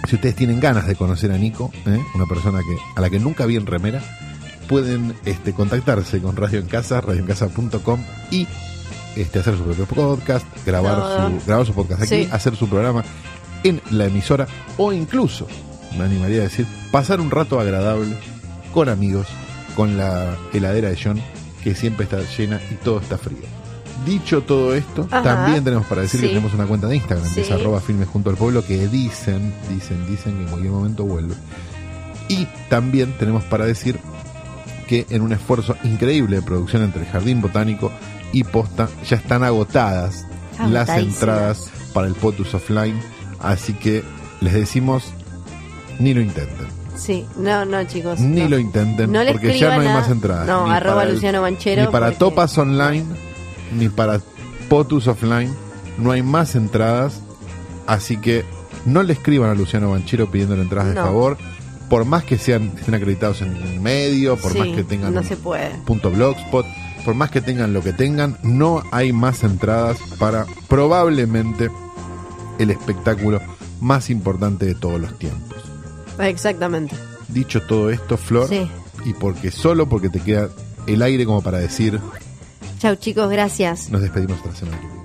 Si 0.08 0.16
ustedes 0.16 0.34
tienen 0.34 0.60
ganas 0.60 0.86
de 0.86 0.96
conocer 0.96 1.30
a 1.32 1.38
Nico, 1.38 1.70
¿eh? 1.86 2.02
una 2.14 2.26
persona 2.26 2.60
que 2.60 2.76
a 2.96 3.00
la 3.00 3.10
que 3.10 3.18
nunca 3.20 3.46
vi 3.46 3.56
en 3.56 3.66
remera, 3.66 4.02
pueden 4.68 5.14
este, 5.24 5.52
contactarse 5.52 6.20
con 6.20 6.36
Radio 6.36 6.58
en 6.60 6.66
Casa, 6.66 7.00
radioencasa.com 7.00 8.00
y 8.30 8.46
este, 9.16 9.40
hacer 9.40 9.56
su 9.56 9.64
propio 9.64 9.86
podcast, 9.86 10.46
grabar 10.64 10.96
su, 11.40 11.46
grabar 11.46 11.66
su 11.66 11.74
podcast 11.74 12.02
aquí, 12.02 12.24
Sí. 12.24 12.28
hacer 12.32 12.56
su 12.56 12.68
programa 12.68 13.04
en 13.62 13.80
la 13.90 14.06
emisora 14.06 14.46
o 14.78 14.92
incluso, 14.92 15.46
me 15.98 16.04
animaría 16.04 16.40
a 16.40 16.44
decir, 16.44 16.66
pasar 16.90 17.20
un 17.20 17.30
rato 17.30 17.60
agradable 17.60 18.16
con 18.72 18.88
amigos, 18.88 19.26
con 19.76 19.96
la 19.98 20.36
heladera 20.52 20.88
de 20.88 20.98
John, 21.02 21.20
que 21.62 21.74
siempre 21.74 22.04
está 22.04 22.20
llena 22.36 22.60
y 22.70 22.74
todo 22.76 23.00
está 23.00 23.18
frío. 23.18 23.38
Dicho 24.06 24.42
todo 24.42 24.74
esto, 24.74 25.06
Ajá. 25.10 25.22
también 25.22 25.62
tenemos 25.62 25.84
para 25.86 26.02
decir 26.02 26.20
que 26.20 26.26
Sí. 26.28 26.32
tenemos 26.32 26.54
una 26.54 26.66
cuenta 26.66 26.86
de 26.88 26.96
Instagram, 26.96 27.34
que 27.34 27.40
es 27.42 27.46
Sí. 27.48 27.52
arroba 27.52 27.80
filmes 27.80 28.08
junto 28.08 28.30
al 28.30 28.36
pueblo, 28.36 28.64
que 28.64 28.88
dicen, 28.88 29.52
dicen, 29.68 30.06
dicen 30.08 30.36
que 30.36 30.42
en 30.44 30.48
cualquier 30.48 30.72
momento 30.72 31.04
vuelve. 31.04 31.34
Y 32.28 32.46
también 32.68 33.12
tenemos 33.18 33.44
para 33.44 33.66
decir 33.66 33.98
que 34.88 35.06
en 35.10 35.22
un 35.22 35.32
esfuerzo 35.32 35.76
increíble 35.84 36.36
de 36.36 36.42
producción 36.42 36.82
entre 36.82 37.02
el 37.02 37.08
Jardín 37.08 37.40
Botánico 37.42 37.92
y 38.32 38.44
Posta 38.44 38.88
ya 39.08 39.16
están 39.16 39.44
agotadas 39.44 40.24
las 40.68 40.88
entradas 40.90 41.70
para 41.92 42.06
el 42.06 42.14
POTUS 42.14 42.54
Offline, 42.54 42.98
así 43.40 43.72
que 43.74 44.02
les 44.40 44.52
decimos 44.54 45.04
ni 45.98 46.14
lo 46.14 46.20
intenten, 46.22 46.66
Sí, 46.96 47.26
no, 47.36 47.64
no, 47.64 47.82
chicos. 47.84 48.18
ni 48.20 48.42
no. 48.42 48.48
lo 48.48 48.58
intenten 48.58 49.12
No 49.12 49.20
porque 49.32 49.58
ya 49.58 49.74
no 49.76 49.82
hay 49.82 49.88
a- 49.88 49.92
más 49.94 50.08
entradas. 50.10 50.46
No, 50.46 50.70
arroba 50.70 51.04
Luciano 51.04 51.42
Banchero. 51.42 51.82
ni 51.82 51.88
para 51.88 52.06
porque- 52.06 52.18
Topas 52.18 52.56
Online, 52.58 53.04
ni 53.72 53.88
para 53.88 54.20
POTUS 54.68 55.08
Offline, 55.08 55.52
no 55.98 56.10
hay 56.12 56.22
más 56.22 56.54
entradas, 56.54 57.20
así 57.86 58.16
que 58.16 58.44
no 58.86 59.02
le 59.02 59.12
escriban 59.12 59.50
a 59.50 59.54
Luciano 59.54 59.90
Banchero 59.90 60.30
pidiéndole 60.30 60.62
entradas 60.62 60.94
de 60.94 61.00
favor, 61.00 61.36
por 61.88 62.04
más 62.04 62.24
que 62.24 62.38
sean 62.38 62.72
estén 62.78 62.94
acreditados 62.94 63.42
en 63.42 63.50
un 63.62 63.82
medio, 63.82 64.36
por 64.36 64.52
Sí, 64.52 64.58
más 64.58 64.68
que 64.68 64.84
tengan 64.84 65.12
No 65.12 65.22
se 65.22 65.36
puede. 65.36 65.70
punto 65.84 66.10
blogspot, 66.10 66.64
por 67.04 67.14
más 67.14 67.30
que 67.30 67.40
tengan 67.40 67.72
lo 67.72 67.82
que 67.82 67.92
tengan, 67.92 68.38
no 68.42 68.82
hay 68.92 69.12
más 69.12 69.42
entradas 69.42 69.98
para 70.18 70.46
probablemente 70.68 71.70
el 72.58 72.70
espectáculo 72.70 73.40
más 73.80 74.10
importante 74.10 74.66
de 74.66 74.74
todos 74.74 75.00
los 75.00 75.18
tiempos. 75.18 75.56
Exactamente. 76.18 76.94
Dicho 77.28 77.62
todo 77.62 77.90
esto, 77.90 78.16
Flor, 78.16 78.48
Sí. 78.48 78.68
y 79.04 79.14
porque 79.14 79.50
solo 79.50 79.88
porque 79.88 80.10
te 80.10 80.20
queda 80.20 80.48
el 80.86 81.00
aire 81.02 81.24
como 81.24 81.42
para 81.42 81.58
decir, 81.58 81.98
Chau, 82.80 82.96
chicos, 82.96 83.28
gracias. 83.28 83.90
nos 83.90 84.00
despedimos 84.00 84.38
hasta 84.38 84.48
la 84.48 84.56
semana 84.56 84.80
que 84.80 84.86
viene. 84.86 85.00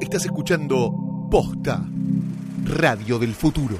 Estás 0.00 0.24
escuchando 0.24 1.28
Posta, 1.30 1.84
Radio 2.64 3.20
del 3.20 3.32
Futuro. 3.32 3.76